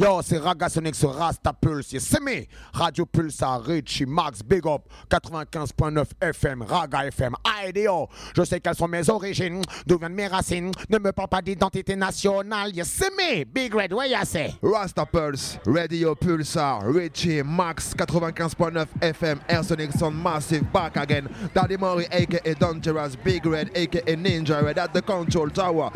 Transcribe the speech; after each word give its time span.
Yo, 0.00 0.20
c'est 0.22 0.38
Ragasonic 0.38 0.94
sur 0.94 1.12
Rasta 1.12 1.52
Pulse. 1.52 1.98
C'est 1.98 2.20
me. 2.20 2.46
Radio 2.72 3.04
Pulsar, 3.04 3.60
Richie, 3.64 4.06
Max, 4.06 4.44
Big 4.44 4.64
Up, 4.64 4.82
95.9 5.10 6.04
FM, 6.20 6.62
Raga 6.62 7.04
FM. 7.06 7.34
yo, 7.74 8.06
je 8.32 8.44
sais 8.44 8.60
quelles 8.60 8.76
sont 8.76 8.86
mes 8.86 9.10
origines, 9.10 9.60
d'où 9.84 9.98
viennent 9.98 10.14
mes 10.14 10.28
racines. 10.28 10.70
Ne 10.88 11.00
me 11.00 11.10
parle 11.10 11.28
pas 11.28 11.42
d'identité 11.42 11.96
nationale. 11.96 12.70
C'est 12.84 13.10
me. 13.10 13.42
Big 13.44 13.74
Red, 13.74 13.92
ouais, 13.92 14.12
c'est. 14.24 14.54
Rasta 14.62 15.04
Pulse, 15.04 15.58
Radio 15.66 16.14
Pulsar, 16.14 16.82
Richie, 16.86 17.42
Max, 17.42 17.92
95.9 17.92 18.86
FM, 19.00 19.40
Air 19.48 19.64
Sound 19.64 20.14
Massive, 20.14 20.62
back 20.72 20.96
again. 20.96 21.28
Daddy 21.52 21.76
Murray, 21.76 22.06
aka 22.12 22.54
Dangerous, 22.54 23.16
Big 23.16 23.44
Red, 23.44 23.76
aka 23.76 24.14
Ninja 24.14 24.62
Red, 24.62 24.78
at 24.78 24.92
the 24.94 25.02
control 25.02 25.50
tower. 25.50 25.90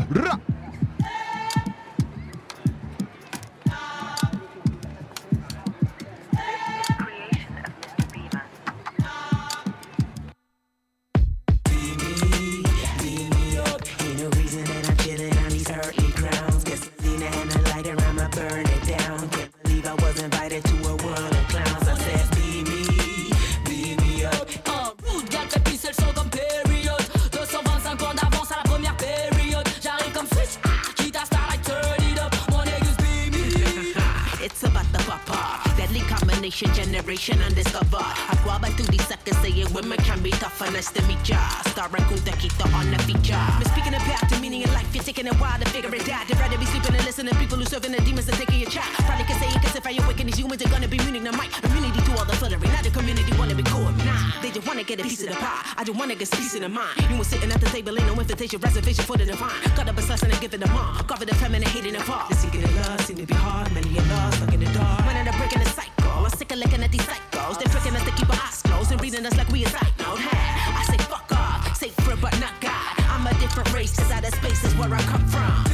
Rah! 36.61 36.75
generation 36.75 37.41
undiscovered. 37.43 38.05
I 38.05 38.37
go 38.45 38.53
by 38.61 38.69
through 38.77 38.87
these 38.87 39.07
suckers 39.09 39.37
saying 39.39 39.73
women 39.73 39.99
can 39.99 40.23
be 40.23 40.31
tough 40.31 40.61
and 40.61 40.75
nice 40.75 40.91
to 40.93 41.03
meet 41.09 41.27
ya. 41.29 41.41
Star 41.73 41.89
Raccoon 41.89 42.21
the 42.25 42.33
keto 42.37 42.69
on 42.75 42.91
the 42.91 42.99
feature. 43.09 43.41
Me 43.59 43.65
speaking 43.65 43.93
path 43.93 44.29
to 44.29 44.39
meaning 44.41 44.63
in 44.63 44.73
life, 44.73 44.89
you're 44.95 45.03
taking 45.03 45.27
a 45.29 45.35
while 45.35 45.59
to 45.59 45.65
figure 45.71 45.95
it 45.95 46.09
out. 46.09 46.29
They'd 46.29 46.39
rather 46.39 46.59
be 46.59 46.67
sleeping 46.67 46.95
and 46.95 47.05
listening 47.05 47.33
to 47.33 47.39
people 47.41 47.57
who 47.59 47.65
serving 47.65 47.93
the 47.93 48.01
demons 48.03 48.29
and 48.29 48.37
taking 48.37 48.61
your 48.61 48.71
chat. 48.71 48.85
Probably 49.09 49.25
can 49.25 49.41
say 49.41 49.49
it 49.49 49.63
cause 49.63 49.77
if 49.77 49.87
I 49.87 49.93
awaken 50.03 50.27
these 50.27 50.37
humans 50.37 50.61
they're 50.61 50.73
gonna 50.73 50.89
be 50.89 50.99
meaning 50.99 51.25
the 51.25 51.33
mic. 51.33 51.51
Immunity 51.65 52.01
to 52.01 52.13
all 52.19 52.25
the 52.25 52.37
fluttery. 52.37 52.69
Now 52.69 52.83
the 52.83 52.91
community 52.91 53.33
wanna 53.39 53.55
be 53.55 53.65
cool. 53.65 53.91
Nah, 54.05 54.41
they 54.43 54.51
just 54.51 54.67
wanna 54.67 54.85
get 54.85 55.01
a 55.01 55.03
piece 55.03 55.23
of 55.23 55.31
the 55.31 55.37
pie. 55.37 55.73
I 55.79 55.85
just 55.85 55.99
wanna 55.99 56.15
get 56.15 56.29
a 56.33 56.37
piece 56.37 56.55
of 56.55 56.61
the 56.61 56.69
mind. 56.69 57.01
You 57.11 57.17
was 57.17 57.29
sitting 57.29 57.51
at 57.51 57.61
the 57.61 57.71
table, 57.73 57.97
ain't 57.99 58.07
no 58.07 58.21
invitation, 58.21 58.61
reservation 58.61 59.05
for 59.05 59.17
the 59.17 59.25
divine. 59.25 59.63
Got 59.77 59.89
up 59.89 59.99
a 59.99 60.03
slice 60.03 60.23
and 60.23 60.33
give 60.41 60.53
it 60.55 60.63
a 60.63 60.69
mom. 60.69 60.99
Cover 61.07 61.25
the 61.25 61.35
feminine, 61.35 61.69
hating 61.69 61.95
the 61.95 62.01
fall. 62.01 62.29
The 62.29 62.37
secret 62.37 62.65
of 62.65 62.75
love 62.77 63.01
seem 63.01 63.17
to 63.17 63.27
be 63.27 63.35
hard. 63.35 63.73
Many 63.73 63.97
of 63.97 64.11
lost, 64.11 64.37
stuck 64.37 64.53
in 64.53 64.61
the 64.61 64.71
dark. 64.73 65.01
Running 65.07 65.25
the 65.25 65.33
breaking 65.39 65.63
the 65.63 65.71
cycle. 65.71 65.92
I'm 66.25 66.31
sick 66.31 66.53
of 66.53 66.59
looking 66.59 66.83
at 66.83 66.93
these 66.93 67.03
psychos. 67.03 67.59
They're 67.59 67.73
tricking 67.73 67.97
us 67.97 68.05
to 68.05 68.13
keep 68.13 68.31
our 68.31 68.37
eyes 68.37 68.63
closed 68.63 68.93
and 68.93 69.01
reading 69.01 69.27
us 69.27 69.37
like 69.37 69.49
we 69.49 69.65
a 69.65 69.71
note. 69.71 70.19
Hey, 70.19 70.39
I 70.79 70.85
say 70.89 70.97
fuck 71.05 71.31
off, 71.33 71.77
safer 71.77 72.17
but 72.17 72.39
not 72.39 72.55
God. 72.61 72.95
I'm 73.11 73.27
a 73.27 73.35
different 73.41 73.73
race, 73.73 73.97
cause 73.97 74.11
out 74.11 74.25
of 74.25 74.35
space 74.35 74.63
is 74.65 74.75
where 74.77 74.95
I 74.95 75.01
come 75.03 75.27
from. 75.27 75.65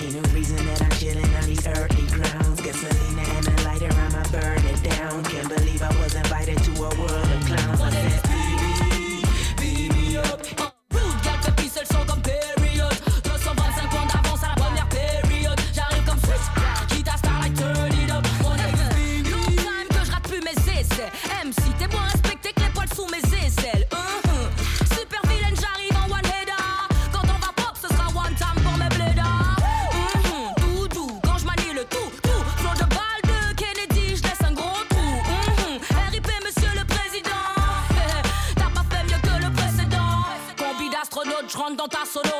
Ain't 0.00 0.14
no 0.14 0.22
reason 0.32 0.64
that 0.66 0.82
I'm 0.82 0.90
chilling 0.90 1.34
on 1.34 1.44
these 1.46 1.66
earthly 1.66 1.93
tá 41.88 42.06
soro 42.06 42.33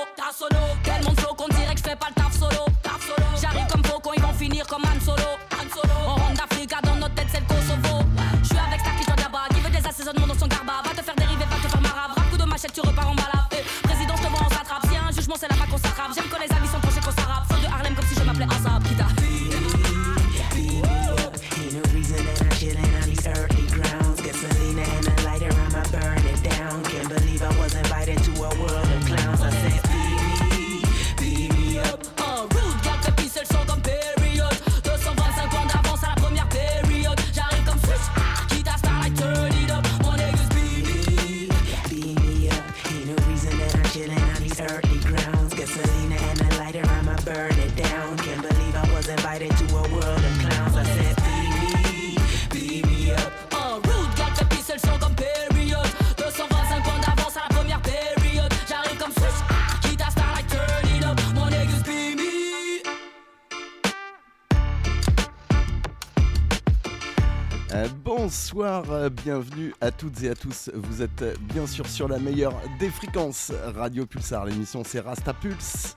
euh, 68.90 69.08
bienvenue 69.08 69.72
à 69.80 69.90
toutes 69.90 70.22
et 70.22 70.30
à 70.30 70.34
tous. 70.34 70.70
Vous 70.74 71.02
êtes 71.02 71.22
euh, 71.22 71.34
bien 71.40 71.66
sûr 71.66 71.86
sur 71.86 72.08
la 72.08 72.18
meilleure 72.18 72.54
des 72.80 72.88
fréquences, 72.88 73.52
Radio 73.76 74.04
Pulsar. 74.04 74.46
L'émission 74.46 74.82
c'est 74.84 75.00
Rasta 75.00 75.32
Pulse. 75.32 75.96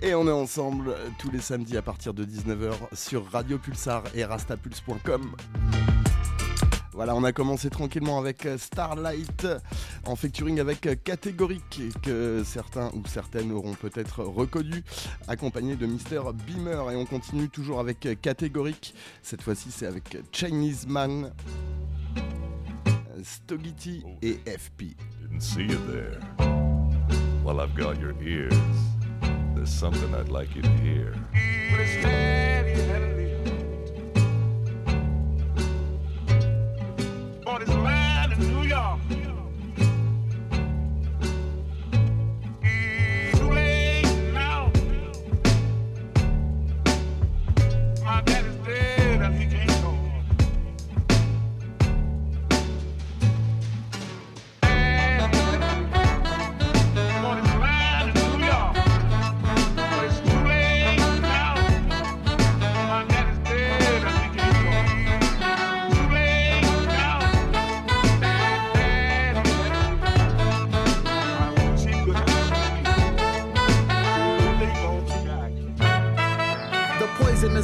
Et 0.00 0.14
on 0.14 0.26
est 0.26 0.32
ensemble 0.32 0.88
euh, 0.88 1.08
tous 1.18 1.30
les 1.30 1.40
samedis 1.40 1.76
à 1.76 1.82
partir 1.82 2.14
de 2.14 2.24
19h 2.24 2.72
sur 2.92 3.30
Radio 3.30 3.58
Pulsar 3.58 4.02
et 4.14 4.24
rastapulse.com. 4.24 5.36
Voilà, 6.92 7.14
on 7.14 7.24
a 7.24 7.32
commencé 7.32 7.70
tranquillement 7.70 8.18
avec 8.18 8.44
euh, 8.44 8.58
Starlight 8.58 9.46
en 10.04 10.14
featuring 10.14 10.60
avec 10.60 10.86
euh, 10.86 10.94
Catégorique 11.02 11.80
que 12.02 12.42
certains 12.44 12.90
ou 12.94 13.02
certaines 13.06 13.50
auront 13.50 13.72
peut-être 13.72 14.22
reconnu, 14.22 14.84
accompagné 15.26 15.74
de 15.74 15.86
Mister 15.86 16.20
Beamer. 16.46 16.90
Et 16.90 16.96
on 16.96 17.06
continue 17.06 17.48
toujours 17.48 17.80
avec 17.80 18.04
euh, 18.04 18.14
Catégorique. 18.14 18.94
Cette 19.22 19.40
fois-ci, 19.40 19.70
c'est 19.70 19.86
avec 19.86 20.18
Chinese 20.32 20.86
Man, 20.86 21.32
Stogity 23.22 24.04
et 24.20 24.34
FP. 24.46 24.94
Didn't 25.22 25.40
see 25.40 25.62
you 25.62 25.78
there. 25.90 26.18
Well, 27.42 27.60
I've 27.60 27.74
got 27.74 27.98
your 28.00 28.14
ears. 28.22 28.52
There's 29.54 29.70
something 29.70 30.14
I'd 30.14 30.28
like 30.28 30.54
you 30.54 30.62
to 30.62 30.70
hear. 30.82 31.14
On 37.68 37.91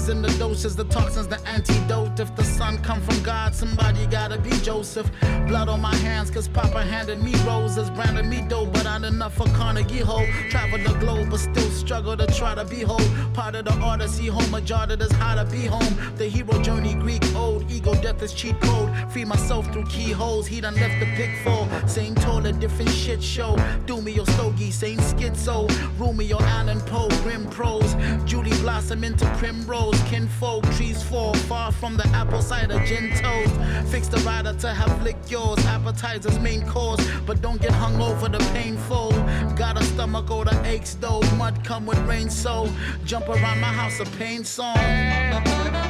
in 0.08 0.22
the 0.22 0.28
doses, 0.38 0.74
the 0.74 0.84
toxins, 0.84 1.28
the 1.28 1.40
antidote. 1.46 2.18
If 2.18 2.34
the 2.34 2.44
sun 2.44 2.78
come 2.78 3.00
from 3.02 3.22
God, 3.22 3.47
somebody 3.58 4.06
gotta 4.06 4.38
be 4.38 4.50
Joseph. 4.62 5.10
Blood 5.48 5.68
on 5.68 5.80
my 5.80 5.94
hands, 5.96 6.30
cause 6.30 6.46
Papa 6.46 6.82
handed 6.82 7.20
me 7.20 7.34
roses, 7.44 7.90
branded 7.90 8.26
me 8.26 8.40
dope, 8.48 8.72
but 8.72 8.84
not 8.84 9.02
enough 9.02 9.34
for 9.34 9.46
Carnegie 9.48 9.98
Hall. 9.98 10.24
Travel 10.48 10.78
the 10.78 10.96
globe, 11.00 11.30
but 11.30 11.40
still 11.40 11.70
struggle 11.70 12.16
to 12.16 12.26
try 12.26 12.54
to 12.54 12.64
be 12.64 12.82
whole. 12.82 13.08
Part 13.34 13.56
of 13.56 13.64
the 13.64 13.72
odyssey, 13.82 14.28
home 14.28 14.50
majority 14.50 15.04
is 15.04 15.12
how 15.12 15.34
to 15.34 15.44
be 15.50 15.66
home. 15.66 15.94
The 16.16 16.28
hero 16.28 16.62
journey, 16.62 16.94
Greek 16.94 17.24
old, 17.34 17.68
ego 17.70 17.94
death 17.94 18.22
is 18.22 18.32
cheat 18.32 18.60
code. 18.60 18.90
Free 19.12 19.24
myself 19.24 19.72
through 19.72 19.86
keyholes, 19.86 20.46
he 20.46 20.60
done 20.60 20.76
left 20.76 21.00
the 21.00 21.06
pitfall. 21.16 21.68
Same 21.88 22.14
told 22.14 22.46
a 22.46 22.52
different 22.52 22.90
shit 22.90 23.22
show. 23.22 23.56
Do 23.86 24.00
me 24.00 24.12
your 24.12 24.26
stogie, 24.26 24.70
same 24.70 24.98
schizo. 24.98 25.68
Your 26.28 26.42
Allan 26.42 26.80
Poe, 26.82 27.08
grim 27.22 27.46
prose. 27.48 27.94
Julie 28.26 28.50
blossom 28.60 29.02
into 29.02 29.24
primrose. 29.36 29.98
Kinfolk, 30.02 30.62
trees 30.72 31.02
fall 31.02 31.32
far 31.32 31.72
from 31.72 31.96
the 31.96 32.06
apple 32.08 32.42
cider 32.42 32.78
gin 32.84 33.10
toast. 33.48 33.88
Fix 33.88 34.08
the 34.08 34.18
rider 34.18 34.52
to 34.54 34.68
have 34.68 35.02
lick 35.02 35.16
yours. 35.28 35.58
Appetizers 35.66 36.38
main 36.38 36.66
course, 36.66 37.04
but 37.26 37.40
don't 37.40 37.60
get 37.60 37.72
hung 37.72 38.00
over 38.00 38.28
the 38.28 38.38
painful. 38.52 39.10
Got 39.56 39.80
a 39.80 39.84
stomach 39.84 40.30
or 40.30 40.44
the 40.44 40.60
aches 40.66 40.94
though. 40.94 41.20
Mud 41.36 41.64
come 41.64 41.86
with 41.86 41.98
rain, 42.06 42.30
so 42.30 42.68
jump 43.04 43.28
around 43.28 43.60
my 43.60 43.72
house 43.72 44.00
a 44.00 44.04
pain 44.16 44.44
song. 44.44 45.87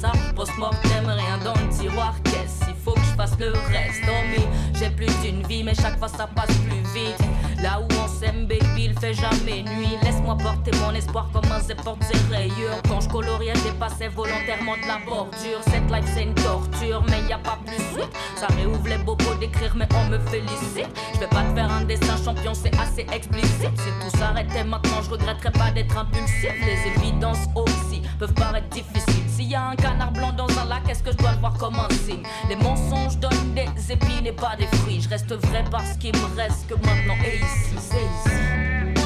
Ça. 0.00 0.12
Post-mortem 0.34 1.06
Rien 1.06 1.38
dans 1.44 1.54
le 1.54 1.68
tiroir, 1.68 2.14
qu'est-ce 2.24 2.68
Il 2.68 2.74
faut 2.84 2.92
que 2.92 3.00
je 3.00 3.16
fasse 3.16 3.38
le 3.38 3.50
reste? 3.50 4.04
Dormi, 4.06 4.44
j'ai 4.74 4.90
plus 4.90 5.14
d'une 5.22 5.46
vie 5.46 5.62
Mais 5.62 5.74
chaque 5.74 5.98
fois 5.98 6.08
ça 6.08 6.26
passe 6.26 6.54
plus 6.58 6.82
vite. 6.94 7.18
Là 7.62 7.80
où 7.80 7.86
on 8.02 8.08
s'aime, 8.08 8.46
baby, 8.46 8.86
il 8.86 8.98
fait 8.98 9.14
jamais 9.14 9.62
nuit. 9.62 9.96
Laisse-moi 10.02 10.36
porter 10.36 10.72
mon 10.80 10.92
espoir 10.94 11.28
comme 11.32 11.50
un 11.52 11.60
zé 11.60 11.74
porte 11.76 12.02
ses 12.02 12.34
rayures. 12.34 12.80
Quand 12.88 13.00
je 13.00 13.08
coloriais, 13.08 13.52
dépassais 13.64 14.08
volontairement 14.08 14.76
de 14.76 14.86
la 14.88 14.98
bordure. 15.06 15.60
Cette 15.66 15.88
life 15.90 16.10
c'est 16.12 16.24
une 16.24 16.34
torture, 16.34 17.04
mais 17.08 17.22
y 17.28 17.32
a 17.32 17.38
pas 17.38 17.58
plus 17.64 17.76
sweet 17.92 18.10
Ça 18.36 18.48
réouvre 18.56 18.88
les 18.88 18.98
bobos 18.98 19.34
d'écrire, 19.38 19.74
mais 19.76 19.88
on 19.94 20.10
me 20.10 20.18
félicite. 20.18 20.88
Je 21.14 21.20
vais 21.20 21.28
pas 21.28 21.42
te 21.44 21.54
faire 21.54 21.70
un 21.70 21.84
dessin 21.84 22.16
champion, 22.24 22.52
c'est 22.54 22.76
assez 22.80 23.06
explicite. 23.12 23.70
Si 23.76 23.90
tout 24.00 24.18
s'arrêtait 24.18 24.64
maintenant, 24.64 25.02
je 25.04 25.10
regretterais 25.10 25.52
pas 25.52 25.70
d'être 25.70 25.96
impulsif. 25.96 26.52
Les 26.66 26.90
évidences 26.96 27.46
aussi 27.54 28.02
peuvent 28.18 28.34
paraître 28.34 28.68
difficiles 28.70 29.21
S'il 29.42 29.50
y 29.50 29.56
a 29.56 29.70
un 29.70 29.74
canard 29.74 30.12
blanc 30.12 30.32
dans 30.32 30.46
un 30.56 30.66
lac, 30.66 30.88
est-ce 30.88 31.02
que 31.02 31.10
je 31.10 31.16
dois 31.16 31.32
le 31.32 31.38
voir 31.38 31.54
comme 31.54 31.74
un 31.74 31.92
signe? 32.06 32.22
Les 32.48 32.54
mensonges 32.54 33.18
donnent 33.18 33.54
des 33.56 33.92
épines 33.92 34.24
et 34.24 34.30
pas 34.30 34.54
des 34.56 34.68
fruits 34.76 35.00
Je 35.00 35.08
reste 35.08 35.32
vrai 35.32 35.64
parce 35.68 35.96
qu'il 35.96 36.14
me 36.14 36.36
reste 36.36 36.68
que 36.68 36.74
maintenant 36.74 37.16
et 37.24 37.38
ici, 37.38 37.74
c'est 37.76 37.96
ici 37.96 39.02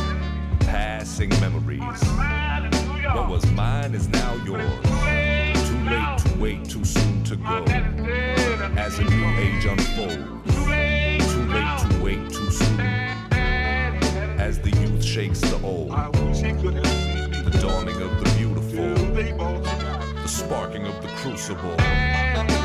Passing 0.70 1.30
memories. 1.40 1.80
What 3.14 3.30
was 3.30 3.46
mine 3.52 3.94
is 3.94 4.08
now 4.08 4.34
yours. 4.44 4.60
Too 5.70 5.78
late 5.88 6.18
to 6.18 6.38
wait, 6.38 6.68
too 6.68 6.84
soon 6.84 7.24
to 7.24 7.36
go. 7.36 7.64
As 8.76 8.98
a 8.98 9.04
new 9.04 9.24
age 9.40 9.64
unfolds. 9.64 10.54
Too 10.54 10.66
late 10.70 11.22
to 11.80 12.04
wait, 12.04 12.30
too 12.30 12.50
soon. 12.50 12.80
As 14.38 14.58
the 14.58 14.70
youth 14.82 15.02
shakes 15.02 15.40
the 15.40 15.58
old. 15.62 15.92
The 15.92 17.58
dawning 17.58 18.02
of 18.02 18.22
the 18.22 18.30
beautiful. 18.36 19.85
Sparking 20.36 20.86
of 20.86 21.00
the 21.00 21.08
crucible. 21.08 22.55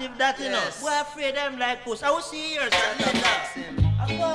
Mr. 0.00 0.16
That, 0.16 0.40
you 0.40 0.48
know? 0.48 0.64
Boy, 0.80 1.00
afraid 1.00 1.34
them 1.34 1.58
like 1.58 1.84
puss. 1.84 2.02
I 2.02 2.10
will 2.10 2.22
see 2.22 2.54
yours. 2.54 2.70
I 2.72 4.06
go. 4.16 4.32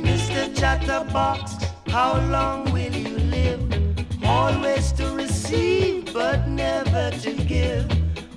Mr. 0.00 0.58
Chatterbox, 0.58 1.66
how 1.88 2.18
long 2.30 2.72
will 2.72 2.94
you 2.94 3.18
live? 3.18 3.60
Always 4.24 4.92
to 4.92 5.10
receive, 5.10 6.14
but 6.14 6.48
never 6.48 7.10
to 7.18 7.32
give. 7.44 7.86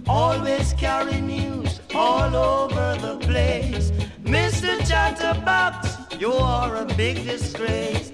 Always 0.08 0.74
carry 0.74 1.22
news 1.22 1.80
all 1.96 2.36
over 2.36 2.98
the 3.00 3.18
place. 3.26 3.92
Mr. 4.24 4.86
Chatterbox, 4.86 6.20
you 6.20 6.34
are 6.34 6.76
a 6.76 6.86
big 6.96 7.24
disgrace. 7.24 8.09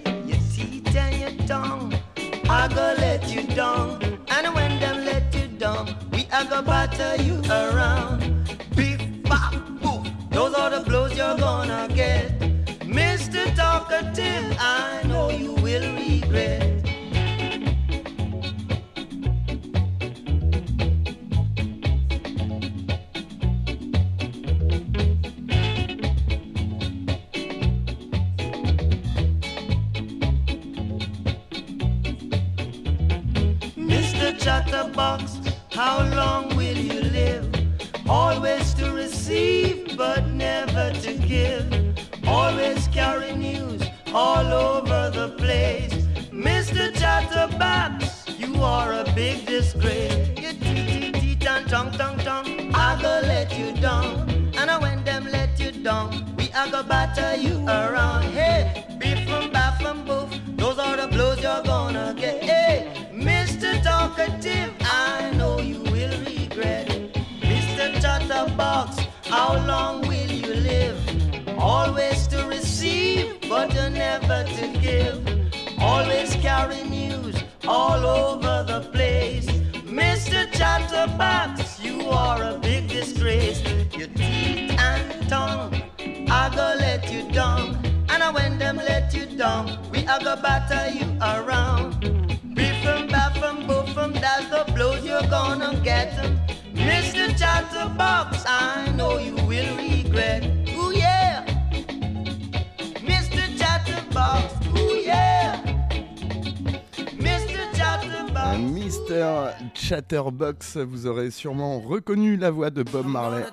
Vous 110.76 111.08
aurez 111.08 111.32
sûrement 111.32 111.80
reconnu 111.80 112.36
la 112.36 112.52
voix 112.52 112.70
de 112.70 112.84
Bob 112.84 113.06
Marley, 113.06 113.46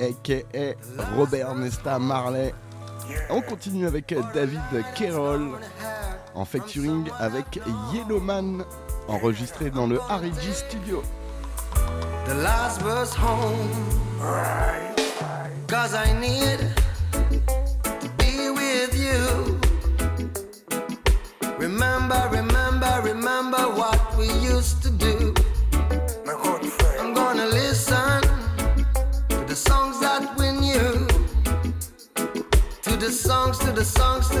a.k.a. 0.00 0.74
Robert 1.16 1.54
Nesta 1.54 1.98
Marley. 1.98 2.54
On 3.28 3.42
continue 3.42 3.86
avec 3.86 4.14
David 4.34 4.60
Carroll 4.94 5.50
en 6.34 6.44
facturing 6.44 7.10
avec 7.18 7.60
Yellowman, 7.92 8.64
enregistré 9.08 9.70
dans 9.70 9.86
le 9.86 10.00
Harigi 10.08 10.54
Studio. 10.54 11.02
The 12.26 12.34
last 12.42 12.80
home, 13.18 13.68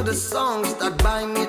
the 0.02 0.14
songs 0.14 0.72
that 0.74 0.96
bind 1.02 1.34
me 1.34 1.44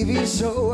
TV 0.00 0.24
show. 0.24 0.72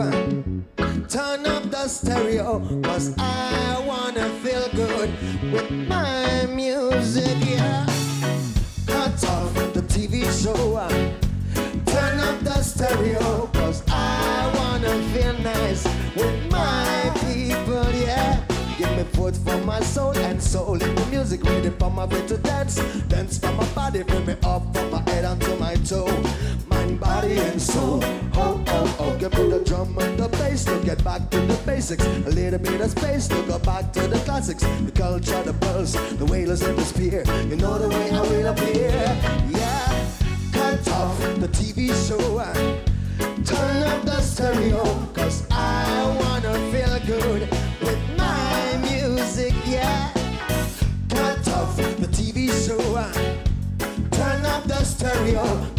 Turn 1.09 1.47
up 1.47 1.65
the 1.69 1.89
stereo, 1.89 2.61
cause 2.83 3.13
I 3.19 3.83
wanna 3.85 4.29
feel 4.39 4.69
good 4.69 5.11
with 5.53 5.69
my 5.89 6.47
music, 6.47 7.37
yeah. 7.45 7.85
Cut 8.87 9.25
off 9.25 9.53
the 9.75 9.83
TV 9.83 10.23
show. 10.31 10.79
Turn 11.87 12.21
up 12.21 12.39
the 12.45 12.63
stereo, 12.63 13.49
cause 13.53 13.83
I 13.89 14.53
wanna 14.55 14.95
feel 15.13 15.37
nice 15.43 15.85
with 16.15 16.49
my 16.49 17.11
people, 17.27 17.91
yeah. 17.95 18.41
Give 18.79 18.97
me 18.97 19.03
food 19.13 19.37
for 19.37 19.59
my 19.65 19.81
soul 19.81 20.17
and 20.19 20.41
soul 20.41 20.81
in 20.81 20.95
the 20.95 21.07
music, 21.07 21.43
ready 21.43 21.71
for 21.71 21.91
my 21.91 22.05
way 22.05 22.25
to 22.29 22.37
dance. 22.37 22.77
Dance 23.09 23.39
for 23.39 23.51
my 23.51 23.67
body, 23.75 24.05
bring 24.05 24.25
me 24.25 24.37
up 24.45 24.63
from 24.73 24.93
my 24.93 25.01
head 25.11 25.25
onto 25.25 25.57
my 25.57 25.75
toe 25.75 26.16
body 27.27 27.41
and 27.41 27.61
soul. 27.61 28.01
Oh, 28.35 28.63
oh, 28.67 28.97
oh, 29.01 29.17
give 29.19 29.33
me 29.35 29.49
the 29.51 29.61
drum 29.65 29.97
and 29.99 30.19
the 30.19 30.29
bass 30.29 30.65
to 30.65 30.79
get 30.85 31.03
back 31.03 31.29
to 31.31 31.41
the 31.41 31.55
basics. 31.67 32.05
A 32.05 32.31
little 32.31 32.59
bit 32.59 32.81
of 32.81 32.91
space 32.91 33.29
to 33.29 33.43
go 33.43 33.59
back 33.59 33.93
to 33.93 34.07
the 34.07 34.19
classics. 34.21 34.63
The 34.63 34.93
culture, 34.93 35.43
the 35.43 35.55
pulse, 35.55 35.93
the 36.19 36.27
wailers 36.27 36.63
and 36.63 36.79
the 36.79 36.85
spear. 36.85 37.25
You 37.49 37.57
know 37.57 37.79
the 37.79 37.89
way 37.89 38.11
I 38.11 38.21
will 38.21 38.47
appear. 38.47 38.91
Yeah, 39.51 40.09
cut 40.53 40.89
off 40.89 41.19
the 41.41 41.49
TV 41.49 41.91
show. 42.07 42.39
and 42.39 43.47
Turn 43.47 43.83
up 43.83 44.05
the 44.05 44.21
stereo, 44.21 44.83
cause 45.15 45.47
I 45.51 46.17
wanna 46.21 46.55
feel 46.71 46.99
good 47.07 47.43
with 47.81 48.03
my 48.17 48.77
music, 48.83 49.55
yeah. 49.67 50.13
Cut 51.09 51.49
off 51.49 51.77
the 51.77 52.09
TV 52.19 52.51
show. 52.67 52.97
and 52.97 54.13
Turn 54.13 54.45
up 54.45 54.65
the 54.65 54.85
stereo, 54.85 55.76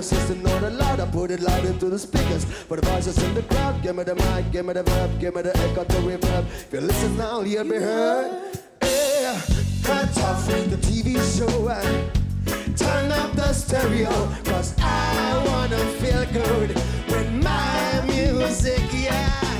the 0.00 0.06
system 0.06 0.42
the 0.42 0.70
loud. 0.70 0.98
I 1.00 1.06
put 1.06 1.30
it 1.30 1.40
loud 1.40 1.64
into 1.64 1.90
the 1.90 1.98
speakers. 1.98 2.44
For 2.44 2.76
the 2.76 2.86
voices 2.86 3.22
in 3.22 3.34
the 3.34 3.42
crowd, 3.42 3.82
give 3.82 3.96
me 3.96 4.04
the 4.04 4.14
mic, 4.14 4.50
give 4.50 4.64
me 4.64 4.72
the 4.72 4.82
verb, 4.82 5.20
give 5.20 5.34
me 5.34 5.42
the 5.42 5.54
echo 5.56 5.84
to 5.84 5.96
reverb. 6.08 6.44
If 6.46 6.72
you 6.72 6.80
listen 6.80 7.16
now, 7.18 7.42
you'll 7.42 7.64
be 7.64 7.76
heard. 7.76 8.58
Yeah, 8.82 9.40
cut 9.82 10.16
off 10.18 10.46
the 10.46 10.78
TV 10.88 11.18
show 11.36 11.68
and 11.68 12.78
turn 12.78 13.12
up 13.12 13.32
the 13.32 13.52
stereo, 13.52 14.10
cause 14.44 14.74
I 14.78 15.44
wanna 15.46 15.82
feel 16.00 16.24
good 16.32 16.70
with 17.08 17.30
my 17.44 18.02
music, 18.06 18.82
yeah 18.94 19.50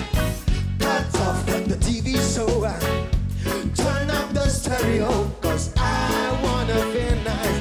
cut 0.79 1.15
off 1.21 1.45
the 1.47 1.77
TV 1.87 2.17
show 2.35 2.65
and 2.65 3.77
turn 3.77 4.11
up 4.11 4.33
the 4.33 4.49
stereo 4.49 5.31
cause 5.43 5.73
I 5.77 6.41
wanna 6.43 6.79
feel 6.93 7.17
nice 7.25 7.60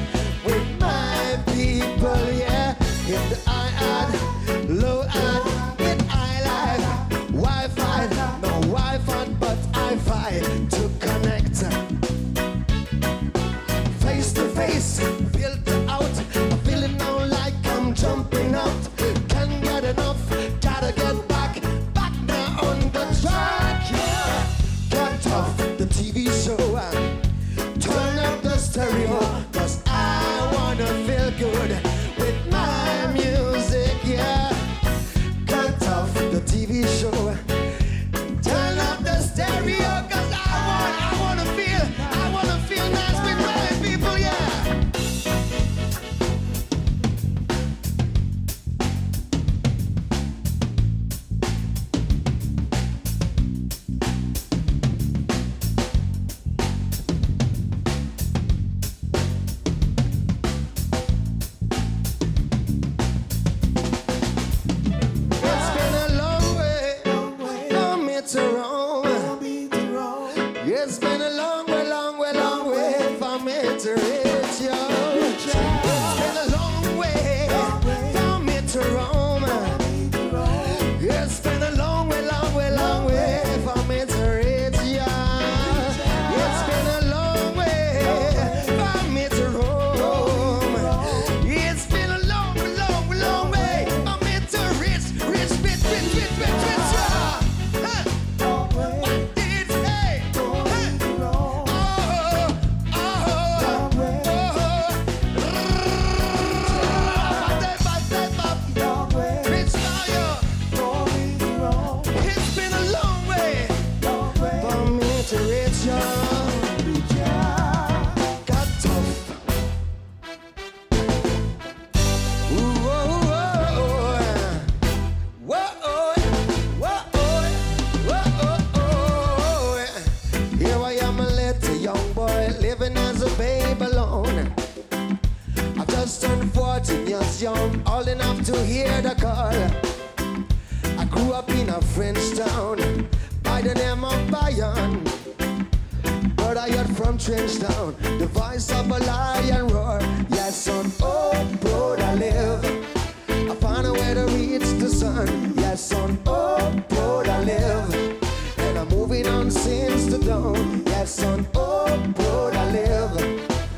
Yes, 161.09 161.23
on 161.23 161.47
Oak 161.55 162.53
I 162.53 162.71
live. 162.71 163.17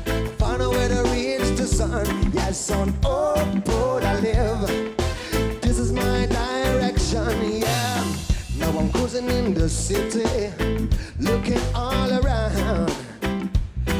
I 0.06 0.26
found 0.36 0.60
a 0.60 0.68
way 0.68 0.86
to 0.88 1.02
reach 1.14 1.56
the 1.56 1.66
sun. 1.66 2.30
Yes, 2.34 2.70
on 2.70 2.90
Oak 3.06 3.66
Road 3.68 4.02
I 4.04 4.20
live. 4.20 4.94
This 5.62 5.78
is 5.78 5.94
my 5.94 6.26
direction, 6.26 7.62
yeah. 7.62 8.04
Now 8.58 8.78
I'm 8.78 8.92
cruising 8.92 9.30
in 9.30 9.54
the 9.54 9.66
city, 9.66 10.52
looking 11.20 11.58
all 11.74 12.10
around, 12.20 12.92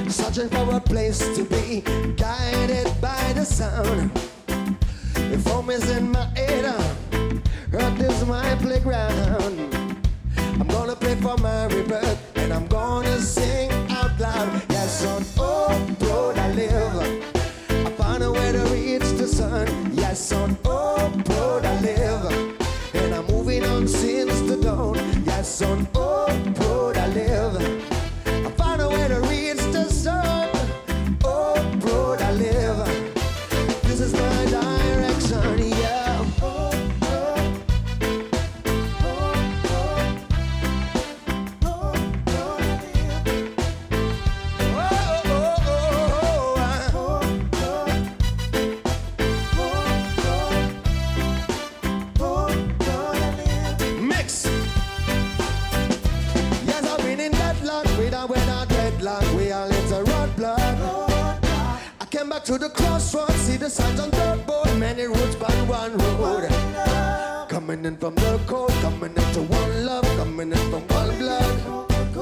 searching 0.09 0.51
for 0.51 0.77
a 0.77 0.81
place 0.81 1.35
to 1.35 1.43
be, 1.43 1.81
guided 2.17 2.93
by 3.01 3.33
the 3.33 3.47
sound. 3.47 4.11
If 5.33 5.43
home 5.47 5.71
is 5.71 5.91
in 5.91 6.13
my 6.13 6.27
head, 6.37 6.67
earth 7.73 7.99
is 7.99 8.27
my 8.27 8.55
playground. 8.57 9.97
I'm 10.37 10.69
gonna 10.69 10.95
play 10.95 11.15
for 11.15 11.39
my 11.39 11.65
rebirth, 11.65 12.22
sing 13.23 13.71
out 13.91 14.19
loud. 14.19 14.63
Yes, 14.69 15.05
on 15.07 15.25
oh, 15.39 15.69
Oak 15.71 16.09
Road 16.09 16.39
I 16.39 16.53
live. 16.53 18.01
I 18.01 18.23
a 18.23 18.31
way 18.31 18.53
to 18.53 18.63
reach 18.75 19.09
the 19.19 19.27
sun. 19.27 19.67
Yes, 19.95 20.33
on 20.33 20.59
oh, 20.65 20.97
Oak 21.01 21.29
Road 21.29 21.65
I 21.65 21.81
live. 21.81 22.95
And 22.95 23.15
I'm 23.15 23.27
moving 23.27 23.65
on 23.65 23.87
since 23.87 24.41
the 24.43 24.57
dawn. 24.57 24.97
Yes, 25.25 25.63
on 25.63 25.89
Oak 25.95 26.12
to 62.53 62.59
the 62.59 62.69
crossroads, 62.69 63.35
see 63.35 63.57
the 63.57 63.71
signs 63.71 63.99
on 63.99 64.11
the 64.11 64.43
board, 64.47 64.69
many 64.79 65.05
roads 65.05 65.37
but 65.37 65.55
one 65.67 65.97
road. 65.97 66.49
Coming 67.49 67.85
in 67.87 67.97
from 67.97 68.15
the 68.17 68.39
cold, 68.47 68.71
coming 68.83 69.15
into 69.17 69.43
one 69.43 69.87
love, 69.87 70.05
coming 70.19 70.53
in 70.53 70.71
from 70.71 70.87
one 70.89 71.17
blood. 71.19 72.19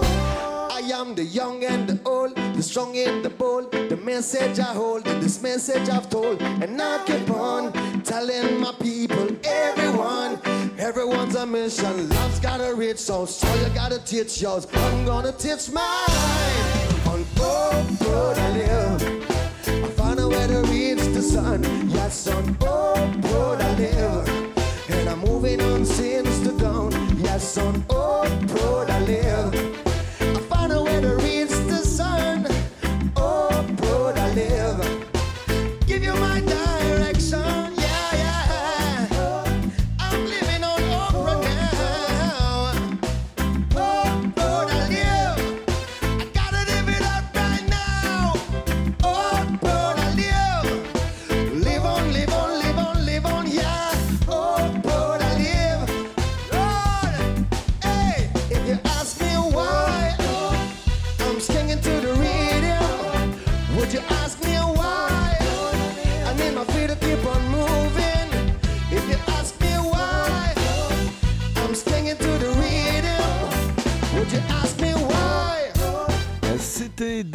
I 0.71 0.81
am 0.95 1.17
the 1.17 1.25
young 1.25 1.65
and 1.65 1.89
the 1.89 1.99
old, 2.09 2.37
the 2.37 2.63
strong 2.63 2.97
and 2.97 3.25
the 3.25 3.31
bold. 3.31 3.73
The 3.73 3.97
message 3.97 4.61
I 4.61 4.73
hold, 4.73 5.05
this 5.05 5.43
message 5.43 5.89
I've 5.89 6.09
told. 6.09 6.41
And 6.43 6.81
I 6.81 7.05
keep 7.05 7.29
on 7.31 7.73
telling 8.03 8.61
my 8.61 8.73
people, 8.81 9.29
everyone, 9.45 10.39
everyone's 10.79 11.35
a 11.35 11.45
mission. 11.45 12.09
Love's 12.09 12.39
gotta 12.39 12.73
reach 12.75 12.99
so, 12.99 13.27
so 13.27 13.53
you 13.55 13.69
gotta 13.75 13.99
teach 13.99 14.41
yours. 14.41 14.69
I'm 14.73 15.05
gonna 15.05 15.33
teach 15.33 15.73
mine. 15.73 15.85
On 17.07 17.25
Oak 17.41 18.01
Road 18.01 18.39
I 18.39 18.51
live. 18.53 19.20
Sun. 21.41 21.63
Yes, 21.89 22.27
on 22.29 22.45
Road 22.59 23.61
I 23.61 23.75
live. 23.77 24.29
And 24.91 25.09
I'm 25.09 25.21
moving 25.21 25.61
on 25.61 25.85
since 25.85 26.41
the 26.41 26.53
dawn. 26.53 26.93
Yes, 27.19 27.59
on 27.59 27.85
Road 27.89 28.91
I 28.91 29.01
live. 29.01 29.70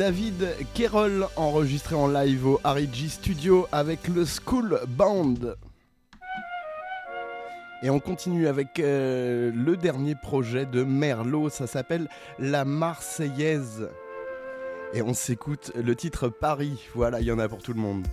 David 0.05 0.55
Kerrol 0.75 1.25
enregistré 1.35 1.95
en 1.95 2.07
live 2.07 2.45
au 2.45 2.61
RG 2.63 3.09
Studio 3.09 3.67
avec 3.71 4.07
le 4.07 4.23
School 4.23 4.79
Band. 4.87 5.33
Et 7.81 7.89
on 7.89 7.99
continue 7.99 8.47
avec 8.47 8.79
euh, 8.79 9.51
le 9.51 9.75
dernier 9.75 10.13
projet 10.13 10.67
de 10.67 10.83
Merlot, 10.83 11.49
ça 11.49 11.65
s'appelle 11.65 12.07
La 12.37 12.65
Marseillaise. 12.65 13.89
Et 14.93 15.01
on 15.01 15.15
s'écoute 15.15 15.71
le 15.73 15.95
titre 15.95 16.29
Paris, 16.29 16.77
voilà, 16.93 17.19
il 17.19 17.25
y 17.25 17.31
en 17.31 17.39
a 17.39 17.49
pour 17.49 17.63
tout 17.63 17.73
le 17.73 17.81
monde. 17.81 18.05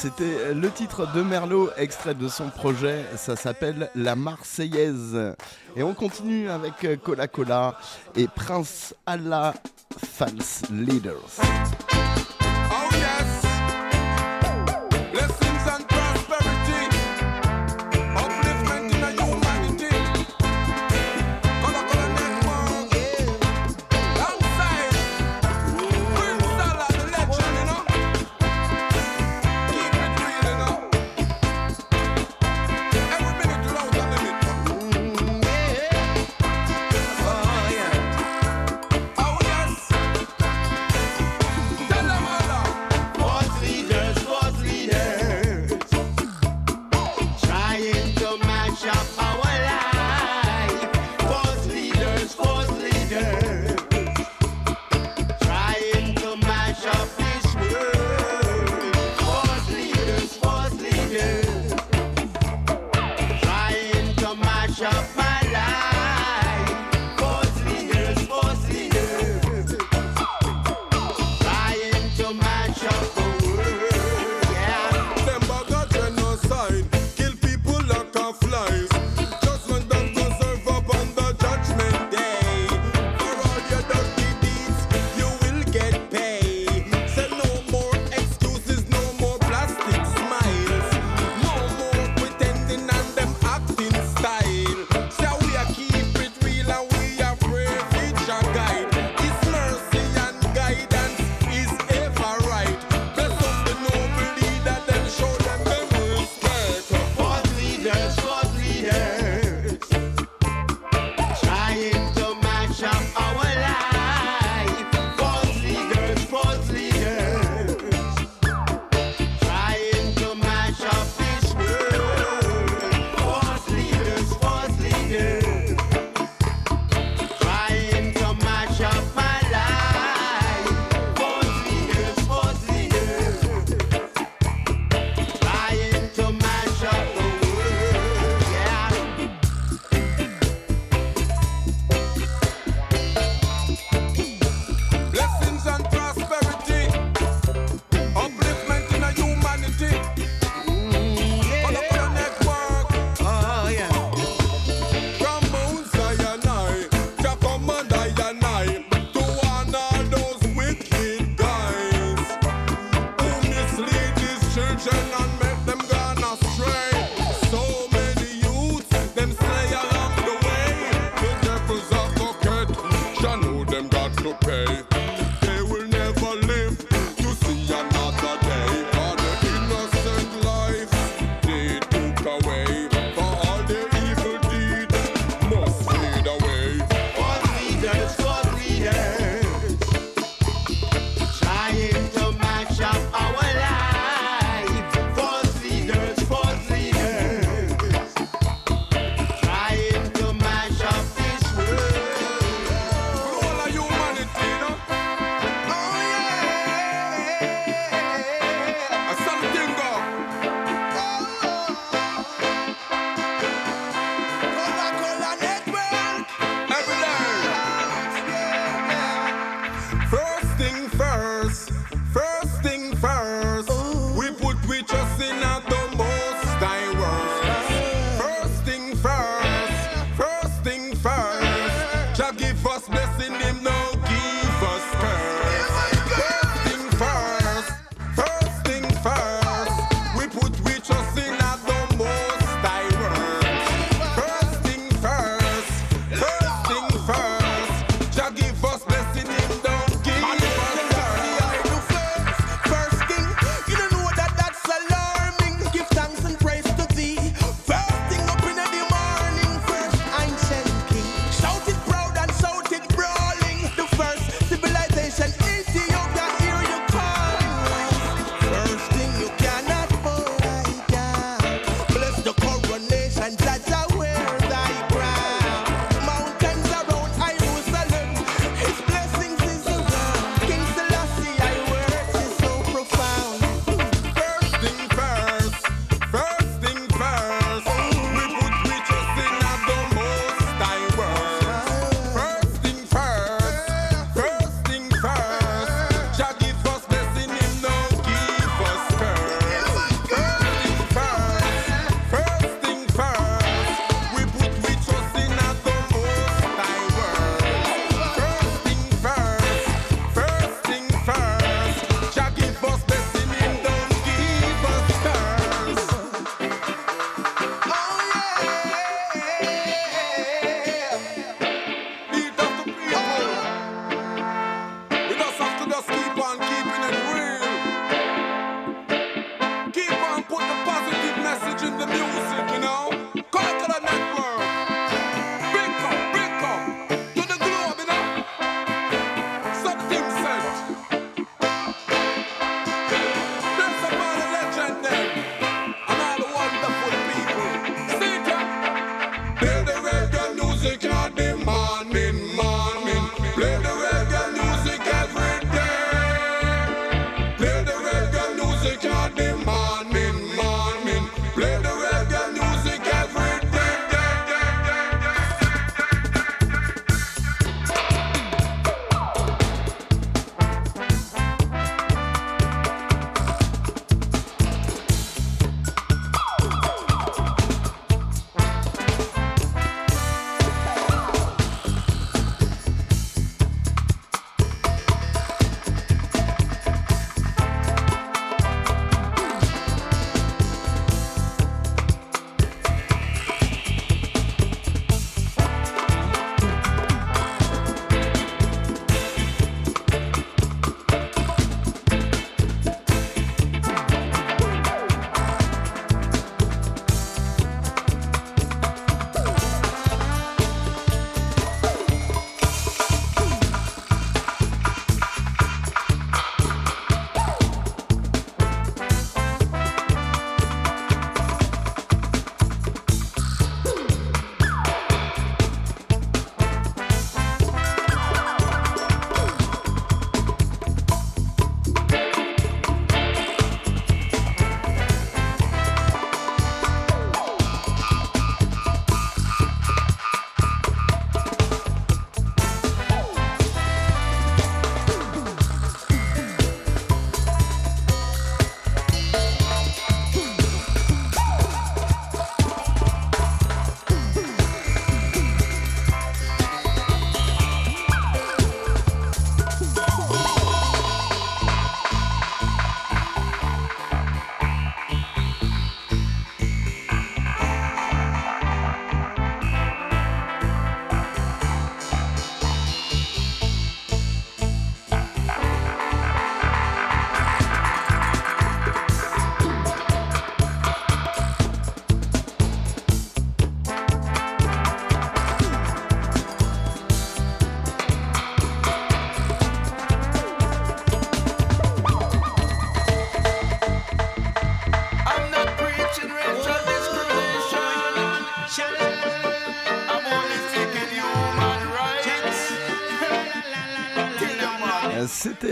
C'était 0.00 0.54
le 0.54 0.70
titre 0.70 1.12
de 1.12 1.22
Merlot, 1.22 1.70
extrait 1.76 2.14
de 2.14 2.28
son 2.28 2.50
projet. 2.50 3.04
Ça 3.16 3.34
s'appelle 3.34 3.90
La 3.96 4.14
Marseillaise. 4.14 5.34
Et 5.74 5.82
on 5.82 5.92
continue 5.92 6.48
avec 6.48 7.02
Cola 7.02 7.26
Cola 7.26 7.76
et 8.14 8.28
Prince 8.28 8.94
Allah 9.06 9.54
False 9.96 10.62
Leaders. 10.70 11.40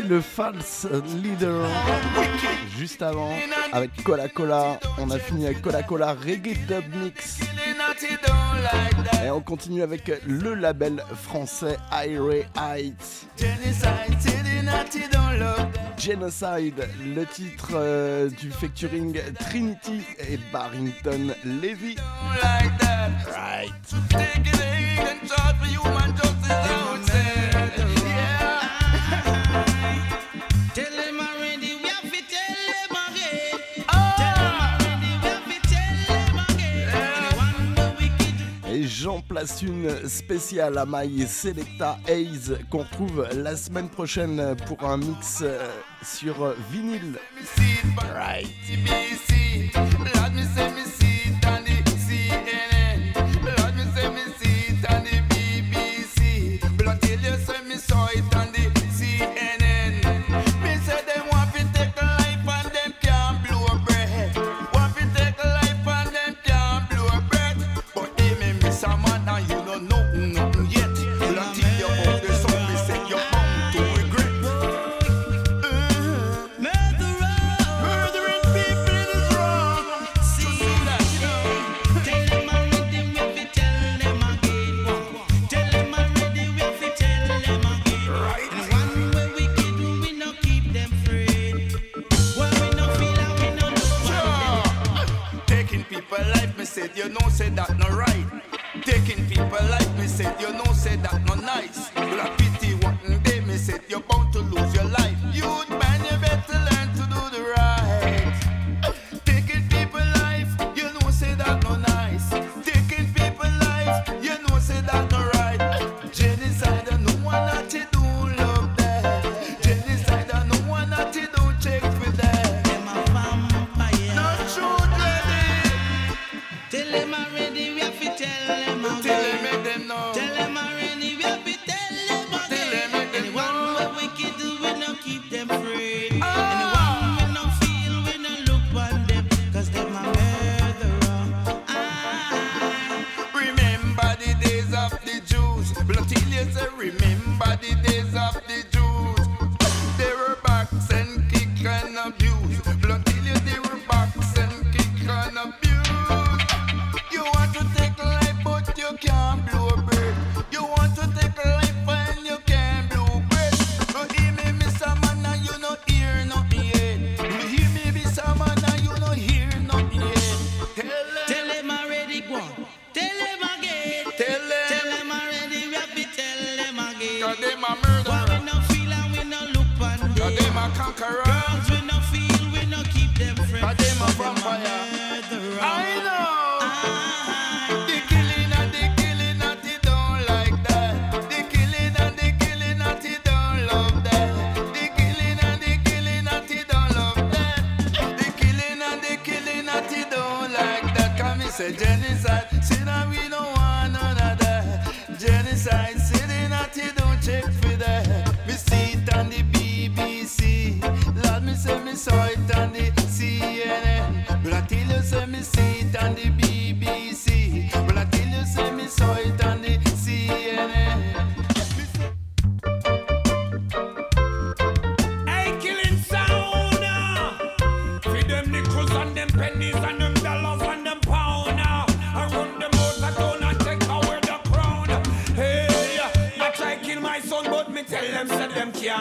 le 0.09 0.21
False 0.21 0.87
Leader. 1.23 1.67
Juste 2.77 3.03
avant, 3.03 3.31
avec 3.73 4.03
Cola 4.03 4.29
Cola, 4.29 4.79
on 4.99 5.11
a 5.11 5.19
fini 5.19 5.47
avec 5.47 5.63
Cola 5.63 5.83
Cola 5.83 6.15
Reggae 6.15 6.57
Dub 6.67 6.85
Mix. 7.03 7.41
Et 9.25 9.31
on 9.31 9.41
continue 9.41 9.83
avec 9.83 10.11
le 10.27 10.55
label 10.55 11.03
français 11.15 11.77
IRA 11.93 12.47
Heights. 12.57 13.27
Genocide, 15.99 16.89
le 17.05 17.25
titre 17.25 17.71
euh, 17.75 18.29
du 18.31 18.51
featuring 18.51 19.19
Trinity 19.41 20.03
et 20.21 20.39
Barrington 20.53 21.35
Levy. 21.45 21.97
Right. 22.43 23.77
place 39.37 39.61
une 39.61 40.09
spéciale 40.09 40.79
à 40.79 40.87
My 40.89 41.27
Selecta 41.27 41.99
Hayes 42.09 42.57
qu'on 42.71 42.85
trouve 42.85 43.29
la 43.35 43.55
semaine 43.55 43.91
prochaine 43.91 44.57
pour 44.67 44.83
un 44.89 44.97
mix 44.97 45.43
euh, 45.43 45.69
sur 46.03 46.55
vinyle. 46.71 47.19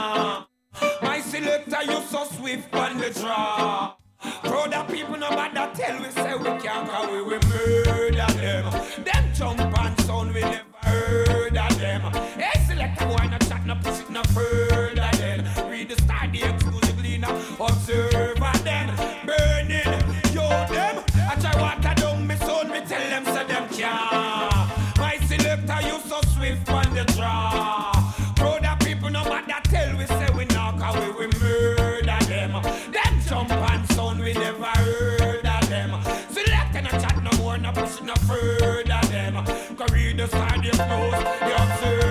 My 1.01 1.19
selector, 1.19 1.83
you 1.83 1.99
so 2.01 2.25
swift 2.25 2.73
on 2.75 2.97
the 2.99 3.09
draw. 3.09 3.95
Crowd 4.43 4.73
of 4.73 4.87
people, 4.87 5.17
no 5.17 5.29
matter 5.31 5.71
tell 5.73 5.99
we 5.99 6.09
say 6.11 6.35
we 6.35 6.43
can't, 6.61 6.87
cause 6.87 7.09
we 7.09 7.21
will 7.23 7.39
murder 7.49 8.33
them. 8.33 8.71
Them 9.03 9.33
jump 9.33 9.59
and 9.59 10.01
sound, 10.01 10.33
we 10.33 10.41
never 10.41 10.63
heard 10.83 11.57
of 11.57 11.79
them. 11.79 12.01
Hey, 12.39 12.65
selector, 12.67 13.07
why 13.07 13.27
not 13.27 13.41
chat, 13.47 13.65
no 13.65 13.75
pussy? 13.75 14.04
you 40.25 40.31
sign 40.31 40.63
your 40.63 40.73
clothes, 40.73 41.23
you 41.41 41.53
observe. 41.53 42.04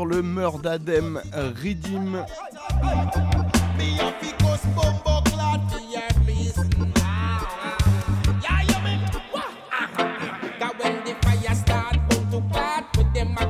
le 0.00 0.22
meurtre 0.22 0.60
d'Adem 0.60 1.20
Ridim. 1.60 2.24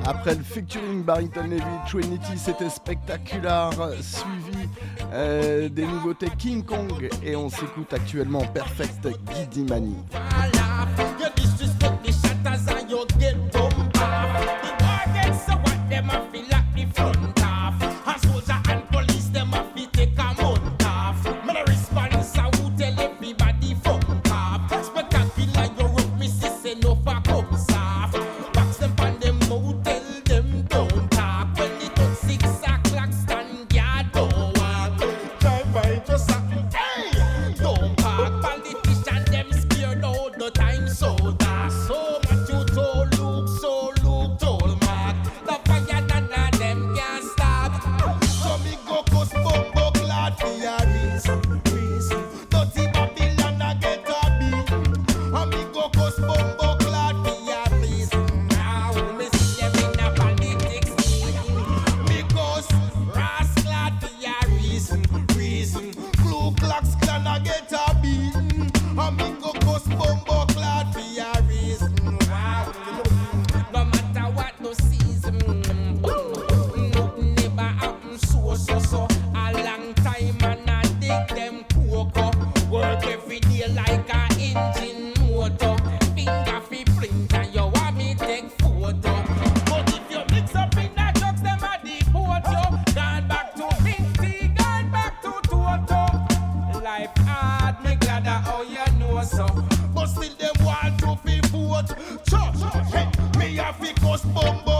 Après 0.04 0.34
le 0.34 0.42
featuring 0.42 1.04
Barrington 1.04 1.44
Levy, 1.48 1.62
Trinity, 1.88 2.36
c'était 2.36 2.68
spectaculaire, 2.68 3.70
suivi 4.00 4.68
euh, 5.12 5.68
des 5.68 5.86
nouveautés 5.86 6.30
King 6.38 6.64
Kong 6.64 7.08
et 7.24 7.36
on 7.36 7.48
s'écoute 7.48 7.92
actuellement 7.92 8.42
Perfect 8.52 9.08
Guidimani. 9.28 9.96
Mani. 10.12 11.11
most 104.12 104.26
bumbo. 104.34 104.71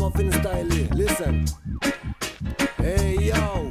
Original 0.00 0.30
ragamuffin 0.30 0.32
style. 0.32 0.88
Listen. 0.94 1.44
Hey 2.78 3.28
yo. 3.28 3.70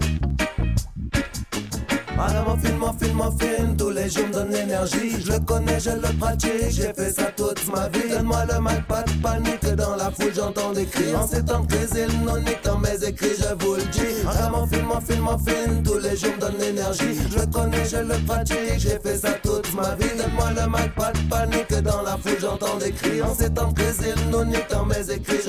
Ragamuffin, 2.19 2.77
muffin, 2.77 3.13
muffin, 3.13 3.77
tous 3.77 3.89
les 3.91 4.09
jours 4.09 4.27
me 4.27 4.33
donne 4.33 4.51
l'énergie. 4.51 5.21
Je 5.25 5.31
le 5.31 5.39
connais, 5.39 5.79
je 5.79 5.91
le 5.91 6.17
pratique, 6.19 6.69
j'ai 6.69 6.93
fait 6.93 7.11
ça 7.11 7.31
toute 7.31 7.65
ma 7.73 7.87
vie. 7.87 8.09
Donne-moi 8.09 8.45
le 8.45 8.59
mic, 8.59 8.85
pas 8.87 9.03
de 9.03 9.11
panique, 9.23 9.75
dans 9.75 9.95
la 9.95 10.11
foule 10.11 10.33
j'entends 10.35 10.73
des 10.73 10.85
cris. 10.85 11.15
En 11.15 11.25
ces 11.25 11.43
temps 11.45 11.61
de 11.61 11.73
crise, 11.73 11.95
il 11.95 12.25
non 12.25 12.37
nique 12.37 12.61
dans 12.63 12.77
mes 12.77 13.03
écrits, 13.07 13.35
je 13.39 13.63
vous 13.63 13.75
le 13.75 13.83
dis. 13.83 14.21
Ragamuffin, 14.25 14.83
muffin, 14.83 15.21
muffin, 15.21 15.81
tous 15.83 15.99
les 15.99 16.17
jours 16.17 16.33
me 16.35 16.41
donne 16.41 16.57
l'énergie. 16.59 17.15
Je 17.31 17.39
le 17.39 17.45
connais, 17.45 17.85
je 17.85 17.97
le 17.97 18.25
pratique, 18.25 18.77
j'ai 18.77 18.99
fait 18.99 19.17
ça 19.17 19.31
toute 19.41 19.73
ma 19.73 19.95
vie. 19.95 20.17
Donne-moi 20.17 20.51
le 20.57 20.67
mic, 20.67 20.93
pas 20.95 21.11
de 21.13 21.19
panique, 21.29 21.83
dans 21.83 22.01
la 22.01 22.17
foule 22.17 22.37
j'entends 22.41 22.77
des 22.77 22.91
cris. 22.91 23.21
En 23.21 23.33
ces 23.33 23.49
temps 23.49 23.69
de 23.69 23.79
crise, 23.79 24.01
il 24.03 24.29
non 24.29 24.43
nique 24.43 24.69
dans 24.69 24.85
mes 24.85 25.09
écrits, 25.09 25.39
je 25.45 25.48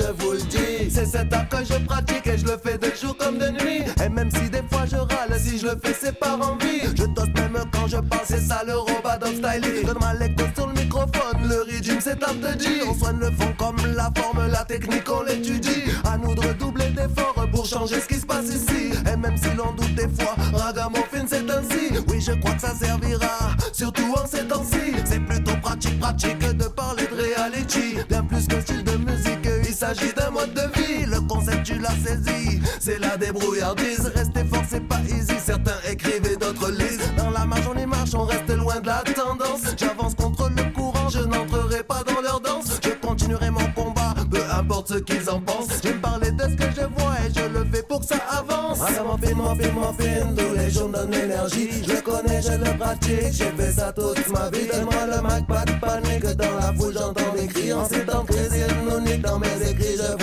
vous 1.21 1.29
le 1.29 1.29
dis. 1.29 1.29
C'est 1.29 1.29
cet 1.29 1.33
art 1.33 1.49
que 1.49 1.65
je 1.65 1.85
pratique 1.85 2.27
et 2.27 2.37
je 2.37 2.45
le 2.45 2.57
fais 2.57 2.77
de 2.77 2.95
jour 2.95 3.15
comme 3.17 3.37
de 3.37 3.49
nuit. 3.49 3.83
Et 4.03 4.09
même 4.09 4.29
si 4.31 4.49
des 4.49 4.63
fois 4.69 4.85
je 4.85 4.95
râle, 4.95 5.39
si 5.39 5.57
je 5.59 5.67
le 5.67 5.77
fais, 5.83 5.93
c'est 5.99 6.17
par 6.17 6.39
envie. 6.41 6.81
Je 6.95 7.03
tosse 7.03 7.27
même 7.35 7.57
quand 7.71 7.87
je 7.87 7.97
parle, 7.97 8.25
c'est 8.25 8.41
ça 8.41 8.63
le 8.65 8.75
robot 8.75 9.25
styling. 9.25 9.85
Donne-moi 9.85 10.13
l'écho 10.19 10.43
sur 10.55 10.67
le 10.67 10.73
microphone, 10.73 11.47
le 11.47 11.61
rythme 11.63 11.99
c'est 11.99 12.23
un 12.23 12.33
te 12.33 12.57
dire. 12.57 12.85
On 12.89 12.93
soigne 12.97 13.19
le 13.19 13.31
fond 13.31 13.53
comme 13.57 13.77
la 13.95 14.11
forme, 14.15 14.47
la 14.47 14.63
technique 14.65 15.09
on 15.11 15.23
l'étudie. 15.23 15.83
À 16.05 16.17
nous 16.17 16.33
de 16.35 16.47
redoubler 16.47 16.89
d'efforts 16.89 17.47
pour 17.51 17.65
changer 17.65 17.99
ce 17.99 18.07
qui 18.07 18.15
se 18.19 18.25
passe 18.25 18.47
ici. 18.47 18.91
Et 19.11 19.17
même 19.17 19.37
si 19.37 19.49
l'on 19.55 19.71
doute 19.73 19.95
des 19.95 20.09
fois, 20.09 20.35
ragamuffin 20.53 21.25
c'est 21.27 21.49
ainsi. 21.49 21.93
Oui, 22.07 22.21
je 22.21 22.33
crois 22.33 22.53
que 22.53 22.61
ça 22.61 22.73
servira, 22.75 23.55
surtout 23.73 24.13
en 24.13 24.25
ces 24.25 24.45
temps-ci. 24.45 24.93
C'est 25.05 25.19
plutôt 25.19 25.55
pratique, 25.61 25.99
pratique 25.99 26.40
débrouillardise. 33.61 34.11
Rester 34.15 34.43
fort, 34.45 34.63
c'est 34.69 34.87
pas 34.87 34.99
easy. 35.07 35.33
Certains 35.43 35.79
écrivent 35.89 36.27
et 36.31 36.35
d'autres 36.35 36.71
lisent. 36.71 36.99
Dans 37.17 37.29
la 37.29 37.45
marche, 37.45 37.65
on 37.73 37.77
y 37.77 37.85
marche, 37.85 38.13
on 38.13 38.25
reste 38.25 38.49
loin 38.49 38.79
de 38.79 38.87
la 38.87 39.03
tendance. 39.13 39.61
J'avance 39.77 40.15
contre 40.15 40.49
le 40.49 40.63
courant, 40.73 41.09
je 41.09 41.19
n'entrerai 41.19 41.83
pas 41.83 42.03
dans 42.03 42.21
leur 42.21 42.39
danse. 42.39 42.79
Je 42.83 42.89
continuerai 43.05 43.49
mon 43.49 43.65
combat, 43.75 44.13
peu 44.29 44.41
importe 44.57 44.89
ce 44.89 44.99
qu'ils 44.99 45.29
en 45.29 45.39
pensent. 45.39 45.79
Je 45.83 45.89
vais 45.89 45.95
parler 45.95 46.31
de 46.31 46.43
ce 46.43 46.55
que 46.55 46.71
je 46.75 46.85
vois 46.97 47.13
et 47.25 47.33
je 47.33 47.47
le 47.47 47.65
fais 47.71 47.83
pour 47.83 47.99
que 48.01 48.07
ça 48.07 48.17
avance. 48.31 48.79
Ragamuffin, 48.79 49.35
muffin, 49.35 49.71
muffin, 49.73 50.35
tous 50.35 50.55
les 50.55 50.69
jours 50.69 50.89
donne 50.89 51.11
l'énergie. 51.11 51.69
Je 51.87 52.01
connais, 52.01 52.41
je 52.41 52.51
le 52.51 52.77
pratique, 52.77 53.33
j'ai 53.33 53.51
fait 53.57 53.71
ça 53.71 53.91
toute 53.91 54.27
ma 54.29 54.49
vie. 54.49 54.67
Donne-moi 54.71 55.05
le 55.07 55.21
mic, 55.21 55.47
pas 55.47 55.65
de 55.65 55.73
panique, 55.73 56.37
dans 56.37 56.55
la 56.55 56.73
foule 56.73 56.93
j'entends 56.93 57.33
des 57.35 57.47
cris. 57.47 57.73
En 57.73 57.85
ces 57.85 58.05
temps 58.05 58.25
nique 59.05 59.21
dans 59.21 59.39
mes 59.39 59.69
écrits, 59.69 59.97
je 59.97 60.20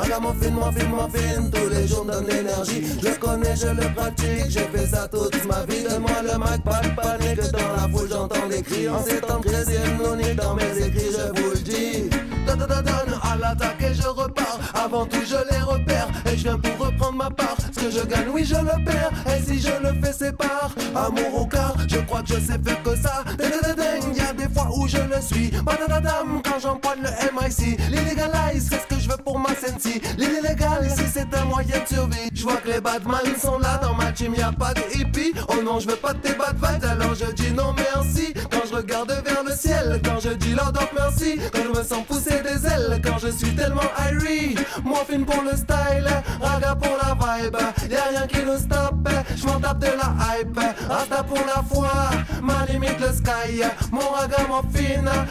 le 0.00 0.06
dis. 0.06 0.12
Ragamuffin, 0.12 0.50
muffin, 0.50 0.88
muffin, 0.88 1.50
tous 1.50 1.68
les 1.68 1.86
jours 1.88 2.04
donne 2.04 2.26
l'énergie. 2.26 2.84
Je 3.02 3.18
connais, 3.18 3.56
je 3.56 3.68
le 3.68 3.94
pratique, 3.94 4.50
j'ai 4.50 4.60
fait 4.60 4.86
ça 4.86 5.08
toute 5.08 5.44
ma 5.44 5.64
vie. 5.64 5.82
Donne-moi 5.84 6.22
le 6.22 6.38
mic, 6.38 6.64
pas 6.64 6.80
de 6.82 7.50
dans 7.52 7.58
la 7.58 7.88
foule 7.88 8.08
j'entends 8.10 8.48
des 8.48 8.62
cris. 8.62 8.88
En 8.88 9.02
ces 9.02 9.20
temps 9.20 9.40
crise, 9.40 9.70
il 9.70 10.36
dans 10.36 10.54
mes 10.54 10.86
écrits, 10.86 11.12
je 11.12 11.40
vous 11.40 11.50
le 11.50 11.58
dis. 11.58 12.10
Donne, 12.46 12.66
donne, 12.66 13.20
à 13.22 13.36
l'attaque 13.36 13.82
et 13.82 13.94
je 13.94 14.06
repars. 14.06 14.58
Avant 14.74 15.06
tout, 15.06 15.20
je 15.24 15.36
les 15.52 15.60
repère 15.62 16.08
et 16.26 16.36
je 16.36 16.44
viens 16.44 16.58
pour 16.58 16.86
reprendre 16.86 17.16
ma 17.16 17.30
part. 17.30 17.56
Ce 17.72 17.80
que 17.80 17.90
je 17.90 18.04
gagne, 18.06 18.28
oui, 18.32 18.44
je 18.44 18.56
le 18.56 18.84
perds. 18.84 19.12
Et 19.26 19.42
si 19.46 19.60
je 19.60 19.72
le 19.82 19.92
fais, 20.02 20.12
c'est 20.12 20.36
par 20.36 20.70
amour 20.96 21.42
au 21.42 21.46
car. 21.46 21.74
Je 21.88 21.98
crois 21.98 22.22
que 22.22 22.28
je 22.28 22.40
sais 22.40 22.58
faire 22.64 22.82
que 22.82 22.96
ça. 22.96 23.24
Fois 24.52 24.68
où 24.76 24.86
je 24.88 24.96
le 24.98 25.20
suis. 25.20 25.50
Badadadam, 25.64 26.40
quand 26.44 26.58
j'empoigne 26.60 27.02
le 27.02 27.10
MIC. 27.34 27.78
L'illégalise, 27.90 28.68
c'est 28.70 28.80
ce 28.80 28.86
que 28.86 29.00
je 29.00 29.08
veux 29.08 29.16
pour 29.16 29.38
ma 29.38 29.50
sensi. 29.54 30.00
L'illégal, 30.18 30.88
si 30.90 31.04
c'est 31.12 31.34
un 31.34 31.44
moyen 31.44 31.80
de 31.80 31.94
survie. 31.94 32.28
Je 32.32 32.42
vois 32.42 32.56
que 32.56 32.68
les 32.68 32.80
badman 32.80 33.36
sont 33.40 33.58
là. 33.58 33.78
Dans 33.82 33.94
ma 33.94 34.12
team, 34.12 34.34
y 34.34 34.42
a 34.42 34.52
pas 34.52 34.74
de 34.74 34.82
hippie. 34.94 35.32
Oh 35.48 35.62
non, 35.64 35.78
je 35.80 35.88
veux 35.88 35.96
pas 35.96 36.12
de 36.12 36.18
tes 36.18 36.34
bad 36.34 36.56
vibes. 36.56 36.84
Alors 36.84 37.14
je 37.14 37.30
dis 37.32 37.52
non, 37.52 37.74
merci. 37.76 38.34
Quand 38.50 38.62
je 38.68 38.74
regarde 38.74 39.10
vers 39.24 39.42
le 39.44 39.52
ciel. 39.54 40.00
Quand 40.04 40.20
je 40.20 40.30
dis 40.30 40.54
Lord 40.54 40.72
of 40.76 40.92
Mercy. 40.92 41.38
Quand 41.52 41.62
je 41.62 41.78
me 41.78 41.84
sens 41.84 42.04
pousser 42.06 42.40
des 42.42 42.66
ailes. 42.66 43.00
Quand 43.04 43.18
je 43.18 43.28
suis 43.28 43.54
tellement 43.54 43.90
irie. 44.12 44.54
Morphine 44.84 45.24
pour 45.24 45.42
le 45.42 45.56
style. 45.56 46.08
Raga 46.40 46.74
pour 46.74 46.96
la 47.02 47.14
vibe. 47.14 47.56
Y'a 47.90 48.04
rien 48.10 48.26
qui 48.26 48.44
nous 48.44 48.58
stoppe. 48.58 49.08
Je 49.36 49.46
m'en 49.46 49.60
tape 49.60 49.78
de 49.78 49.86
la 49.86 50.38
hype. 50.38 50.60
Rasta 51.00 51.22
pour 51.22 51.38
la 51.46 51.62
foi. 51.62 51.88
Ma 52.42 52.66
limite 52.66 53.00
le 53.00 53.12
sky. 53.14 53.62
Mon 53.90 54.00
raga. 54.12 54.36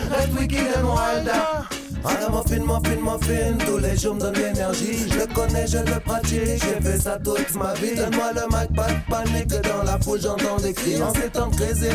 Reste 0.10 0.34
wicked 0.34 0.76
and 0.76 0.88
wild. 0.88 1.30
Ragamuffin, 2.04 2.60
muffin, 2.60 3.02
muffin, 3.02 3.58
tous 3.66 3.78
les 3.78 3.98
jours 3.98 4.16
me 4.16 4.22
donne 4.22 4.36
l'énergie. 4.36 5.10
Je 5.10 5.20
le 5.20 5.28
connais, 5.34 5.68
je 5.68 5.78
le 5.78 6.00
pratique, 6.00 6.46
j'ai 6.46 6.82
fait 6.82 7.00
ça 7.00 7.18
toute 7.18 7.56
ma 7.56 7.74
vie. 7.74 7.96
Donne-moi 7.96 8.32
le 8.34 8.42
mic, 8.56 8.76
pas 8.76 8.88
de 8.88 9.10
panique, 9.10 9.48
dans 9.48 9.84
la 9.84 10.00
foule 10.00 10.22
j'entends 10.22 10.58
des 10.58 10.74
cris. 10.74 11.02
En 11.02 11.14
ces 11.14 11.30
temps 11.30 11.48
de 11.48 11.56
crise, 11.56 11.86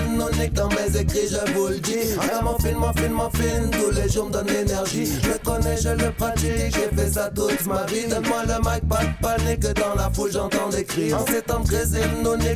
dans 0.52 0.68
mes 0.68 1.00
écrits, 1.00 1.28
je 1.30 1.52
vous 1.52 1.68
le 1.68 1.78
dis. 1.78 2.14
Ragamuffin, 2.18 2.78
muffin, 2.78 3.08
muffin, 3.08 3.70
tous 3.72 3.90
les 3.90 4.08
jours 4.08 4.26
me 4.26 4.32
donne 4.32 4.46
l'énergie. 4.46 5.06
Je 5.22 5.28
le 5.28 5.38
connais, 5.38 5.76
je 5.76 5.88
le 5.88 6.10
pratique, 6.12 6.74
j'ai 6.74 6.96
fait 6.96 7.10
ça 7.10 7.30
toute 7.34 7.66
ma 7.66 7.84
vie. 7.84 8.06
Donne-moi 8.08 8.42
le 8.46 8.58
mic, 8.58 8.88
pas 8.88 9.04
de 9.04 9.22
panique, 9.22 9.60
dans 9.60 9.94
la 9.94 10.10
foule 10.10 10.32
j'entends 10.32 10.68
des 10.68 10.84
cris. 10.84 11.14
En 11.14 11.24
ces 11.26 11.42
temps 11.42 11.60
de 11.60 11.68
crise, 11.68 11.96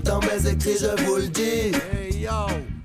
dans 0.05 0.21
mes 0.21 0.51
écrits, 0.51 0.77
je 0.81 1.05
vous 1.05 1.17
le 1.17 1.29
dis. 1.29 1.73
Hey 1.93 2.21
yo! 2.21 2.78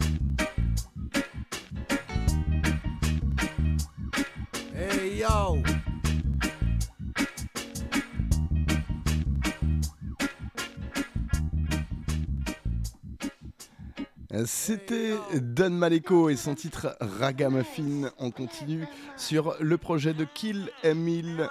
C'était 14.45 15.15
Don 15.35 15.69
Maleko 15.69 16.29
et 16.29 16.35
son 16.35 16.55
titre 16.55 16.97
Ragamuffin. 16.99 18.11
On 18.17 18.31
continue 18.31 18.85
sur 19.15 19.55
le 19.59 19.77
projet 19.77 20.13
de 20.13 20.25
Kill 20.25 20.69
Emile. 20.83 21.47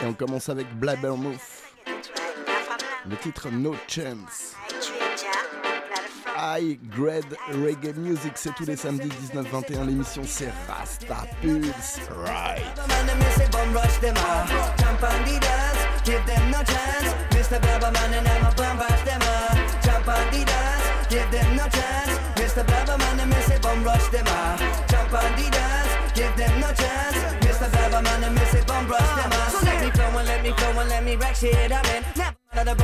Et 0.00 0.06
on 0.06 0.14
commence 0.14 0.48
avec 0.48 0.72
Blabbermouth. 0.78 1.40
Le 3.04 3.16
titre 3.16 3.50
No 3.50 3.74
Chance. 3.88 4.54
High 6.36 6.78
Grade 6.90 7.36
Reggae 7.48 7.94
Music. 7.96 8.32
C'est 8.36 8.54
tous 8.54 8.64
les 8.64 8.76
samedis 8.76 9.08
19-21. 9.34 9.86
L'émission 9.86 10.22
c'est 10.26 10.52
Rasta 10.68 11.24
Pulse. 11.40 12.00
Right. 12.24 12.62
give 16.04 16.24
them 16.26 16.50
no 16.50 16.58
chance. 16.64 17.14
Mr. 17.30 17.60
Rush 17.92 18.90
them 19.02 19.14
give 21.10 21.30
them 21.30 21.56
no 21.56 21.64
chance. 21.70 22.10
Mr. 22.36 22.64
Rush 23.84 24.10
them 24.10 24.32
let 30.24 30.42
me 30.42 30.50
and 30.50 30.88
let 30.88 31.04
me 31.04 31.16
let 32.54 32.78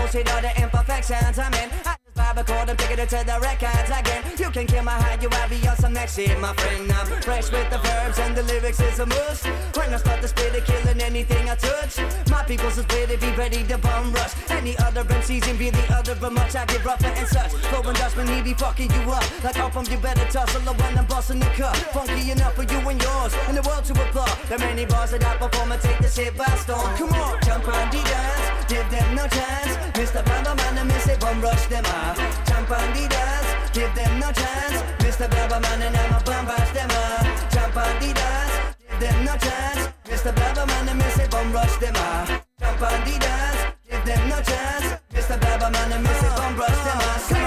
me 1.84 1.97
vibe 2.28 2.40
a 2.40 2.44
chord 2.44 2.68
and 2.68 2.78
take 2.78 2.98
it 2.98 3.08
to 3.08 3.24
the 3.24 3.38
records 3.40 3.90
again. 3.90 4.22
You 4.38 4.50
can 4.50 4.66
kill 4.66 4.82
my 4.82 4.92
high, 4.92 5.18
you 5.20 5.28
have 5.30 5.50
be 5.50 5.66
on 5.68 5.76
some 5.76 5.92
next 5.92 6.16
shit, 6.16 6.38
my 6.40 6.52
friend. 6.54 6.90
I'm 6.92 7.06
fresh 7.22 7.50
with 7.50 7.70
the 7.70 7.78
verbs 7.78 8.18
and 8.18 8.36
the 8.36 8.42
lyrics 8.42 8.80
is 8.80 8.98
a 8.98 9.06
must. 9.06 9.46
When 9.76 9.94
I 9.94 9.96
start 9.96 10.20
to 10.22 10.28
spit 10.28 10.54
it, 10.54 10.64
killing 10.64 11.00
anything 11.00 11.48
I 11.48 11.54
touch. 11.54 11.98
My 12.30 12.42
people's 12.44 12.74
split 12.74 13.10
it, 13.10 13.20
be 13.20 13.30
ready 13.32 13.64
to 13.64 13.78
bum 13.78 14.12
rush. 14.12 14.32
Any 14.50 14.76
other 14.78 15.04
MCs 15.04 15.48
and 15.48 15.58
be 15.58 15.70
the 15.70 15.84
other, 15.94 16.14
but 16.14 16.32
much 16.32 16.54
I 16.54 16.64
get 16.66 16.84
rougher 16.84 17.06
and 17.06 17.28
such. 17.28 17.52
Flow 17.70 17.82
and 17.82 17.96
Dutchman, 17.98 18.28
he 18.28 18.42
be 18.42 18.54
fucking 18.54 18.90
you 18.90 19.12
up. 19.12 19.24
Like 19.44 19.58
off 19.58 19.72
from 19.72 19.86
you 19.86 19.98
better 19.98 20.26
tussle 20.30 20.62
when 20.62 20.98
I'm 20.98 21.06
busting 21.06 21.40
the 21.40 21.50
cup. 21.56 21.76
Funky 21.94 22.30
enough 22.30 22.54
for 22.54 22.64
you 22.64 22.78
and 22.88 23.00
yours, 23.02 23.34
and 23.48 23.56
the 23.56 23.62
world 23.62 23.84
to 23.84 23.92
applaud. 23.92 24.36
The 24.48 24.58
many 24.58 24.84
bars 24.84 25.10
that 25.12 25.24
I 25.24 25.36
perform 25.36 25.72
and 25.72 25.80
take 25.80 25.98
the 25.98 26.08
shit 26.08 26.36
by 26.36 26.46
storm. 26.56 26.96
Come 26.96 27.12
on, 27.12 27.40
jump 27.42 27.68
on 27.68 27.90
the 27.90 28.02
dance, 28.02 28.57
give 28.68 28.88
them 28.90 29.14
no 29.14 29.26
chance. 29.26 29.72
Mr. 29.98 30.22
Blabberman 30.22 30.78
and 30.80 30.88
me 30.88 30.98
say 31.00 31.16
bum 31.18 31.40
rush 31.40 31.66
them 31.66 31.84
off. 31.86 32.16
Jump 32.46 32.70
on 32.70 32.88
the 32.92 33.08
dance, 33.08 33.48
give 33.72 33.92
them 33.94 34.20
no 34.20 34.30
chance. 34.30 34.76
Mr. 35.02 35.26
Blabberman 35.28 35.80
and 35.86 35.96
I'm 35.96 36.12
a 36.12 36.20
bum 36.24 36.46
rush 36.46 36.70
them 36.76 36.90
off. 36.90 37.26
Jump 37.52 37.76
on 37.76 37.94
the 38.00 38.12
dance, 38.12 38.54
give 38.78 39.00
them 39.00 39.24
no 39.24 39.34
chance. 39.36 39.80
Mr. 40.04 40.30
Blabberman 40.36 40.90
and 40.90 40.98
me 40.98 41.08
say 41.16 41.26
bum 41.28 41.52
rush 41.52 41.76
them 41.78 41.96
off. 41.96 42.28
Jump 42.60 42.82
on 42.82 43.00
the 43.06 43.18
dance, 43.18 43.60
give 43.90 44.04
them 44.04 44.28
no 44.28 44.38
chance. 44.42 44.86
Mr. 45.14 45.36
Blabberman 45.40 45.92
and 45.96 46.04
me 46.04 46.12
say 46.20 46.30
bum 46.36 46.56
rush 46.56 46.80
them 46.84 46.98
off 46.98 47.37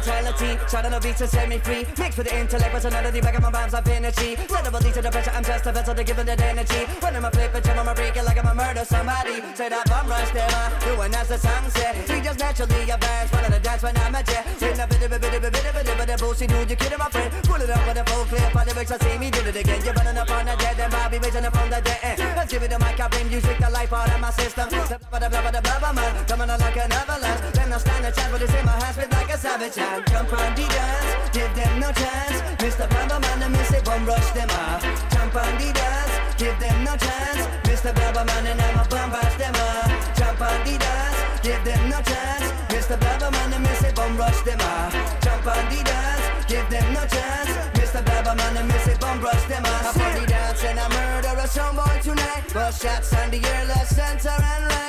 mentality. 0.00 0.58
Shout 0.68 0.84
out 0.84 0.92
the 0.92 1.00
beats 1.00 1.18
to 1.18 1.28
set 1.28 1.48
me 1.48 1.58
free. 1.58 1.84
Mixed 1.98 2.16
with 2.16 2.28
the 2.28 2.34
intellect, 2.38 2.72
but 2.72 2.84
another 2.84 3.12
personality, 3.12 3.20
back 3.20 3.34
of 3.36 3.42
my 3.42 3.50
rhymes, 3.50 3.74
I've 3.74 3.88
energy. 3.88 4.36
Credible 4.48 4.80
to 4.80 5.02
the 5.02 5.10
pressure, 5.10 5.32
I'm 5.34 5.44
just 5.44 5.66
a 5.66 5.72
vessel 5.72 5.94
to 5.94 6.04
give 6.04 6.16
them 6.16 6.26
that 6.26 6.40
energy. 6.40 6.82
When 7.00 7.16
I'm 7.16 7.24
a 7.24 7.30
flip, 7.30 7.52
bitch, 7.52 7.68
I'm 7.68 7.88
a 7.88 7.94
break 7.94 8.16
like 8.16 8.38
I'm 8.38 8.48
a 8.48 8.54
murder 8.54 8.84
somebody. 8.84 9.42
Set 9.54 9.72
up, 9.72 9.90
I'm 9.90 10.08
rushed, 10.08 10.34
am 10.36 10.48
I? 10.48 10.64
Doing 10.84 11.14
as 11.14 11.28
the 11.28 11.38
sunset. 11.38 11.92
We 12.08 12.20
just 12.20 12.38
naturally 12.38 12.90
advance, 12.90 13.30
follow 13.30 13.50
the 13.50 13.60
dance 13.60 13.82
when 13.82 13.96
I'm 13.98 14.14
at 14.14 14.26
jet. 14.26 14.46
Sitting 14.58 14.80
a 14.80 14.86
bit 14.86 15.02
of 15.02 15.12
a 15.12 15.18
bit 15.18 15.34
of 15.34 15.44
a 15.44 15.50
bit 15.50 15.66
of 15.68 15.76
a 15.76 15.84
bit 15.84 16.00
of 16.00 16.08
a 16.08 16.16
bullshit, 16.16 16.48
dude, 16.48 16.70
you 16.70 16.76
kidding 16.76 16.98
my 16.98 17.08
friend. 17.10 17.30
Pull 17.44 17.60
it 17.60 17.70
up 17.70 17.86
with 17.86 18.00
a 18.00 18.04
full 18.08 18.24
clip, 18.24 18.52
for 18.52 18.64
the 18.64 18.72
I 18.80 18.98
see 19.04 19.18
me 19.18 19.30
do 19.30 19.40
it 19.44 19.56
again. 19.56 19.80
You're 19.84 19.94
running 19.94 20.16
up 20.16 20.30
on 20.30 20.46
the 20.46 20.56
dead, 20.56 20.80
and 20.80 20.92
Bobby 20.92 21.18
raising 21.18 21.44
up 21.44 21.56
on 21.56 21.68
the 21.68 21.80
dead 21.80 22.00
end. 22.02 22.18
Let's 22.36 22.52
give 22.52 22.62
it 22.62 22.72
a 22.72 22.78
mic, 22.78 22.98
I 22.98 23.08
bring 23.08 23.28
music, 23.28 23.58
the 23.58 23.68
life 23.70 23.92
out 23.92 24.08
of 24.08 24.20
my 24.20 24.30
system. 24.30 24.68
Blah, 24.68 25.20
blah, 25.20 25.28
blah, 25.28 25.50
blah, 25.50 25.60
blah, 25.60 25.78
blah, 25.78 25.92
man. 25.92 26.24
Coming 26.26 26.50
on 26.50 26.58
like 26.58 26.76
an 26.76 26.92
avalanche. 26.92 27.54
Then 27.54 27.72
I 27.72 27.78
stand 27.78 28.06
a 28.06 28.12
chance, 28.12 28.30
but 28.32 28.42
it's 28.42 28.54
in 28.54 28.64
my 28.64 28.72
hands, 28.72 28.96
spit 28.96 29.10
like 29.12 29.30
a 29.34 29.38
savage 29.38 29.89
and 29.90 30.06
jump 30.06 30.32
on 30.32 30.54
the 30.54 30.66
dance. 30.66 31.30
Give 31.30 31.52
them 31.54 31.80
no 31.80 31.90
chance. 31.92 32.38
Mr. 32.62 32.86
Blabber 32.88 33.20
Man 33.20 33.42
and 33.42 33.56
say 33.66 33.82
bum 33.82 34.06
rush 34.06 34.30
them 34.32 34.50
off. 34.50 34.82
Jump 35.12 35.34
on 35.34 35.52
the 35.58 35.68
dance. 35.72 36.14
Give 36.38 36.58
them 36.58 36.84
no 36.84 36.94
chance. 36.96 37.42
Mr. 37.66 37.90
Blabber 37.94 38.24
Man 38.24 38.46
and 38.46 38.60
I'm 38.60 38.78
a 38.78 38.84
bum 38.88 39.10
bash 39.10 39.36
them 39.36 39.54
off. 39.54 39.90
Jump 40.18 40.40
on 40.40 40.58
the 40.66 40.74
dance. 40.78 41.18
Give 41.42 41.62
them 41.64 41.82
no 41.90 41.98
chance. 42.02 42.46
Mr. 42.72 42.96
Blabber 43.00 43.30
Man 43.30 43.52
and 43.52 43.66
say 43.82 43.92
bum 43.92 44.16
rush 44.16 44.42
them 44.42 44.60
off. 44.60 44.92
Jump 45.24 45.46
on 45.46 45.64
the 45.72 45.80
dance. 45.82 46.24
Give 46.46 46.68
them 46.70 46.86
no 46.92 47.02
chance. 47.06 47.50
Mr. 47.78 48.04
Blabber 48.04 48.34
Man 48.34 48.56
and 48.56 48.72
say 48.86 48.96
bum 49.00 49.20
rush 49.20 49.44
them 49.46 49.64
off. 49.64 49.96
Up 49.96 50.02
on 50.06 50.20
the 50.20 50.26
dance 50.26 50.64
and 50.64 50.78
I 50.78 50.86
murder 50.88 51.34
a 51.40 51.46
some 51.48 51.76
boy 51.76 51.98
tonight. 52.02 52.44
Bust 52.54 52.82
shots 52.82 53.12
on 53.14 53.30
the 53.30 53.38
air, 53.44 53.64
left, 53.66 53.92
center 53.94 54.36
and 54.54 54.64
right. 54.72 54.80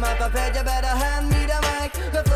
Man 0.00 0.16
prepared, 0.16 0.54
you 0.54 0.62
better 0.62 0.86
hand 0.86 1.28
me 1.28 1.44
the 1.44 1.58
mic. 1.66 2.29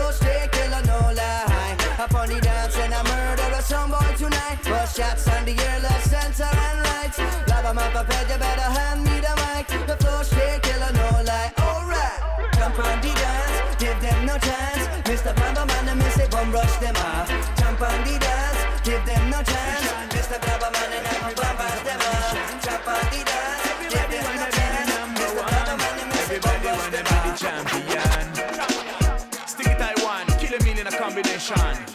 Up 2.05 2.14
on 2.16 2.28
the 2.28 2.38
dance 2.38 2.76
and 2.76 2.92
I 2.92 3.00
murder 3.00 3.48
a 3.57 3.62
some 3.62 3.88
boy 3.88 4.12
tonight. 4.18 4.61
Shots 4.92 5.26
on 5.26 5.46
the 5.46 5.57
air, 5.57 5.80
left, 5.80 6.05
center 6.05 6.44
and 6.44 6.78
right. 6.84 7.09
Blabber 7.46 7.72
Man 7.72 7.90
prepared, 7.96 8.28
you 8.28 8.36
better 8.36 8.68
hand 8.76 9.05
me 9.05 9.24
the 9.24 9.32
mic. 9.40 9.72
The 9.88 9.96
stay 10.22 10.61
killer, 10.61 10.92
no 10.92 11.24
lie. 11.24 11.48
Alright, 11.57 12.20
jump 12.61 12.76
on 12.76 13.00
the 13.00 13.09
dance, 13.09 13.76
give 13.80 13.98
them 14.05 14.26
no 14.26 14.36
chance. 14.36 14.84
Mr. 15.09 15.32
Blabber 15.32 15.64
Man 15.64 15.88
and 15.88 15.98
me 15.98 16.05
say 16.12 16.28
bum 16.28 16.52
rush 16.52 16.76
them 16.76 16.94
off. 16.94 17.24
Jump 17.57 17.80
on 17.80 17.96
the 18.05 18.20
dance, 18.20 18.61
give 18.84 19.00
them 19.09 19.24
no 19.32 19.40
chance. 19.40 19.88
Mr. 20.12 20.36
Blabber 20.44 20.70
Man 20.76 20.92
and 20.92 21.09
I'm 21.09 21.24
a 21.24 21.34
bum 21.34 21.57
bash 21.57 21.80
them 21.88 22.00
off. 22.05 22.36
Jump 22.68 22.84
on 22.84 23.05
the 23.16 23.20
dance, 23.24 23.64
give 23.88 24.09
them 24.12 24.28
no 24.36 24.46
chance. 24.52 24.92
Mr. 25.16 25.40
Blabber 25.40 25.76
Man 25.80 25.96
and 26.05 26.11
me 26.12 26.20
say 26.28 26.36
bum 26.36 26.52
Everybody 26.52 26.68
rush 26.68 26.76
wanna 26.76 27.00
them 27.00 27.07
be 27.09 27.16
the 27.24 27.32
champion. 27.40 28.24
Stick 29.48 29.72
it 29.72 29.78
Taiwan, 29.80 30.26
kill 30.36 30.52
a 30.52 30.59
meal 30.68 30.78
in 30.84 30.86
a 30.86 30.92
combination. 30.92 31.93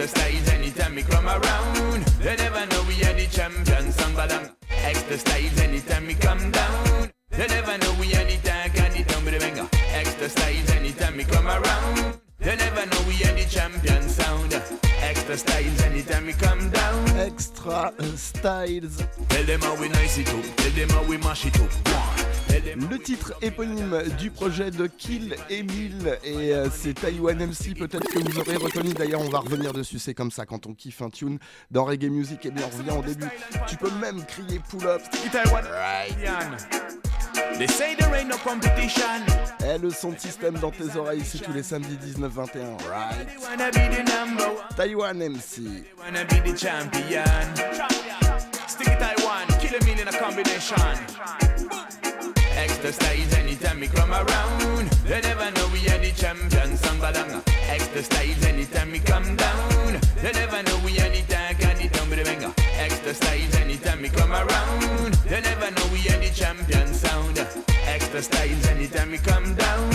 Extra 0.00 0.18
styles 0.18 0.48
anytime 0.48 0.94
we 0.94 1.02
come 1.02 1.26
around. 1.26 2.04
They 2.22 2.34
never 2.34 2.64
know 2.64 2.82
we 2.88 3.04
are 3.04 3.12
the 3.12 3.26
champions. 3.26 3.94
Sambadam. 3.98 4.50
Extra 4.70 5.18
styles 5.18 5.60
anytime 5.60 6.06
we 6.06 6.14
come 6.14 6.50
down. 6.50 7.10
They 7.28 7.46
never 7.46 7.76
know 7.76 7.94
we 8.00 8.06
are 8.14 8.24
the 8.24 8.38
tag 8.42 8.78
and 8.78 8.94
the 8.94 9.04
tumble 9.04 9.38
banger. 9.38 9.68
Extra 9.92 10.30
styles 10.30 10.70
anytime 10.70 11.18
we 11.18 11.24
come 11.24 11.46
around. 11.46 12.18
They 12.38 12.56
never 12.56 12.86
know 12.86 13.02
we 13.08 13.22
are 13.24 13.34
the 13.34 13.46
champion 13.46 14.08
sound. 14.08 14.54
Extra 15.02 15.36
styles 15.36 15.82
anytime 15.82 16.24
we 16.24 16.32
come 16.32 16.70
down. 16.70 17.08
Extra 17.18 17.92
Styles. 18.16 19.04
Tell 19.28 19.44
them 19.44 19.60
how 19.60 19.78
we 19.78 19.90
nice 19.90 20.16
it 20.16 20.32
up. 20.32 20.56
Tell 20.56 20.70
them 20.70 20.88
how 20.88 21.04
we 21.04 21.18
mash 21.18 21.44
it 21.44 21.60
up. 21.60 22.29
Le 22.90 22.98
titre 22.98 23.32
éponyme 23.42 24.02
du 24.18 24.30
projet 24.30 24.70
de 24.70 24.86
Kill 24.86 25.36
Emile 25.48 26.18
et 26.24 26.52
euh, 26.52 26.68
c'est 26.70 26.94
Taiwan 26.94 27.36
MC, 27.38 27.76
peut-être 27.76 28.08
que 28.08 28.18
vous 28.18 28.38
aurez 28.38 28.56
reconnu, 28.56 28.92
d'ailleurs 28.92 29.20
on 29.20 29.28
va 29.28 29.38
revenir 29.38 29.72
dessus, 29.72 29.98
c'est 29.98 30.14
comme 30.14 30.30
ça 30.30 30.46
quand 30.46 30.66
on 30.66 30.74
kiffe 30.74 31.00
un 31.02 31.10
tune 31.10 31.38
dans 31.70 31.84
Reggae 31.84 32.10
Music, 32.10 32.44
et 32.46 32.50
bien 32.50 32.64
on 32.66 32.76
revient 32.76 32.98
au 32.98 33.02
début, 33.02 33.28
tu 33.68 33.76
peux 33.76 33.90
même 34.00 34.24
crier 34.24 34.60
pull 34.68 34.86
up, 34.86 35.00
Taiwan. 35.30 35.64
Yan. 36.22 36.56
They 37.58 37.68
say 37.68 37.94
there 37.94 38.12
ain't 38.14 38.28
no 38.28 38.36
competition. 38.38 39.24
et 39.64 39.78
le 39.78 39.90
son 39.90 40.10
de 40.10 40.18
système 40.18 40.54
dans 40.54 40.70
tes 40.70 40.96
oreilles, 40.96 41.22
c'est 41.24 41.38
tous 41.38 41.52
les 41.52 41.62
samedis 41.62 41.98
19-21, 42.18 42.76
right? 42.88 43.28
Taiwan 44.76 45.18
MC. 45.18 45.62
They 45.62 45.84
wanna 45.98 46.24
be 46.24 46.40
the 46.40 46.56
champion. 46.56 47.24
Stick 48.66 48.88
it 48.88 48.98
Taiwan, 48.98 49.46
kill 49.60 49.76
a 49.80 49.84
meal 49.84 50.00
in 50.00 50.08
a 50.08 50.18
combination. 50.18 51.99
Extra 52.82 53.04
styles 53.04 53.34
anytime 53.34 53.78
we 53.78 53.88
come 53.88 54.10
around. 54.10 54.88
They 55.04 55.20
never 55.20 55.50
know 55.50 55.68
we 55.70 55.86
are 55.90 55.98
the 55.98 56.12
champions. 56.16 56.80
Sambadanga. 56.80 57.42
Extra 57.68 58.02
styles 58.02 58.42
anytime 58.46 58.90
we 58.90 59.00
come 59.00 59.36
down. 59.36 60.00
They 60.22 60.32
never 60.32 60.62
know 60.62 60.80
we 60.82 60.98
are 60.98 61.10
the 61.10 61.20
tag 61.28 61.62
and 61.62 61.78
the 61.78 61.88
tumble 61.90 62.24
banger. 62.24 62.54
Extra 62.78 63.12
styles 63.12 63.54
anytime 63.56 64.00
we 64.00 64.08
come 64.08 64.32
around. 64.32 65.12
They 65.28 65.42
never 65.42 65.70
know 65.72 65.86
we 65.92 66.08
are 66.08 66.20
the 66.24 66.30
champion 66.34 66.94
sound. 66.94 67.38
Extra 67.84 68.22
styles 68.22 68.66
anytime 68.68 69.10
we 69.10 69.18
come 69.18 69.54
down. 69.56 69.90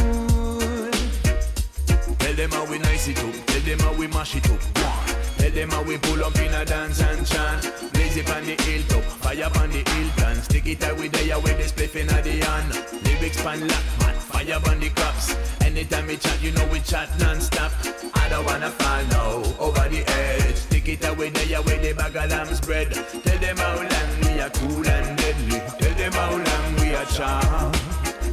Tell 2.19 2.35
them 2.35 2.51
how 2.51 2.65
we 2.69 2.77
nice 2.77 3.07
it 3.07 3.17
up. 3.17 3.33
Tell 3.47 3.61
them 3.61 3.79
how 3.79 3.93
we 3.93 4.05
mash 4.05 4.35
it 4.35 4.47
up. 4.47 4.61
One. 4.61 5.14
Tell 5.45 5.53
them 5.53 5.69
how 5.69 5.83
we 5.83 5.99
pull 5.99 6.23
up 6.23 6.35
in 6.39 6.51
a 6.55 6.65
dance 6.65 6.99
and 7.01 7.23
chant. 7.23 7.71
Blaze 7.93 8.17
it 8.17 8.27
on 8.31 8.43
the 8.45 8.55
hilltop, 8.63 9.03
fire 9.21 9.45
on 9.61 9.69
the 9.69 9.83
Hilton. 9.91 10.41
Stick 10.41 10.65
it 10.65 10.83
out 10.83 10.97
with 10.97 11.11
the 11.11 11.39
with 11.39 11.57
the 11.59 11.69
spliff 11.69 11.95
in 11.95 12.07
the 12.07 12.43
hand. 12.43 12.73
Lyrics 13.05 13.39
pan 13.43 13.61
lock, 13.67 13.83
man, 13.99 14.15
fire 14.15 14.59
on 14.67 14.79
the 14.79 14.89
cops. 14.89 15.35
Anytime 15.61 16.07
we 16.07 16.17
chat, 16.17 16.41
you 16.41 16.49
know 16.49 16.67
we 16.73 16.79
chat 16.79 17.07
non-stop. 17.19 17.71
I 18.15 18.27
don't 18.27 18.43
wanna 18.43 18.71
fall 18.71 19.03
now, 19.05 19.43
over 19.59 19.87
the 19.87 20.03
edge. 20.07 20.55
Stick 20.55 20.89
it 20.89 21.05
out 21.05 21.15
with 21.15 21.35
the 21.35 21.61
with 21.61 21.79
the 21.83 21.93
bag 21.93 22.15
of 22.15 22.31
lamb 22.31 22.47
spread. 22.55 22.91
Tell 22.91 23.37
them 23.37 23.57
how 23.57 23.75
long 23.75 24.09
we 24.23 24.41
are 24.41 24.49
cool 24.49 24.87
and 24.87 25.15
deadly. 25.15 25.61
Tell 25.77 25.93
them 25.93 26.11
how 26.13 26.31
long 26.31 26.75
we 26.81 26.95
are 26.95 27.05
charm. 27.05 27.71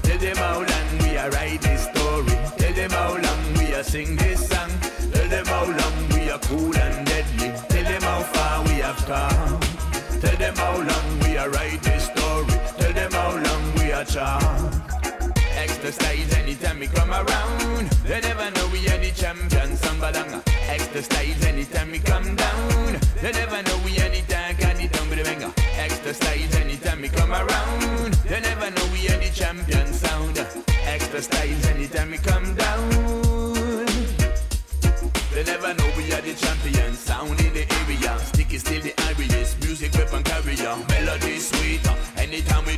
Tell 0.00 0.18
them 0.18 0.36
how 0.38 0.60
long 0.60 0.98
we 1.00 1.18
are 1.18 1.28
write 1.28 1.60
this 1.60 1.82
story. 1.92 2.38
Tell 2.56 2.72
them 2.72 2.90
how 2.90 3.12
long 3.20 3.54
we 3.58 3.74
are 3.74 3.84
sing 3.84 4.16
this 4.16 4.48
song. 4.48 4.70
Tell 5.12 5.28
them 5.28 5.44
how 5.44 5.66
long 5.66 6.08
we 6.14 6.30
are 6.30 6.38
cool 6.38 6.74
and 6.74 6.91
come. 9.07 9.61
Tell 10.20 10.36
them 10.36 10.57
how 10.57 10.76
long 10.76 11.18
we 11.20 11.36
are 11.36 11.50
write 11.50 11.82
this 11.82 12.05
story. 12.05 12.46
Tell 12.78 12.92
them 12.92 13.12
how 13.12 13.32
long 13.36 13.74
we 13.78 13.92
are 13.92 14.05
charm. 14.05 14.70
Extra 15.57 15.92
styles 15.92 16.32
anytime 16.34 16.78
we 16.78 16.86
come 16.86 17.11
around. 17.11 17.90
They 18.05 18.20
never 18.20 18.50
know 18.50 18.68
we 18.72 18.86
are 18.88 18.98
the 18.98 19.11
champions. 19.14 19.80
Sambadanga. 19.80 20.42
Styles 20.92 21.44
anytime 21.46 21.90
we 21.90 21.98
come 21.98 22.36
down. 22.36 23.00
They 23.22 23.32
never 23.32 23.62
know 23.62 23.78
we 23.84 23.98
are 23.98 24.11
the 24.11 24.22
tag 24.28 24.62
and 24.62 24.78
the 24.78 24.88
tumble 24.88 25.22
banger. 25.24 25.53
Extra 25.78 26.14
styles 26.14 26.55
anytime 26.57 27.00
we 27.00 27.09
come 27.09 27.32
around. 27.32 28.12
They 28.28 28.40
never 28.40 28.70
know 28.70 28.86
we 28.92 29.09
are 29.09 29.18
the 29.18 29.30
champion 29.34 29.92
sound. 29.92 30.36
Styles 31.18 31.66
anytime 31.66 32.11
we 32.11 32.18
come 32.18 32.55
down. 32.55 32.90
They 35.32 35.44
never 35.44 35.74
know 35.74 35.81
Sticky 38.53 38.82
still 38.82 38.92
the 38.92 39.03
Irish 39.05 39.57
music 39.64 39.94
weapon 39.94 40.22
carrier. 40.22 40.76
Melody 40.90 41.38
sweeter. 41.38 41.94
Anytime 42.18 42.66
we 42.66 42.76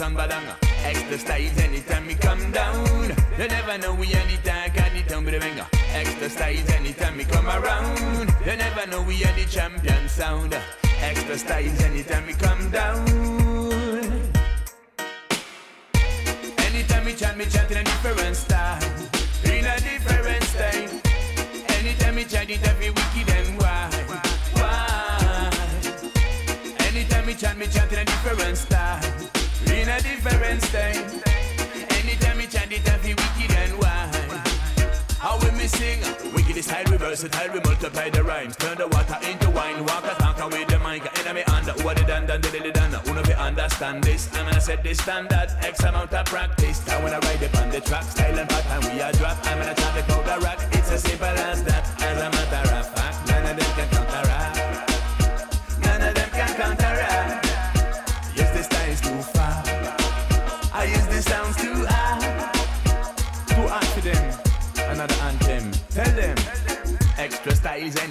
champions, 0.00 0.30
Sambadanga. 0.30 0.56
Extra 0.84 1.18
styles 1.18 1.58
anytime 1.58 2.06
we 2.06 2.14
come 2.14 2.50
down. 2.52 3.14
They 3.36 3.48
never 3.48 3.78
know 3.78 3.94
we 3.94 4.06
tag 4.42 4.72
and 4.76 4.96
the 4.96 5.02
tumble 5.08 5.38
banger. 5.38 5.66
Extra 5.94 6.30
styles 6.30 6.70
anytime 6.70 7.16
we 7.16 7.24
come 7.24 7.46
around. 7.46 8.28
They 8.44 8.56
never 8.56 8.86
know 8.90 9.02
we 9.02 9.24
are 9.24 9.32
the 9.34 9.44
champion 9.44 10.08
sound. 10.08 10.54
Extra 11.00 11.38
styles 11.38 11.80
anytime 11.82 12.26
we 12.26 12.34
come 12.34 12.70
down. 12.70 13.06
Anytime 16.58 17.04
we 17.04 17.14
chat, 17.14 17.36
me 17.36 17.44
chat 17.44 17.70
in 17.70 17.78
a 17.78 17.84
different 17.84 18.36
style. 18.36 18.82
In 19.44 19.66
a 19.66 19.76
different 19.80 20.44
style. 20.44 20.88
Anytime 21.78 22.14
we 22.16 22.24
chat, 22.24 22.48
it 22.48 22.66
every 22.66 22.90
wicked 22.90 23.28
and 23.36 23.58
wild. 23.58 23.94
Why? 24.54 25.50
Anytime 26.88 27.26
we 27.26 27.34
chat, 27.34 27.56
me 27.58 27.66
chat 27.66 27.92
in 27.92 27.98
a 27.98 28.04
different 28.04 28.56
style. 28.56 29.19
In 29.80 29.88
a 29.88 29.98
different 29.98 30.60
style. 30.60 31.08
Anytime 31.96 32.36
we 32.36 32.46
chat, 32.46 32.70
it 32.70 32.86
every 32.86 33.14
wicked 33.14 33.50
and 33.50 33.78
wild. 33.78 34.14
How 35.16 35.38
we 35.40 35.50
me 35.52 35.66
sing? 35.68 36.00
Wicked 36.34 36.62
style, 36.62 36.84
we 36.90 36.98
versatile, 36.98 37.50
we 37.50 37.60
multiply 37.60 38.10
the 38.10 38.22
rhymes. 38.22 38.56
Turn 38.56 38.76
the 38.76 38.88
water 38.88 39.16
into 39.26 39.48
wine, 39.48 39.82
walk 39.86 40.04
a 40.04 40.14
talk 40.20 40.36
with 40.52 40.68
the 40.68 40.78
mic. 40.80 41.04
Me 41.32 41.42
under, 41.44 41.72
what 41.82 41.98
it 41.98 42.06
done, 42.06 42.26
done, 42.26 42.44
it 42.44 42.74
done. 42.74 42.92
Uno 43.08 43.22
we 43.26 43.32
understand 43.32 44.04
this. 44.04 44.28
I'm 44.34 44.44
gonna 44.44 44.60
set 44.60 44.82
this 44.82 44.98
standard, 44.98 45.48
X 45.62 45.82
amount 45.82 46.12
of 46.12 46.26
practice. 46.26 46.86
Now 46.86 47.02
when 47.02 47.14
I 47.14 47.18
ride 47.20 47.42
it 47.42 47.56
on 47.56 47.70
the 47.70 47.80
track, 47.80 48.04
style 48.04 48.38
and 48.38 48.50
pattern, 48.50 48.92
we 48.92 49.00
are 49.00 49.12
drop. 49.12 49.38
I'm 49.46 49.60
gonna 49.60 49.74
try 49.74 49.98
to 49.98 50.06
the 50.06 50.44
rock. 50.44 50.58
It's 50.72 50.92
as 50.92 51.02
simple 51.04 51.26
as 51.26 51.64
that. 51.64 52.02
As 52.02 52.18
a 52.20 52.28
matter 52.28 52.74
of 52.74 52.86
fact, 52.94 53.28
none 53.28 53.46
of 53.46 53.56
them 53.56 53.76
can 53.76 53.88
counteract. 53.88 54.09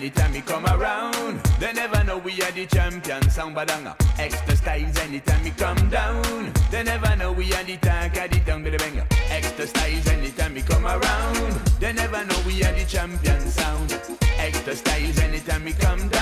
anytime 0.10 0.34
we 0.34 0.42
come 0.42 0.66
around. 0.66 1.40
They 1.60 1.72
never 1.74 2.04
know 2.04 2.18
we 2.18 2.42
are 2.42 2.52
the 2.52 2.66
champion, 2.66 3.30
sound 3.30 3.56
badanga. 3.56 3.96
Extra 4.18 4.56
styles 4.56 4.98
anytime 4.98 5.44
we 5.44 5.52
come 5.52 5.90
down. 5.90 6.52
They 6.72 6.84
never 6.84 7.16
know 7.16 7.32
we 7.32 7.54
are 7.54 7.64
the 7.64 7.78
tank, 7.78 8.18
at 8.18 8.32
the 8.32 8.40
tongue 8.40 8.64
to 8.64 8.72
the 8.72 8.78
banger. 8.78 9.06
Extra 9.30 9.68
styles 9.68 10.08
anytime 10.08 10.56
we 10.56 10.62
come 10.62 10.86
around. 10.86 11.52
They 11.80 11.94
never 11.94 12.26
know 12.26 12.42
we 12.48 12.64
are 12.64 12.74
the 12.74 12.86
champion 12.86 13.40
sound. 13.50 13.94
Extra 14.40 14.76
styles 14.76 15.20
anytime 15.20 15.64
we 15.64 15.74
come 15.74 16.10
down. 16.10 16.19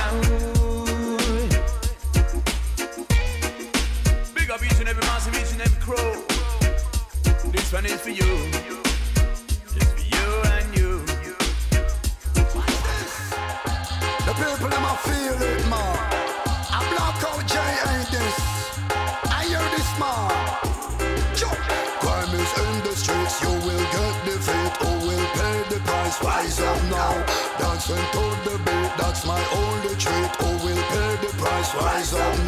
Settle 27.87 28.31
the 28.43 28.57
beat, 28.65 28.91
that's 28.97 29.25
my 29.25 29.41
only 29.55 29.95
treat. 29.95 30.29
Oh, 30.41 30.57
Who 30.57 30.67
will 30.67 30.83
pay 30.91 31.25
the 31.25 31.33
price? 31.37 31.73
Rise 31.73 32.13
up 32.13 32.46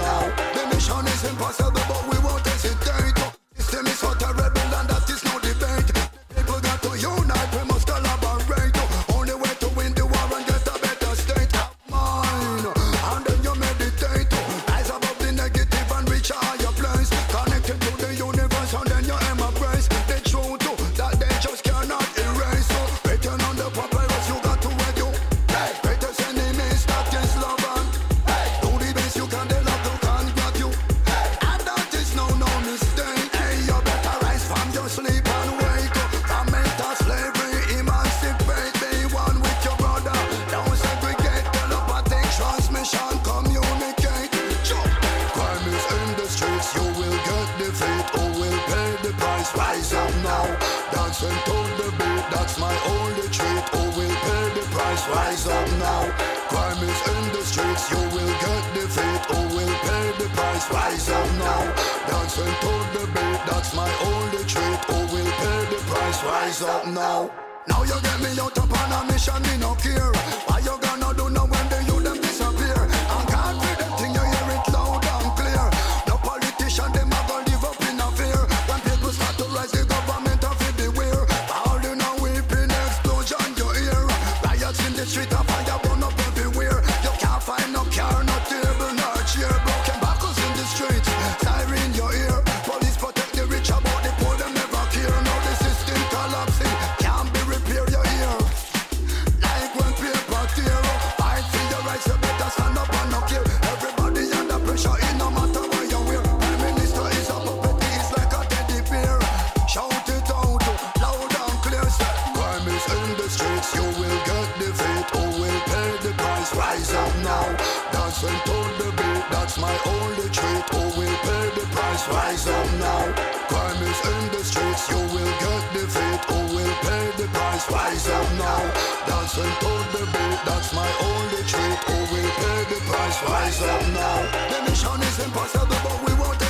Just 121.99 122.11
rise 122.11 122.47
up 122.47 122.71
now. 122.79 123.13
Crime 123.49 123.83
is 123.83 123.99
in 124.07 124.31
the 124.31 124.41
streets. 124.41 124.89
You 124.89 124.99
will 125.11 125.33
get 125.43 125.63
defeat 125.73 126.21
or 126.31 126.43
will 126.55 126.75
pay 126.79 127.11
the 127.17 127.27
price. 127.27 127.69
Rise 127.69 128.07
up 128.07 128.27
now. 128.39 128.61
Dancing 129.05 129.53
to 129.63 129.71
the 129.91 130.05
beat. 130.05 130.39
That's 130.45 130.73
my 130.73 130.89
only 131.03 131.43
treat. 131.43 131.79
Or 131.91 132.01
will 132.11 132.31
pay 132.39 132.59
the 132.71 132.79
price. 132.87 133.21
Rise 133.23 133.61
up 133.63 133.81
now. 133.91 134.17
The 134.47 134.69
mission 134.69 135.01
is 135.01 135.19
impossible, 135.25 135.75
but 135.83 136.07
we 136.07 136.13
won't. 136.13 136.48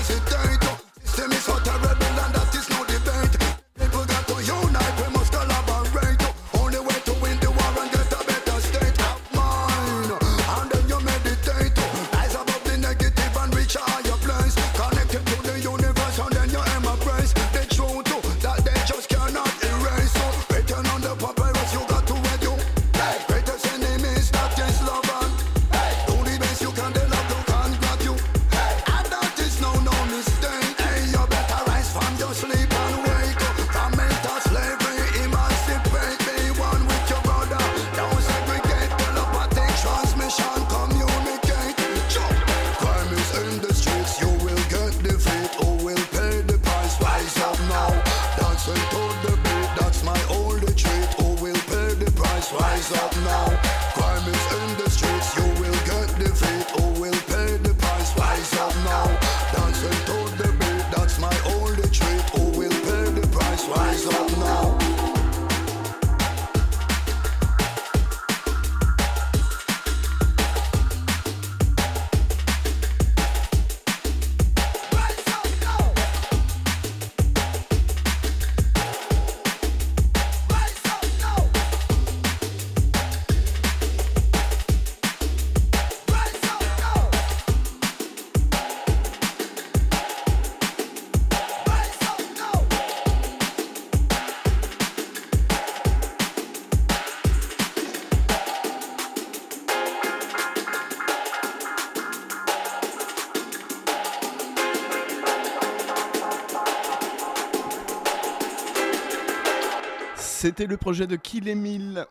Le 110.67 110.75
projet 110.75 111.07
de 111.07 111.15
Kill 111.15 111.47
Emile. 111.47 112.05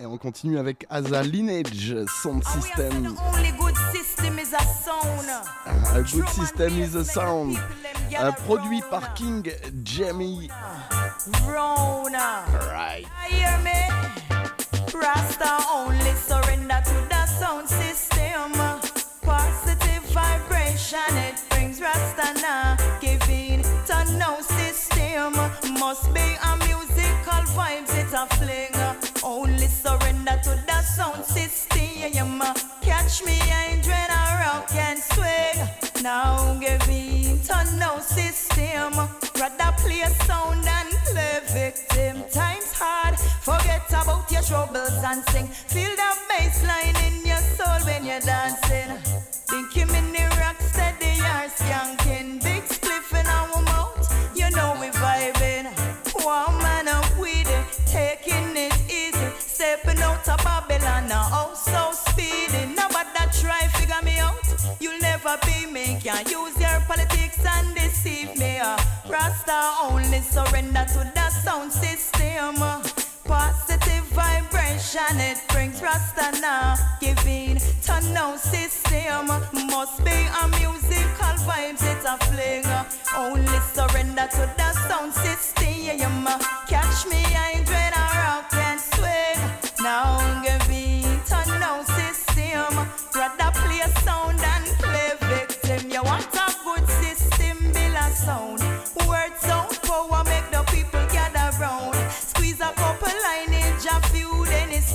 Et 0.00 0.06
on 0.06 0.18
continue 0.18 0.58
avec 0.58 0.84
Asa 0.90 1.22
Lineage 1.22 1.94
Sound 2.22 2.42
System. 2.44 3.14
A 3.14 3.52
good 3.60 3.76
system 6.28 6.78
is 6.78 6.96
a 6.96 7.04
sound. 7.04 7.56
Ah, 8.16 8.32
produit 8.32 8.82
par 8.90 9.14
King 9.14 9.48
Jamie. 9.84 10.48
Right. 11.46 13.06
Rasta 14.92 15.58
only 15.72 16.12
sing. 45.32 45.67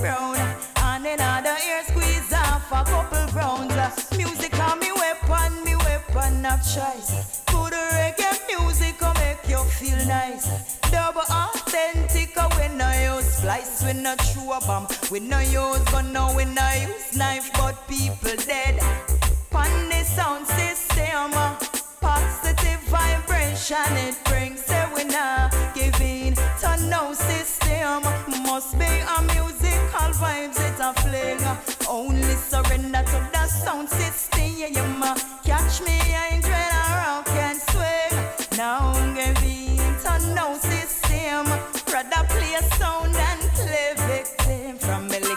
Brown. 0.03 0.35
And 0.83 1.05
another 1.05 1.55
ear 1.65 1.81
squeeze 1.87 2.33
off 2.33 2.69
a 2.73 2.83
couple 2.83 3.25
rounds. 3.39 3.73
Music 4.17 4.53
on 4.59 4.77
me 4.79 4.91
weapon, 4.91 5.63
me 5.63 5.77
weapon 5.77 6.45
of 6.45 6.59
choice. 6.59 7.41
Good 7.45 7.71
reggae 7.71 8.35
music 8.49 8.99
will 8.99 9.13
make 9.13 9.47
you 9.47 9.63
feel 9.79 9.95
nice. 10.05 10.77
Double 10.91 11.21
authentic, 11.21 12.35
uh, 12.35 12.49
we 12.57 12.67
no 12.75 13.15
use 13.15 13.37
splice, 13.37 13.85
we 13.85 13.93
no 13.93 14.13
chew 14.17 14.51
a 14.51 14.59
bomb. 14.67 14.87
We 15.09 15.21
no 15.21 15.39
use 15.39 15.85
gun, 15.85 16.11
no, 16.11 16.33
we 16.35 16.43
no 16.43 16.69
use 16.85 17.15
knife, 17.15 17.49
but 17.53 17.87
people 17.87 18.35
dead. 18.45 18.81
Pon 19.51 19.87
the 19.87 20.03
sound 20.03 20.45
system, 20.47 21.31
uh, 21.33 21.55
positive 22.01 22.81
vibration 22.91 23.95
it 23.95 24.17
brings. 24.25 24.73
System. 27.83 28.43
Must 28.43 28.77
be 28.77 28.85
a 28.85 29.21
musical 29.33 30.09
vibes, 30.21 30.57
it's 30.69 30.79
a 30.79 30.93
fling. 31.01 31.39
Only 31.89 32.35
surrender 32.35 33.03
to 33.03 33.29
the 33.33 33.47
sound 33.47 33.89
system. 33.89 35.01
Catch 35.43 35.81
me, 35.81 35.97
I 35.99 36.29
ain't 36.33 36.45
when 36.45 36.71
I 36.71 36.85
rock 37.01 37.29
and 37.29 37.59
swing. 37.69 38.57
Now 38.57 38.93
giving 39.15 39.77
to 40.03 40.13
no 40.35 40.57
system. 40.57 41.47
Rather 41.91 42.23
play 42.29 42.55
sound 42.77 43.15
and 43.15 43.41
play 43.57 43.93
victim. 44.07 44.77
From 44.77 45.05
a 45.07 45.19
little 45.19 45.35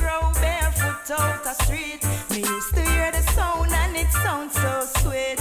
grow 0.00 0.32
barefoot 0.40 1.10
out 1.10 1.44
the 1.44 1.54
street. 1.64 2.02
Me 2.30 2.40
used 2.40 2.74
to 2.74 2.80
hear 2.80 3.12
the 3.12 3.22
sound 3.32 3.72
and 3.72 3.96
it 3.96 4.10
sounds 4.24 4.54
so 4.54 4.84
sweet. 5.00 5.38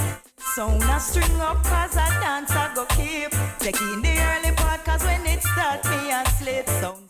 Sound 0.56 0.84
a 0.84 0.99
string 0.99 1.39
up 1.41 1.64
cause 1.64 1.95
I 1.97 2.10
dance 2.22 2.51
I 2.51 2.73
go 2.76 2.85
keep. 2.85 3.31
Taking 3.60 4.01
the 4.01 4.16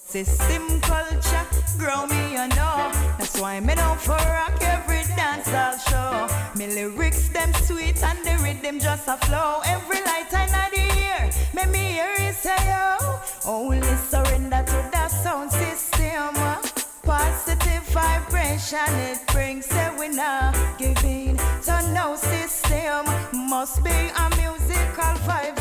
system 0.07 0.79
culture 0.79 1.45
grow 1.77 2.05
me 2.07 2.31
you 2.31 2.47
know. 2.55 2.89
That's 3.17 3.39
why 3.39 3.59
me 3.59 3.75
down 3.75 3.97
for 3.97 4.11
rock 4.11 4.57
every 4.61 5.03
dance 5.15 5.49
I'll 5.49 5.77
show. 5.77 6.57
Me 6.57 6.67
lyrics 6.67 7.27
them 7.29 7.53
sweet 7.53 8.01
and 8.03 8.19
the 8.25 8.41
rhythm 8.41 8.79
just 8.79 9.07
a 9.07 9.17
flow. 9.17 9.59
Every 9.65 9.99
light 10.09 10.33
I 10.33 10.45
know 10.53 10.67
the 10.75 10.85
ear, 11.07 11.29
me 11.53 11.71
me 11.71 11.91
hear 11.97 12.13
it 12.19 12.35
say 12.35 12.55
yo. 12.71 13.19
Only 13.45 13.95
surrender 14.09 14.63
to 14.65 14.79
the 14.93 15.07
sound 15.09 15.51
system. 15.51 16.35
Positive 17.03 17.83
vibration 17.89 18.91
it 19.09 19.19
brings 19.27 19.65
say 19.65 19.89
we 19.99 20.07
giving 20.77 21.37
to 21.65 21.75
no 21.93 22.15
system. 22.15 23.05
Must 23.33 23.83
be 23.83 23.91
a 23.91 24.25
musical 24.37 25.15
vibes 25.27 25.56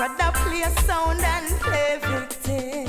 Rather 0.00 0.32
play 0.32 0.62
sound 0.86 1.20
and 1.20 1.60
play 1.60 1.98
victim. 2.00 2.88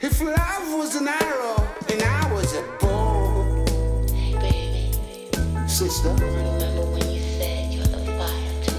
If 0.00 0.20
love 0.20 0.78
was 0.78 0.94
an 0.94 1.08
arrow 1.08 1.56
and 1.90 2.02
I 2.04 2.32
was 2.32 2.54
a 2.54 2.62
bow, 2.78 3.66
sister, 5.66 6.10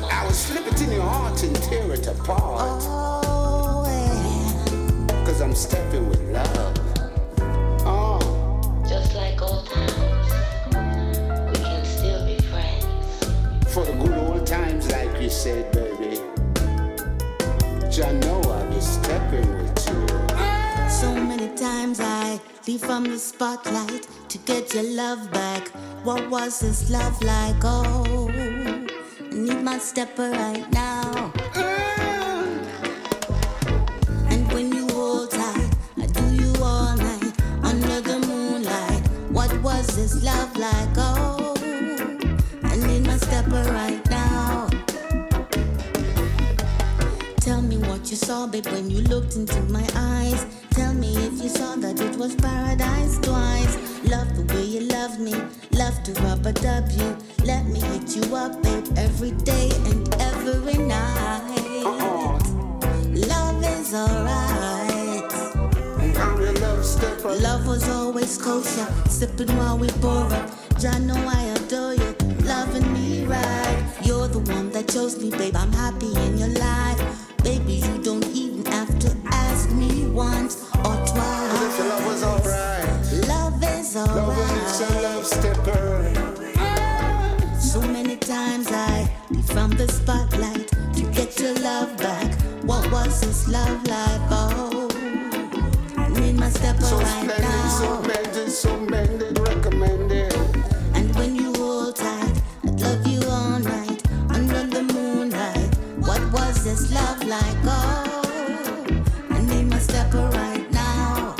I 0.09 0.25
would 0.25 0.33
slip 0.33 0.65
it 0.65 0.81
in 0.81 0.93
your 0.93 1.01
heart 1.01 1.43
and 1.43 1.55
tear 1.57 1.91
it 1.91 2.07
apart. 2.07 2.83
Oh, 2.85 3.83
Cause 5.25 5.41
I'm 5.41 5.53
stepping 5.53 6.07
with 6.07 6.21
love. 6.29 6.82
For 13.73 13.85
the 13.85 13.93
good 13.93 14.15
old 14.19 14.45
times, 14.45 14.91
like 14.91 15.19
you 15.19 15.29
said, 15.31 15.71
baby. 15.71 16.21
Jah 17.89 18.13
know 18.13 18.39
I 18.43 18.63
be 18.69 18.79
stepping 18.79 19.49
with 19.57 19.89
you. 19.89 20.07
So 20.87 21.15
many 21.15 21.49
times 21.55 21.99
I 21.99 22.39
leave 22.67 22.81
from 22.81 23.05
the 23.05 23.17
spotlight 23.17 24.07
to 24.29 24.37
get 24.37 24.75
your 24.75 24.83
love 24.83 25.31
back. 25.31 25.69
What 26.03 26.29
was 26.29 26.59
this 26.59 26.91
love 26.91 27.19
like? 27.23 27.63
Oh, 27.63 28.29
I 28.29 29.33
need 29.33 29.63
my 29.63 29.79
stepper 29.79 30.29
right 30.29 30.71
now. 30.71 31.33
And 34.29 34.51
when 34.53 34.71
you 34.71 34.87
hold 34.89 35.31
tight, 35.31 35.71
I 35.97 36.05
do 36.05 36.25
you 36.35 36.53
all 36.61 36.95
night 36.95 37.33
under 37.63 38.01
the 38.01 38.19
moonlight. 38.19 39.01
What 39.31 39.51
was 39.63 39.87
this 39.95 40.23
love 40.23 40.55
like? 40.57 40.95
Oh, 40.97 41.32
you 48.13 48.17
saw, 48.17 48.45
babe, 48.45 48.67
when 48.67 48.91
you 48.91 49.01
looked 49.13 49.35
into 49.35 49.59
my 49.77 49.83
eyes. 49.95 50.45
Tell 50.69 50.93
me 50.93 51.17
if 51.17 51.41
you 51.41 51.49
saw 51.49 51.75
that 51.77 51.99
it 51.99 52.15
was 52.15 52.35
paradise 52.35 53.17
twice. 53.17 53.75
Love 54.05 54.29
the 54.35 54.45
way 54.53 54.65
you 54.65 54.81
love 54.81 55.19
me, 55.19 55.33
love 55.71 55.97
to 56.03 56.11
rub 56.21 56.45
a 56.45 56.53
W. 56.53 57.17
Let 57.43 57.65
me 57.65 57.79
hit 57.79 58.15
you 58.15 58.35
up, 58.35 58.61
babe, 58.61 58.85
every 58.97 59.31
day 59.31 59.71
and 59.89 60.13
every 60.21 60.77
night. 60.77 62.37
Love 63.33 63.63
is 63.65 63.95
alright. 63.95 65.31
Love 67.41 67.65
was 67.65 67.89
always 67.89 68.37
kosher, 68.37 68.87
sipping 69.09 69.57
while 69.57 69.79
we 69.79 69.89
pour 70.03 70.31
up. 70.31 70.51
Jah 70.79 70.99
know 70.99 71.17
I 71.17 71.41
adore 71.55 71.95
you, 71.95 72.13
loving 72.45 72.93
me 72.93 73.25
right. 73.25 73.83
You're 74.03 74.27
the 74.27 74.43
one 74.53 74.69
that 74.69 74.87
chose 74.89 75.19
me, 75.19 75.31
babe. 75.31 75.55
I'm 75.55 75.73
happy 75.73 76.13
in 76.15 76.37
your 76.37 76.49
life. 76.49 77.02
Baby, 77.43 77.73
you 77.73 77.97
don't 78.01 78.25
even 78.27 78.65
have 78.65 78.97
to 78.99 79.15
ask 79.25 79.69
me 79.71 80.07
once 80.07 80.63
or 80.75 80.95
twice. 81.05 81.51
But 81.51 81.61
if 81.67 81.77
your 81.77 81.87
love 81.89 82.05
was 82.05 82.23
alright, 82.23 83.27
love 83.27 83.63
is 83.63 83.95
alright. 83.97 84.15
Love 84.15 84.39
is 84.63 84.81
a 84.81 85.01
love 85.01 85.25
stepper. 85.25 86.13
So 87.59 87.81
many 87.81 88.15
times 88.17 88.67
I 88.71 89.09
hid 89.29 89.45
from 89.45 89.71
the 89.71 89.87
spotlight 89.87 90.67
to 90.95 91.03
get 91.11 91.39
your 91.39 91.55
love 91.55 91.97
back. 91.97 92.33
What 92.63 92.89
was 92.91 93.21
this 93.21 93.47
love 93.49 93.85
like? 93.87 94.21
Oh, 94.31 94.89
I 95.97 96.07
need 96.19 96.37
my 96.37 96.49
stepper 96.49 96.81
so 96.81 96.97
right 96.97 97.07
splendid, 97.07 97.41
now. 97.41 97.67
So 97.67 98.03
splendid, 98.03 98.51
so 98.51 98.85
splendid. 98.85 99.22
Just 106.63 106.93
love 106.93 107.21
like. 107.25 107.57
I 109.29 109.41
need 109.41 109.65
my 109.65 109.79
stepper 109.79 110.29
right 110.29 110.71
now. 110.71 111.35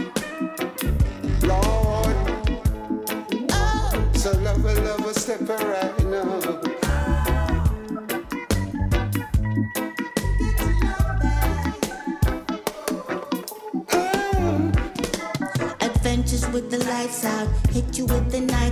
Lord, 1.43 2.15
oh. 3.51 4.11
so 4.15 4.33
stepper 5.13 5.55
right 5.55 6.05
now. 6.07 6.59
Adventures 15.79 16.45
with 16.49 16.69
the 16.69 16.83
lights 16.89 17.23
out, 17.23 17.47
hit 17.71 17.97
you 17.97 18.05
with 18.07 18.29
the 18.29 18.41
night 18.41 18.62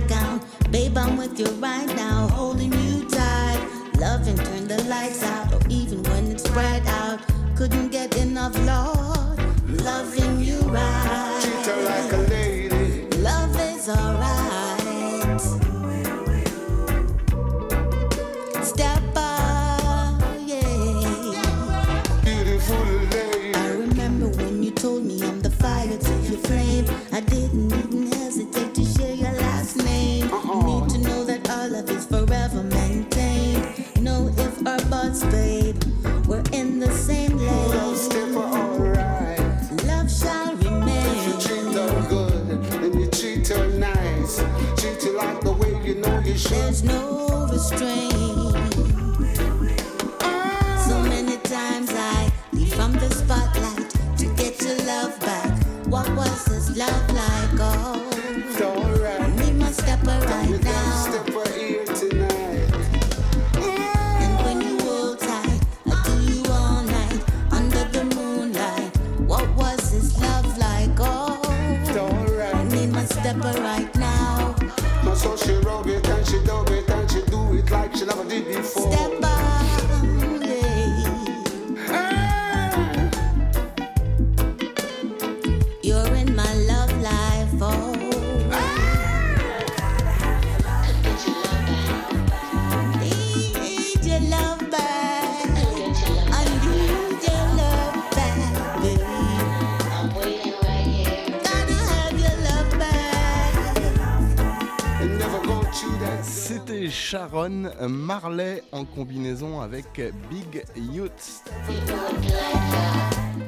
Marley 107.48 108.62
en 108.72 108.84
combinaison 108.84 109.60
avec 109.60 110.00
Big 110.30 110.64
Youth. 110.76 111.42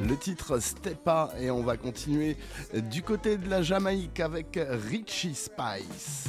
Le 0.07 0.17
titre 0.17 0.59
Stepa 0.59 1.31
et 1.39 1.51
on 1.51 1.63
va 1.63 1.77
continuer 1.77 2.37
du 2.91 3.03
côté 3.03 3.37
de 3.37 3.49
la 3.49 3.63
Jamaïque 3.63 4.21
avec 4.21 4.59
Richie 4.91 5.35
Spice. 5.35 6.25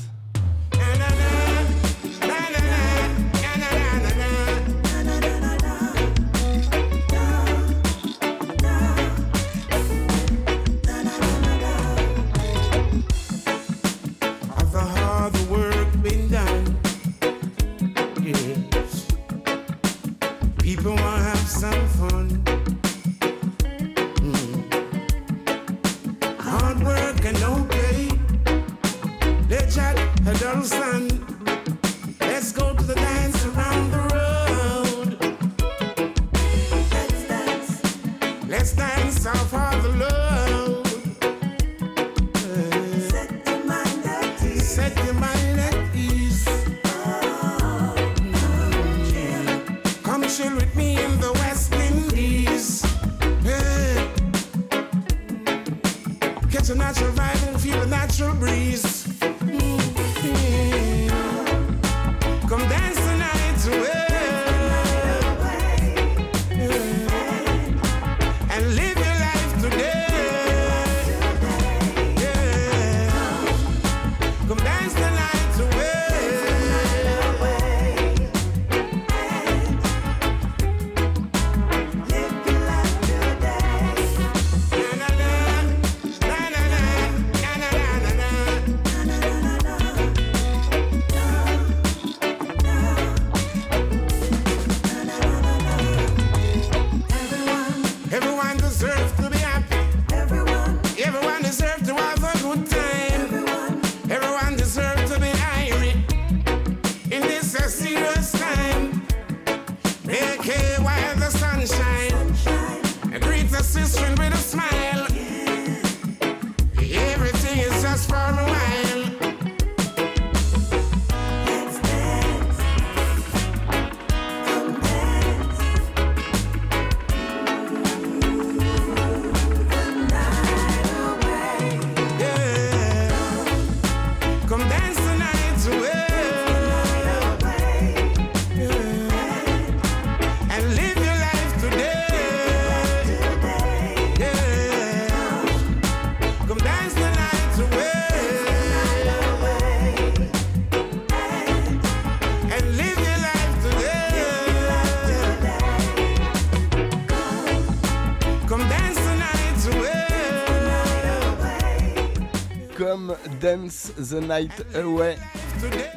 Dance 163.45 163.91
the 164.09 164.19
Night 164.22 164.65
Away, 164.73 165.17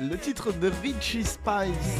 le 0.03 0.19
titre 0.19 0.53
de 0.53 0.70
Richie 0.83 1.25
Spice. 1.25 1.99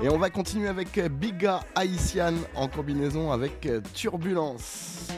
Et 0.00 0.08
on 0.08 0.16
va 0.16 0.30
continuer 0.30 0.68
avec 0.68 1.00
Biga 1.10 1.58
Haitian 1.76 2.34
en 2.54 2.68
combinaison 2.68 3.32
avec 3.32 3.68
Turbulence. 3.94 5.08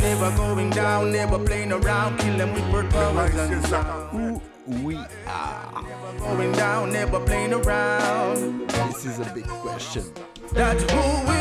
Never 0.00 0.30
going 0.36 0.70
down, 0.70 1.10
never 1.10 1.40
playing 1.44 1.72
around, 1.72 2.16
kill 2.18 2.36
them 2.36 2.52
with 2.54 2.72
word 2.72 2.88
powers 2.90 3.34
and 3.34 3.50
Who 4.12 4.40
we 4.84 4.94
are. 5.26 5.82
Going 6.20 6.52
down, 6.52 6.92
never 6.92 7.18
playing 7.18 7.52
around. 7.52 8.68
This 8.92 9.06
is 9.06 9.18
a 9.18 9.28
big 9.34 9.48
question. 9.48 10.04
That's 10.52 10.84
who 10.84 11.32
we 11.32 11.37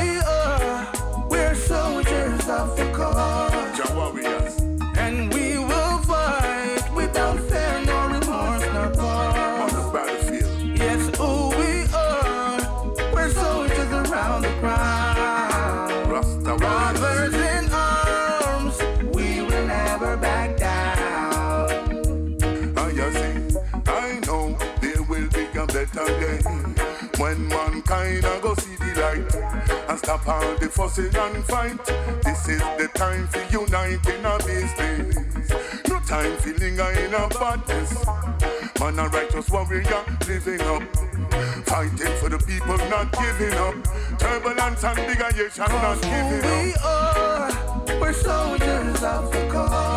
when 27.28 27.48
mankind 27.50 28.24
a 28.24 28.40
go 28.42 28.54
see 28.56 28.76
the 28.78 28.92
light 29.02 29.90
and 29.90 30.00
stop 30.00 30.26
all 30.28 30.56
the 30.56 30.70
fussing 30.70 31.14
and 31.14 31.44
fight. 31.44 31.86
This 32.24 32.48
is 32.48 32.62
the 32.80 32.90
time 32.94 33.28
for 33.28 33.44
unite 33.52 34.06
in 34.08 34.26
a 34.26 34.38
business. 34.46 35.18
No 35.90 36.00
time 36.00 36.38
for 36.38 36.54
linger 36.54 36.90
in 37.04 37.14
a 37.14 37.28
badness. 37.28 37.92
Man 38.80 39.00
a 39.00 39.10
righteous 39.10 39.50
warrior 39.50 40.04
living 40.26 40.62
up. 40.62 40.84
Fighting 41.68 42.16
for 42.20 42.30
the 42.30 42.40
people, 42.48 42.78
not 42.90 43.12
giving 43.12 43.58
up. 43.58 43.76
Turbulence 44.18 44.84
and 44.86 45.00
Bigga 45.00 45.34
Haitian, 45.34 45.72
not 45.84 46.02
giving 46.02 46.46
up. 46.46 46.64
We 46.64 46.74
are, 46.86 48.00
we're 48.00 48.14
soldiers 48.14 49.04
of 49.04 49.32
the 49.34 49.50
cause. 49.52 49.97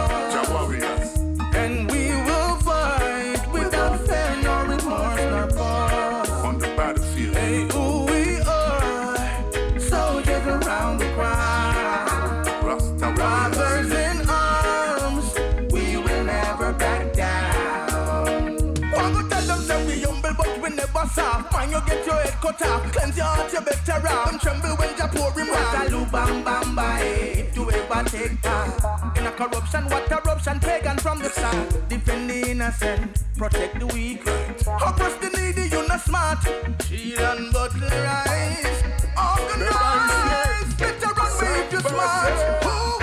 Your 22.11 22.23
head 22.23 22.35
cut 22.41 22.63
off. 22.63 22.93
Cleanse 22.93 23.17
your 23.17 23.27
heart, 23.27 23.53
you 23.53 23.61
better 23.61 24.09
off. 24.09 24.31
Them 24.31 24.39
tremble 24.39 24.77
when 24.77 24.91
you 24.99 25.09
pour 25.15 25.33
him 25.33 25.49
out. 25.51 25.75
Waterloo, 25.75 26.07
bam, 26.11 26.45
bam, 26.45 26.75
bye. 26.75 27.47
You 27.55 27.71
ever 27.71 28.05
take 28.09 28.43
part 28.43 29.17
in 29.17 29.27
a 29.27 29.33
corruption, 29.33 29.85
what 29.89 30.11
eruption, 30.11 30.61
pagan 30.61 30.99
from 30.99 31.19
the 31.21 31.31
start. 31.31 31.89
Defend 31.89 32.31
the 32.31 32.51
innocent, 32.51 33.23
protect 33.37 33.79
the 33.79 33.87
weak. 33.87 34.23
Oppress 34.67 35.15
the 35.23 35.31
needy, 35.37 35.69
you're 35.69 35.87
not 35.89 36.01
smart. 36.01 36.39
Shield 36.85 37.21
and 37.21 37.53
butler 37.53 37.89
rise. 37.89 38.83
Organize. 39.17 40.75
Better 40.79 41.13
run 41.19 41.33
way 41.39 41.61
if 41.61 41.73
you 41.73 41.81
smart. 41.81 42.65
Who 42.65 43.00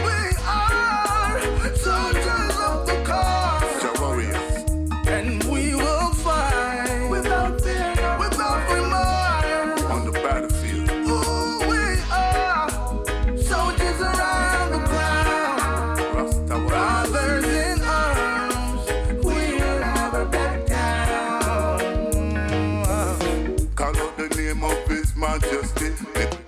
name 24.48 24.64
of 24.64 24.88
His 24.88 25.14
Majesty. 25.16 25.92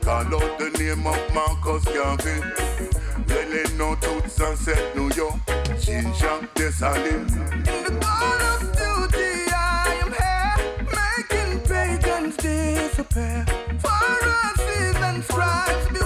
Call 0.02 0.34
out 0.36 0.58
the 0.58 0.70
name 0.80 1.06
of 1.06 1.20
Marcus 1.34 1.84
Garvey. 1.84 2.40
Really 3.28 3.78
no 3.78 3.96
and 4.40 4.58
set 4.58 4.96
New 4.96 5.12
York. 5.16 5.36
Dessalines. 6.56 7.36
In 7.36 7.84
the 7.84 8.00
call 8.00 8.42
of 8.52 8.62
duty, 8.80 9.32
I 9.52 10.00
am 10.04 10.12
here, 10.22 10.58
making 11.00 11.60
pagans 11.68 12.38
disappear. 12.38 13.46
For 13.84 14.16
us, 14.46 14.60
and 15.04 15.24
stripes 15.24 15.99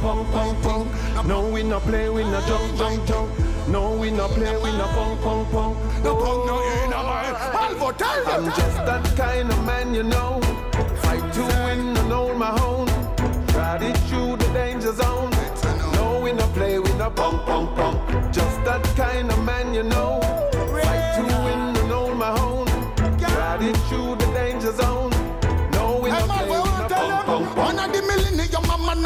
punk, 0.00 0.30
punk, 0.32 0.62
punk. 0.62 1.26
No, 1.26 1.48
we 1.48 1.62
no 1.62 1.80
play, 1.80 2.08
we 2.08 2.22
not 2.24 2.46
jump, 2.46 2.76
jump, 2.76 3.06
jump. 3.06 3.30
No, 3.68 3.96
we 3.96 4.10
no 4.10 4.28
play, 4.28 4.56
we 4.56 4.70
not 4.72 4.90
punk, 4.90 5.20
punk, 5.22 5.50
punk. 5.50 6.04
No 6.04 6.16
punk, 6.16 6.46
no 6.46 6.56
in 6.84 6.92
a 6.92 7.02
tell. 7.92 8.28
I'm 8.28 8.46
just 8.46 8.76
that 8.88 9.04
kind 9.16 9.50
of 9.50 9.64
man, 9.64 9.94
you 9.94 10.02
know. 10.02 10.40
Fight 11.02 11.32
to 11.34 11.42
win 11.42 11.96
and 11.96 12.12
hold 12.12 12.36
my 12.36 12.50
own. 12.62 12.86
Ride 13.54 13.80
to 13.80 14.00
through 14.08 14.36
the 14.36 14.48
danger 14.52 14.92
zone. 14.92 15.30
No, 15.94 16.20
we 16.22 16.32
no 16.32 16.46
play, 16.48 16.78
we 16.78 16.92
not 16.94 17.16
punk, 17.16 17.44
punk, 17.44 17.76
punk. 17.76 18.32
Just 18.32 18.64
that 18.64 18.84
kind 18.96 19.30
of 19.30 19.42
man, 19.44 19.74
you 19.74 19.82
know. 19.82 20.07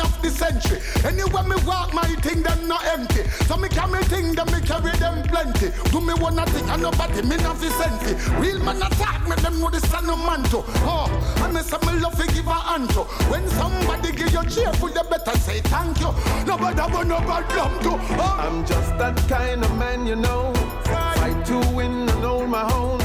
Of 0.02 0.22
the 0.22 0.30
century. 0.30 0.80
Anywhere 1.04 1.44
me 1.44 1.56
walk, 1.64 1.94
my 1.94 2.06
thing 2.20 2.42
them 2.42 2.68
not 2.68 2.84
empty. 2.86 3.22
So 3.46 3.56
me 3.56 3.68
carry 3.68 4.02
thing 4.04 4.34
them, 4.34 4.46
me 4.52 4.60
carry 4.60 4.92
them 4.98 5.22
plenty. 5.24 5.70
Do 5.90 6.00
me 6.00 6.14
one 6.14 6.36
thing 6.46 6.68
and 6.68 6.82
nobody 6.82 7.22
me 7.22 7.36
not 7.36 7.56
fi 7.58 7.68
send. 7.78 8.02
Real 8.40 8.58
man 8.60 8.82
attack 8.82 9.26
me, 9.28 9.36
them 9.36 9.60
know 9.60 9.70
the 9.70 9.80
son 9.80 10.08
of 10.10 10.18
man 10.18 10.42
to. 10.50 10.62
Oh, 10.84 11.08
and 11.42 11.54
me 11.54 11.60
say 11.62 11.78
me 11.86 12.00
love 12.00 12.14
fi 12.14 12.26
give 12.32 12.46
a 12.46 12.54
hand 12.54 12.90
to. 12.90 13.02
When 13.30 13.48
somebody 13.50 14.12
give 14.12 14.32
you 14.32 14.44
cheerful, 14.44 14.90
you 14.90 15.02
better 15.04 15.36
say 15.38 15.60
thank 15.60 16.00
you. 16.00 16.12
Nobody 16.46 16.80
want 16.92 17.08
no 17.08 17.18
bad 17.20 17.48
lump 17.56 17.80
to. 17.82 17.90
Oh. 18.20 18.36
I'm 18.38 18.66
just 18.66 18.98
that 18.98 19.16
kind 19.28 19.64
of 19.64 19.76
man, 19.78 20.06
you 20.06 20.16
know. 20.16 20.52
Fight 20.84 21.44
to 21.46 21.58
win 21.74 22.08
and 22.08 22.24
hold 22.24 22.48
my 22.48 22.70
own. 22.72 22.98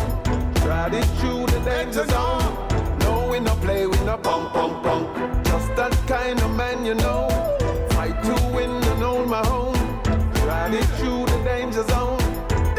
Ride 0.67 0.95
it 0.95 1.05
through 1.19 1.45
the 1.45 1.59
danger 1.63 2.05
zone. 2.07 2.99
No, 2.99 3.29
we 3.31 3.39
not 3.39 3.59
play, 3.61 3.85
we 3.87 3.97
not 3.99 4.23
punk, 4.23 4.51
punk, 4.51 4.83
punk 4.83 5.46
that 5.77 5.93
kind 6.07 6.41
of 6.41 6.55
man, 6.55 6.85
you 6.85 6.95
know. 6.95 7.29
Fight 7.91 8.21
to 8.23 8.33
win 8.53 8.71
and 8.71 9.03
own 9.03 9.29
my 9.29 9.45
home. 9.45 9.75
Ride 10.47 10.73
it 10.73 10.85
through 10.97 11.25
the 11.25 11.39
danger 11.45 11.83
zone. 11.83 12.17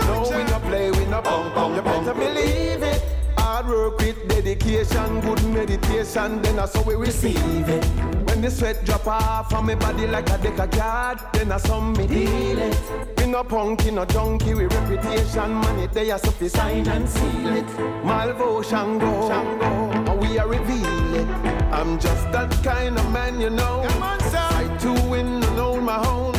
No, 0.09 0.29
we 0.37 0.43
no 0.51 0.59
play, 0.69 0.91
we 0.91 1.05
no 1.07 1.23
bum 1.23 1.55
bum. 1.55 1.77
You 1.77 1.83
better 1.83 2.13
believe 2.13 2.83
it. 2.83 3.01
Hard 3.39 3.69
work 3.69 3.99
with 3.99 4.29
dedication, 4.29 5.21
good 5.21 5.43
meditation, 5.45 6.43
then 6.43 6.59
I 6.59 6.67
saw 6.67 6.83
we 6.83 6.97
receive 6.97 7.69
it. 7.69 7.85
When 8.27 8.41
the 8.43 8.51
sweat 8.51 8.85
drop 8.85 9.07
off 9.07 9.51
from 9.51 9.67
my 9.67 9.77
body 9.77 10.09
like 10.09 10.29
a 10.31 10.39
deck 10.39 10.59
of 10.59 10.71
cards. 10.73 11.23
then 11.33 11.53
I 11.53 11.59
saw 11.59 11.81
me 11.81 12.05
deal 12.07 12.59
it. 12.59 12.77
We 13.17 13.27
no 13.27 13.45
punky, 13.45 13.93
no 13.93 14.07
junkie, 14.07 14.55
we 14.55 14.65
reputation, 14.65 15.53
money 15.55 15.87
they 15.87 16.11
are 16.11 16.19
sufficient. 16.19 16.53
Sign 16.63 16.89
and 16.89 17.09
seal 17.09 17.57
it. 17.57 17.67
Malvo, 18.03 18.65
Shango, 18.69 19.29
Shango, 19.29 20.11
and 20.11 20.21
we 20.21 20.37
are 20.37 20.49
revealing. 20.49 21.29
it. 21.29 21.48
I'm 21.71 21.99
just 21.99 22.33
that 22.33 22.51
kind 22.65 22.99
of 22.99 23.13
man, 23.13 23.41
you 23.41 23.51
know. 23.51 23.83
Fight 24.31 24.81
to 24.81 24.93
win 25.09 25.43
and 25.43 25.59
own 25.59 25.85
my 25.85 25.99
own. 26.07 26.33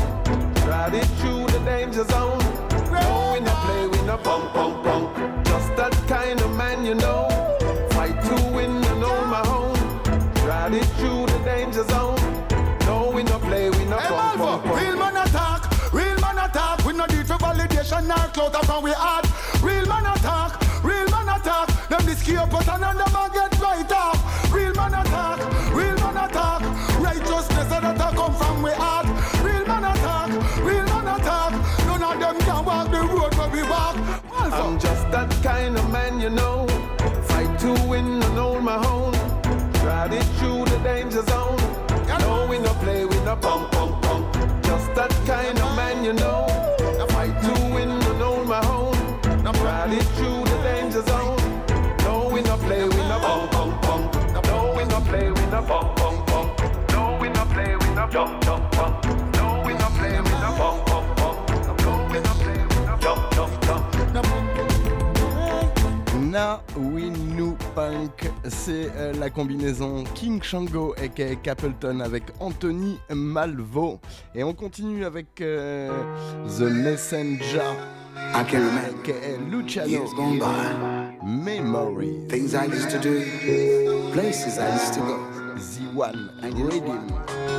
Ride 0.67 0.95
it 0.95 1.05
through 1.19 1.45
the 1.47 1.59
danger 1.65 2.03
zone. 2.05 2.39
No, 2.91 3.33
we 3.33 3.39
no 3.39 3.53
play, 3.65 3.87
we 3.87 4.01
no 4.07 4.17
punk, 4.17 4.51
punk, 4.53 4.83
punk. 4.83 5.45
Just 5.45 5.75
that 5.77 5.93
kind 6.07 6.41
of 6.41 6.55
man, 6.55 6.83
you 6.83 6.95
know. 6.95 7.27
Fight 7.91 8.17
to 8.25 8.35
win 8.55 8.71
and 8.71 9.03
own 9.03 9.29
my 9.29 9.43
own. 9.47 9.75
Ride 10.47 10.73
it 10.73 10.85
through 10.97 11.27
the 11.27 11.39
danger 11.45 11.83
zone. 11.85 12.17
No, 12.87 13.11
we 13.13 13.21
no 13.23 13.37
play, 13.39 13.69
we 13.69 13.85
no 13.85 13.97
Hey, 13.97 14.09
punk, 14.09 14.37
punk, 14.37 14.63
punk. 14.63 14.81
real 14.81 14.97
man 14.97 15.17
attack, 15.17 15.93
real 15.93 16.19
man 16.19 16.37
attack. 16.39 16.83
We 16.85 16.93
no 16.93 17.05
need 17.05 17.27
for 17.27 17.37
validation 17.37 18.07
nor 18.07 18.25
clout 18.33 18.55
up 18.55 18.69
and 18.69 18.83
we 18.83 18.91
hard. 18.91 19.25
Real 19.61 19.85
man 19.85 20.05
attack, 20.07 20.83
real 20.83 21.07
man 21.11 21.29
attack. 21.29 21.67
Them 21.87 22.03
this 22.05 22.23
key 22.23 22.35
up 22.37 22.51
and 22.51 22.83
them 22.83 23.15
a 23.15 23.29
get 23.31 23.59
right 23.61 23.91
off. 23.91 24.18
Man 24.79 24.93
attack, 24.93 25.39
real 25.73 25.97
man 26.03 26.17
attack. 26.25 26.61
Righteousness 27.07 27.67
that 27.71 27.83
a 27.83 28.15
come 28.15 28.33
from 28.33 28.61
we 28.63 28.71
heart. 28.71 29.07
Real 29.43 29.65
man 29.67 29.83
attack, 29.91 30.29
real 30.63 30.85
man 30.93 31.07
attack. 31.15 31.51
None 31.87 32.03
of 32.09 32.19
them 32.23 32.37
can 32.47 32.65
walk 32.65 32.87
the 32.89 33.01
road 33.13 33.35
where 33.35 33.49
we 33.49 33.63
walk. 33.63 33.95
Malvo. 34.31 34.61
I'm 34.63 34.79
just 34.79 35.05
that 35.11 35.29
kind 35.43 35.77
of 35.77 35.91
man, 35.91 36.21
you 36.21 36.29
know. 36.29 36.65
Fight 37.27 37.59
to 37.59 37.71
win 37.89 38.23
and 38.23 38.39
own 38.39 38.63
my 38.63 38.77
own. 38.93 39.13
Ride 39.85 40.13
it 40.13 40.27
through 40.37 40.63
the 40.71 40.79
danger 40.79 41.23
zone. 41.23 41.57
No, 42.19 42.47
we 42.49 42.57
no 42.59 42.73
play, 42.83 43.03
we 43.05 43.17
no 43.27 43.35
punk, 43.35 43.71
punk, 43.71 44.01
punk. 44.01 44.33
Just 44.63 44.95
that 44.95 45.11
kind 45.25 45.59
of 45.59 45.75
man, 45.75 46.05
you 46.05 46.13
know. 46.13 46.38
Na 58.11 58.25
We 66.75 67.11
New 67.35 67.55
Punk, 67.75 68.31
c'est 68.47 68.89
euh, 68.95 69.13
la 69.19 69.29
combinaison 69.29 70.03
King 70.15 70.41
Shango 70.41 70.95
et 70.95 71.35
Capleton 71.35 71.99
avec 71.99 72.23
Anthony 72.39 72.97
Malvo. 73.11 73.99
Et 74.33 74.43
on 74.43 74.53
continue 74.53 75.05
avec 75.05 75.39
euh, 75.41 75.91
The 76.57 76.61
Messenger. 76.61 77.75
I 78.15 78.43
can 78.49 78.57
remember 78.57 79.03
aka 79.03 79.37
Luciano. 79.51 79.87
years 79.87 80.11
gone 80.15 80.39
by. 80.39 80.45
Memory. 81.23 82.25
Things 82.27 82.55
I 82.55 82.65
used 82.65 82.89
to 82.89 82.97
do, 82.99 83.21
places 84.13 84.57
I 84.57 84.73
used 84.73 84.95
to 84.95 85.01
go. 85.01 85.19
Z1 85.57 86.15
Rhythm. 86.55 87.58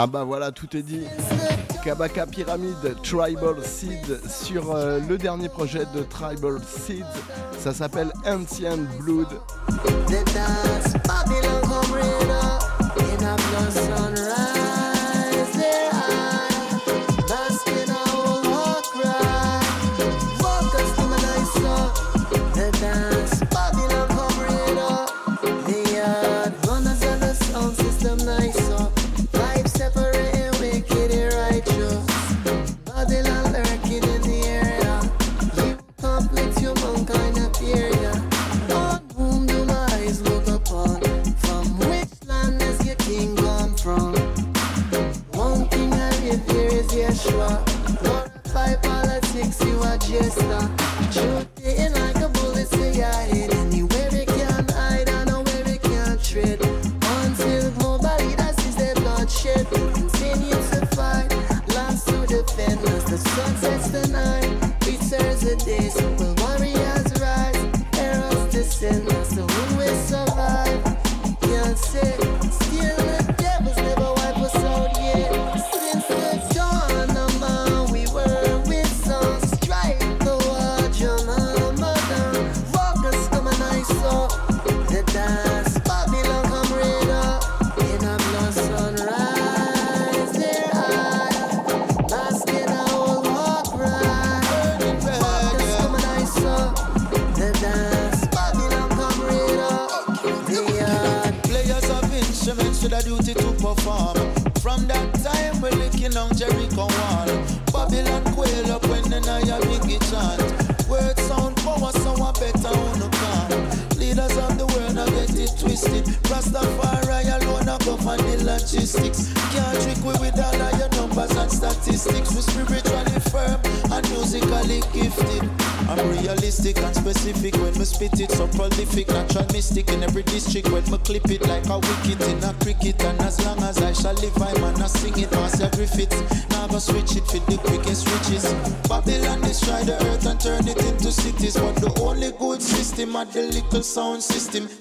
Ah 0.00 0.06
bah 0.06 0.22
voilà, 0.22 0.52
tout 0.52 0.76
est 0.76 0.82
dit. 0.82 1.02
Kabaka 1.82 2.24
Pyramid 2.24 2.76
Tribal 3.02 3.56
Seed 3.64 4.20
sur 4.28 4.70
euh, 4.70 5.00
le 5.08 5.18
dernier 5.18 5.48
projet 5.48 5.86
de 5.92 6.04
Tribal 6.04 6.60
Seed. 6.64 7.04
Ça 7.58 7.74
s'appelle 7.74 8.12
Ancient 8.24 8.78
Blood. 9.00 9.26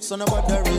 So 0.07 0.15
nobody. 0.15 0.76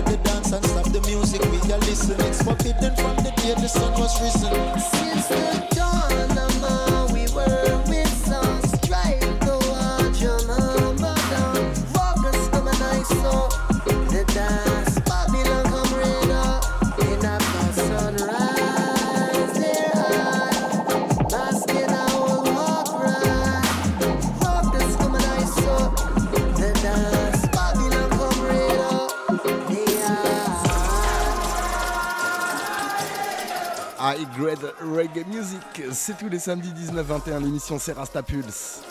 Station, 37.68 37.78
c'est 37.78 37.92
Rastapulse. 37.92 38.87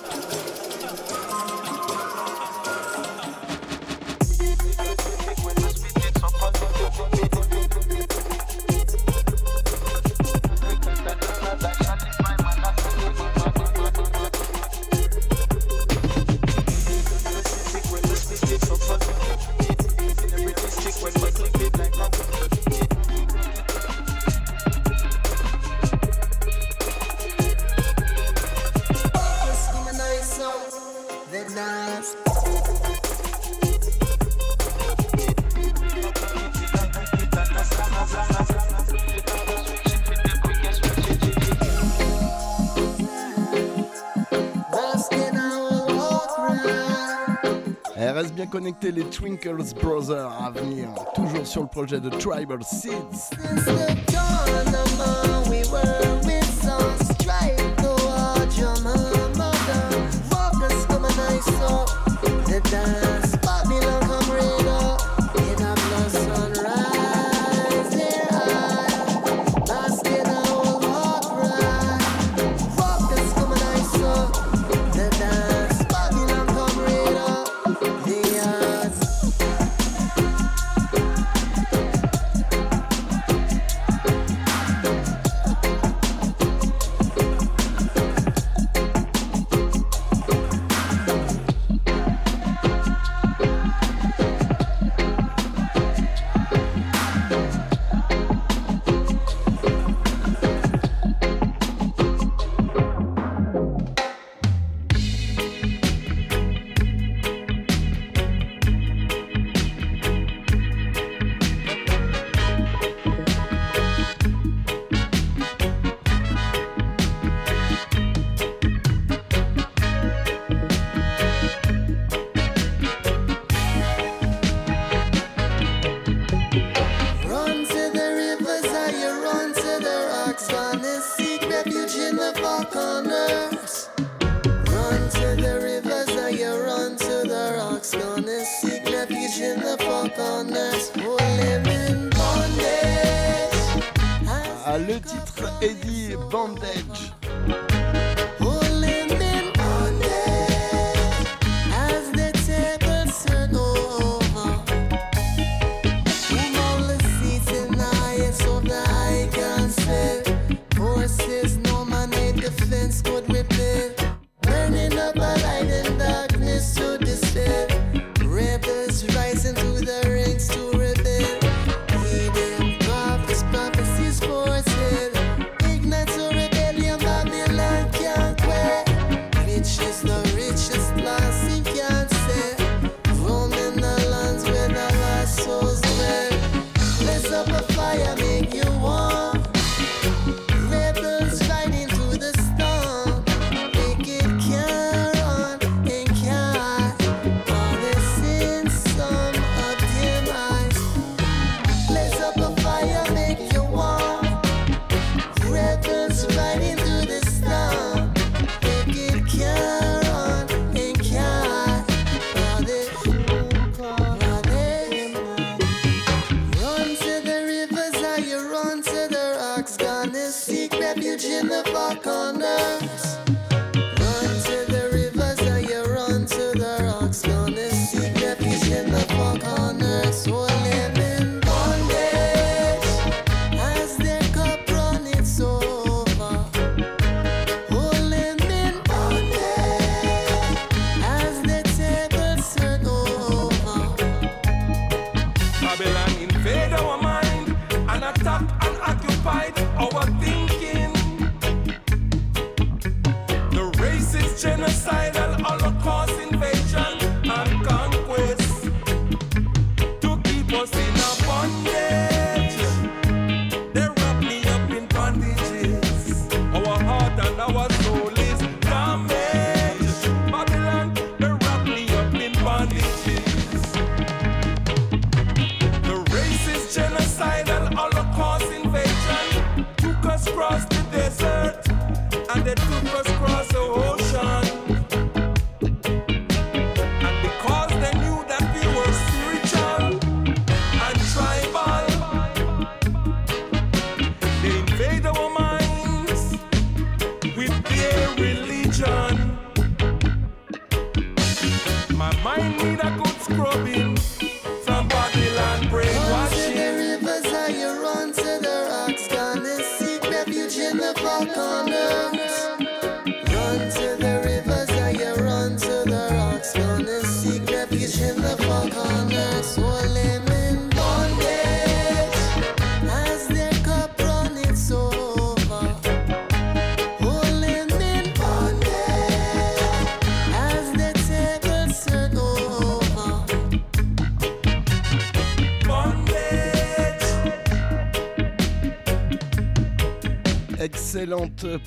Reste 48.18 48.34
bien 48.34 48.48
connecté 48.48 48.92
les 48.92 49.04
Twinkles 49.04 49.76
Brothers 49.80 50.32
à 50.44 50.50
venir, 50.50 50.90
toujours 51.14 51.46
sur 51.46 51.62
le 51.62 51.68
projet 51.68 52.00
de 52.00 52.10
Tribal 52.10 52.64
Seeds. 52.64 53.38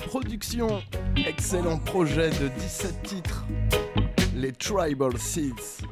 Production. 0.07 0.81
Excellent 1.15 1.77
projet 1.77 2.29
de 2.29 2.49
17 2.49 3.03
titres. 3.03 3.45
Les 4.35 4.51
Tribal 4.51 5.17
Seeds. 5.17 5.85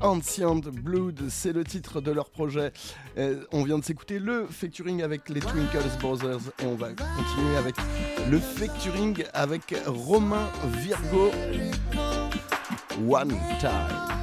Ancient 0.00 0.56
Blood, 0.56 1.28
c'est 1.30 1.52
le 1.52 1.64
titre 1.64 2.00
de 2.00 2.12
leur 2.12 2.30
projet. 2.30 2.72
Euh, 3.18 3.44
on 3.52 3.64
vient 3.64 3.78
de 3.78 3.84
s'écouter 3.84 4.18
le 4.18 4.46
featuring 4.46 5.02
avec 5.02 5.28
les 5.30 5.40
Twinkles 5.40 5.98
Brothers 6.00 6.52
et 6.62 6.66
on 6.66 6.76
va 6.76 6.90
continuer 6.90 7.56
avec 7.56 7.74
le 8.30 8.38
featuring 8.38 9.24
avec 9.32 9.74
Romain 9.86 10.46
Virgo. 10.80 11.30
One 13.08 13.36
Time. 13.58 14.13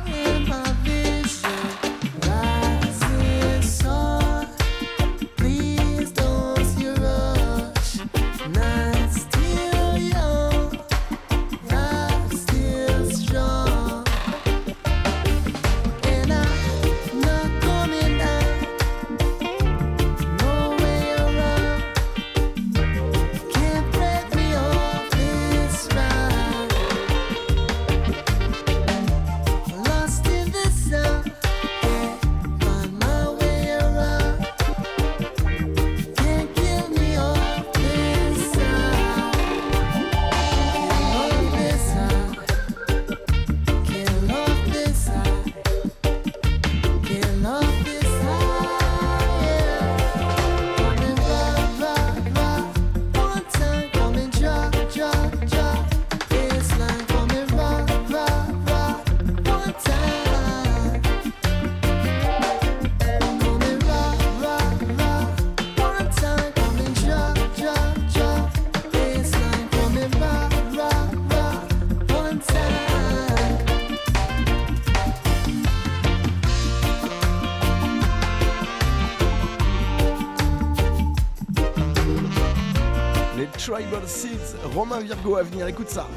Romain 84.74 85.02
Virgo 85.02 85.36
à 85.36 85.44
venir, 85.44 85.68
écoute 85.68 85.90
ça. 85.90 86.08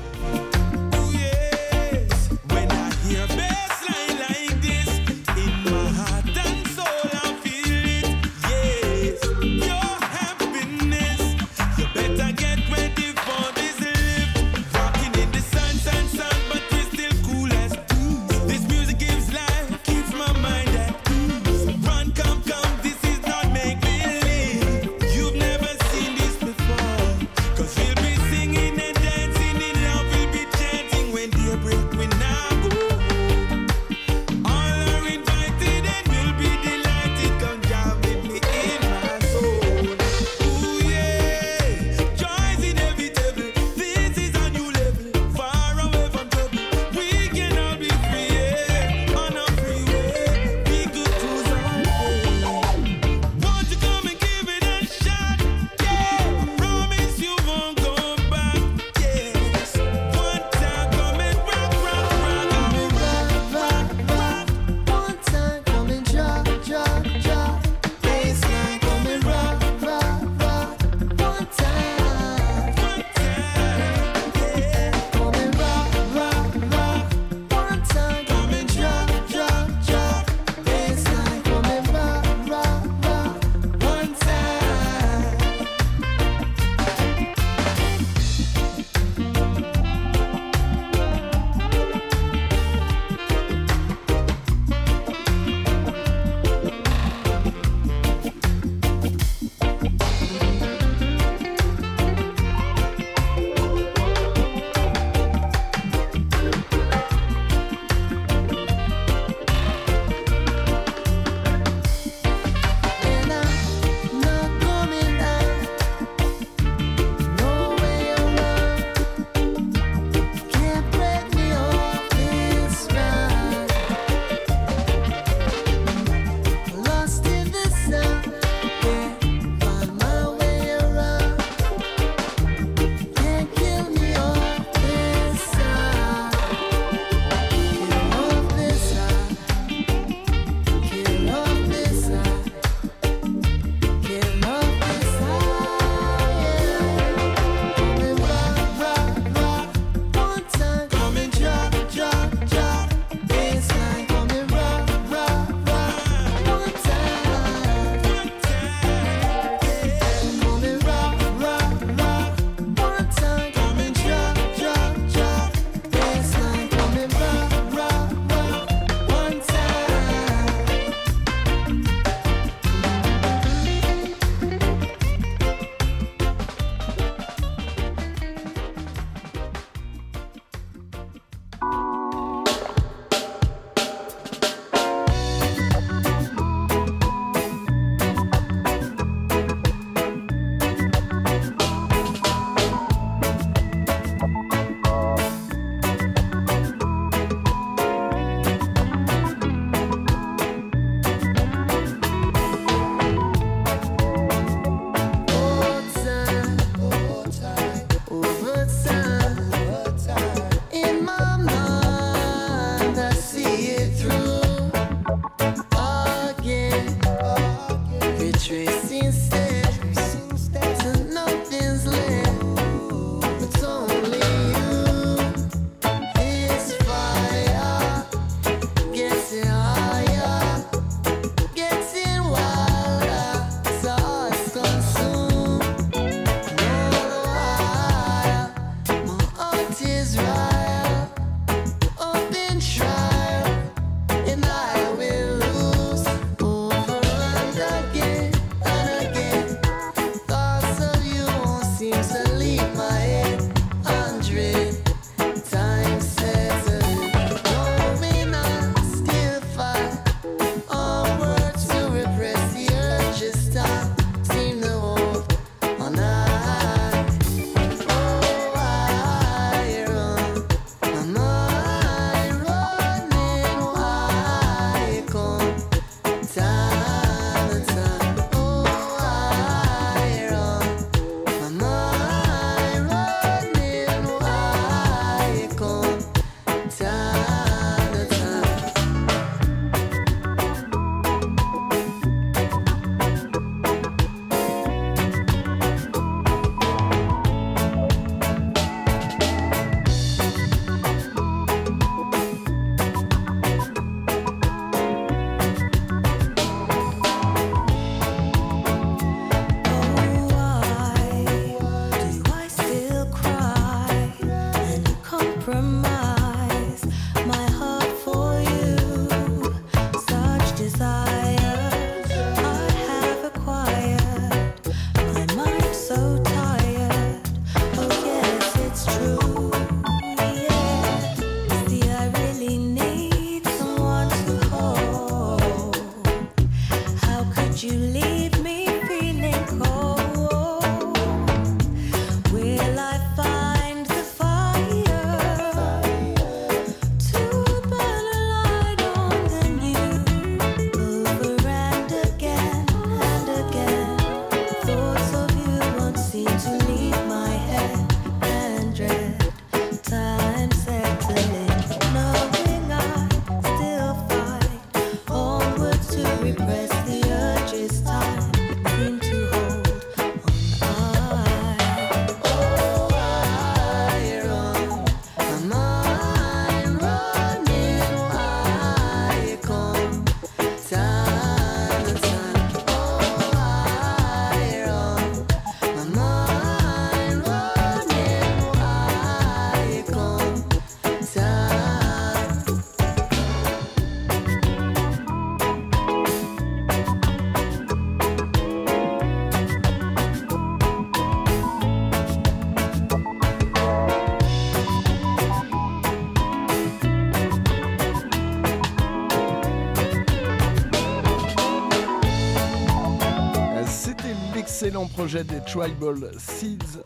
des 415.13 415.41
Tribal 415.47 416.11
Seeds. 416.19 416.81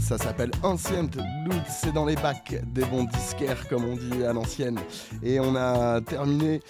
Ça 0.00 0.16
s'appelle 0.16 0.52
Ancient 0.62 1.10
Blood, 1.44 1.62
c'est 1.68 1.92
dans 1.92 2.06
les 2.06 2.14
bacs 2.14 2.62
des 2.64 2.84
bons 2.84 3.04
disquaires 3.04 3.68
comme 3.68 3.84
on 3.84 3.96
dit 3.96 4.24
à 4.24 4.32
l'ancienne. 4.32 4.78
Et 5.20 5.40
on 5.40 5.56
a 5.56 6.00
terminé 6.00 6.60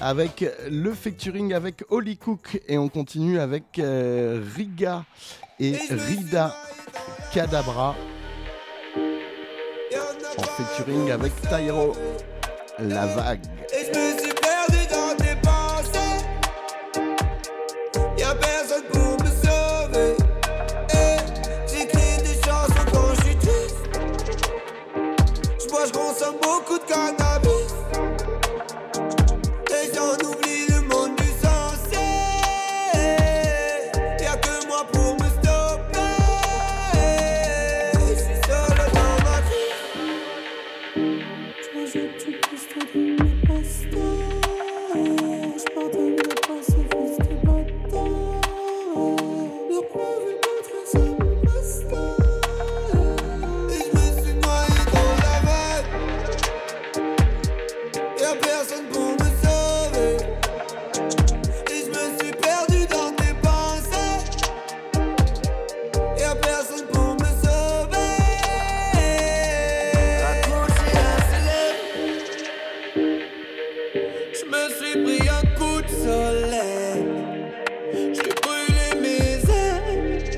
avec 0.00 0.44
le 0.70 0.94
facturing 0.94 1.54
avec 1.54 1.84
Holly 1.90 2.16
Cook 2.16 2.60
et 2.68 2.78
on 2.78 2.88
continue 2.88 3.40
avec 3.40 3.80
euh, 3.80 4.44
Riga 4.54 5.04
et 5.58 5.76
Rida 5.90 6.54
Cadabra 7.32 7.96
en 10.38 10.42
featuring 10.42 11.10
avec 11.10 11.32
Tyro 11.42 11.92
La 12.78 13.06
Vague. 13.06 13.53
je 74.44 74.50
me 74.50 74.68
suis 74.70 75.02
pris 75.04 75.28
un 75.28 75.42
coup 75.56 75.80
de 75.80 75.88
soleil. 75.88 77.04
J'ai 77.92 78.34
brûlé 78.42 79.00
mes 79.00 79.50
ailes. 79.50 80.36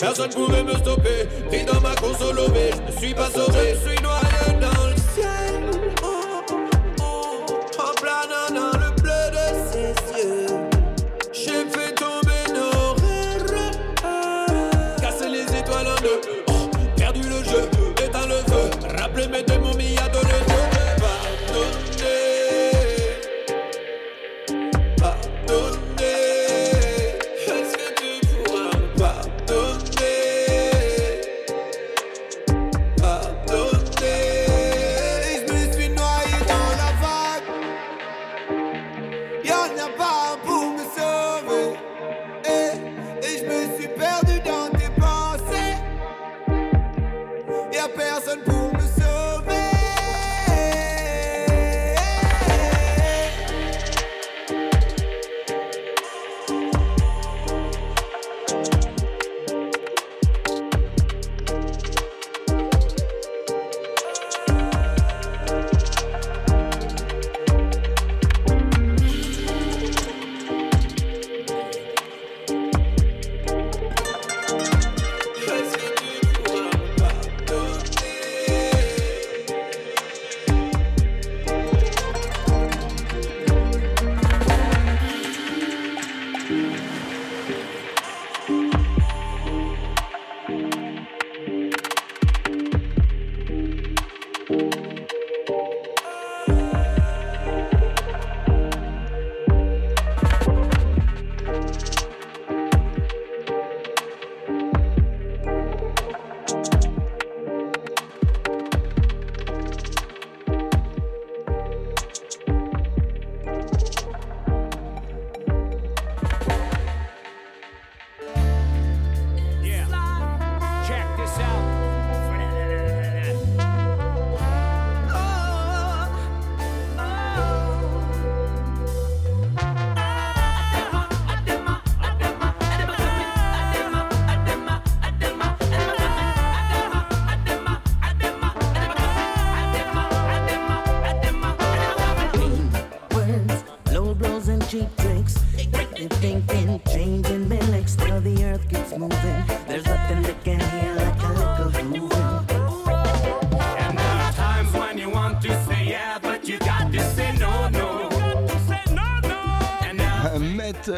Personne 0.00 0.30
pouvait 0.30 0.62
me 0.62 0.74
stopper. 0.74 1.26
Pris 1.48 1.64
dans 1.64 1.80
ma 1.80 1.94
console, 1.96 2.38
je 2.38 2.92
ne 2.92 2.98
suis 2.98 3.14
pas 3.14 3.30
sauvé. 3.30 3.74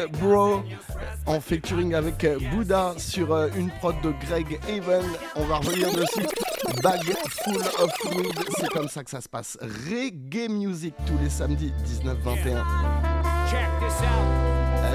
Euh, 0.01 0.07
bro 0.07 0.61
en 1.25 1.39
featuring 1.39 1.93
avec 1.93 2.23
euh, 2.23 2.39
Buddha 2.51 2.93
sur 2.97 3.31
euh, 3.33 3.49
une 3.55 3.69
prod 3.79 3.95
de 4.01 4.11
Greg 4.25 4.59
Haven. 4.67 5.05
On 5.35 5.45
va 5.45 5.57
revenir 5.57 5.91
dessus. 5.93 6.25
Bag 6.81 7.01
full 7.43 7.61
of 7.79 7.91
weed, 8.15 8.33
c'est 8.59 8.69
comme 8.69 8.87
ça 8.87 9.03
que 9.03 9.09
ça 9.09 9.21
se 9.21 9.29
passe. 9.29 9.57
Reggae 9.61 10.49
music 10.49 10.95
tous 11.05 11.17
les 11.21 11.29
samedis 11.29 11.73
19-21. 11.85 12.63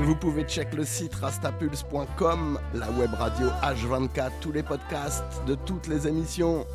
Vous 0.02 0.16
pouvez 0.16 0.44
check 0.44 0.74
le 0.74 0.84
site 0.84 1.14
rastapulse.com, 1.14 2.58
la 2.74 2.90
web 2.90 3.14
radio 3.14 3.48
H24, 3.62 4.30
tous 4.40 4.52
les 4.52 4.62
podcasts 4.62 5.24
de 5.46 5.54
toutes 5.54 5.86
les 5.86 6.06
émissions. 6.06 6.66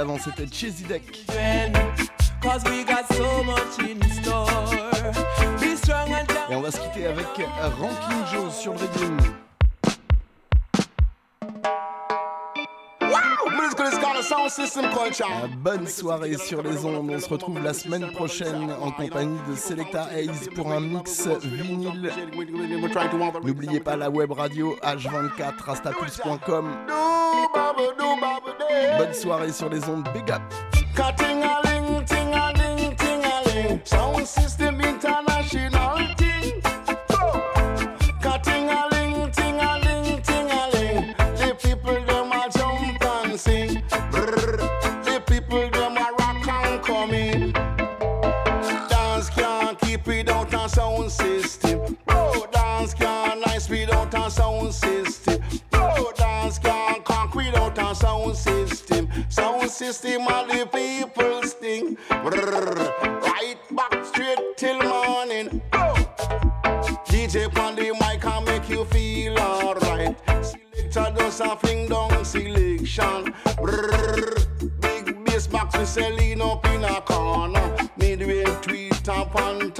Avant, 0.00 0.18
c'était 0.18 0.46
Cheesy 0.46 0.84
Deck. 0.84 1.26
Et 6.48 6.54
on 6.54 6.62
va 6.62 6.70
se 6.70 6.80
quitter 6.80 7.06
avec 7.06 7.26
Ranking 7.78 8.26
Joe 8.32 8.54
sur 8.54 8.72
le 8.72 8.78
Reading. 8.78 9.18
Bonne 15.58 15.86
soirée 15.86 16.38
sur 16.38 16.62
les 16.62 16.82
ondes. 16.86 17.10
On 17.10 17.20
se 17.20 17.28
retrouve 17.28 17.62
la 17.62 17.74
semaine 17.74 18.10
prochaine 18.12 18.72
en 18.80 18.90
compagnie 18.92 19.38
de 19.50 19.54
Selecta 19.54 20.08
Hayes 20.14 20.48
pour 20.54 20.72
un 20.72 20.80
mix 20.80 21.28
vinyle. 21.42 22.10
N'oubliez 23.44 23.80
pas 23.80 23.96
la 23.96 24.08
web 24.08 24.32
radio 24.32 24.74
h24 24.82 25.70
astapulse.com. 25.70 26.74
Bonne 28.98 29.14
soirée 29.14 29.52
sur 29.52 29.68
les 29.68 29.82
ondes 29.88 30.08
Big 30.14 30.30
Up. 30.30 30.42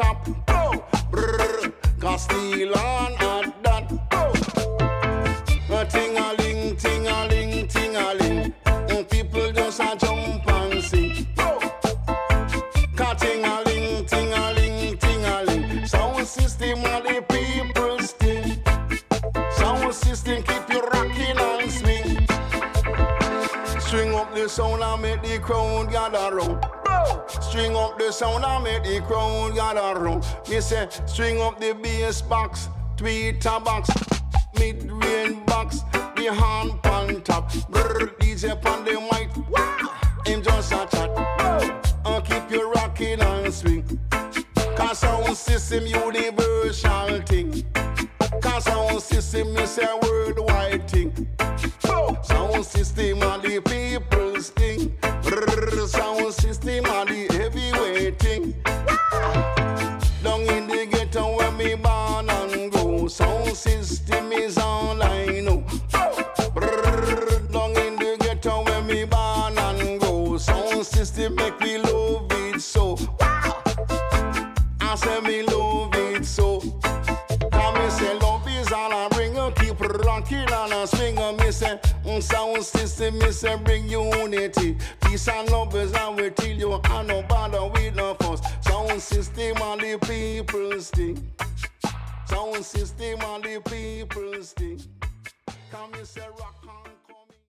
top. 0.00 0.39
String 31.20 31.42
up 31.42 31.60
the 31.60 31.74
bass 31.74 32.22
box, 32.22 32.70
tweet 32.96 33.42
box. 33.42 34.09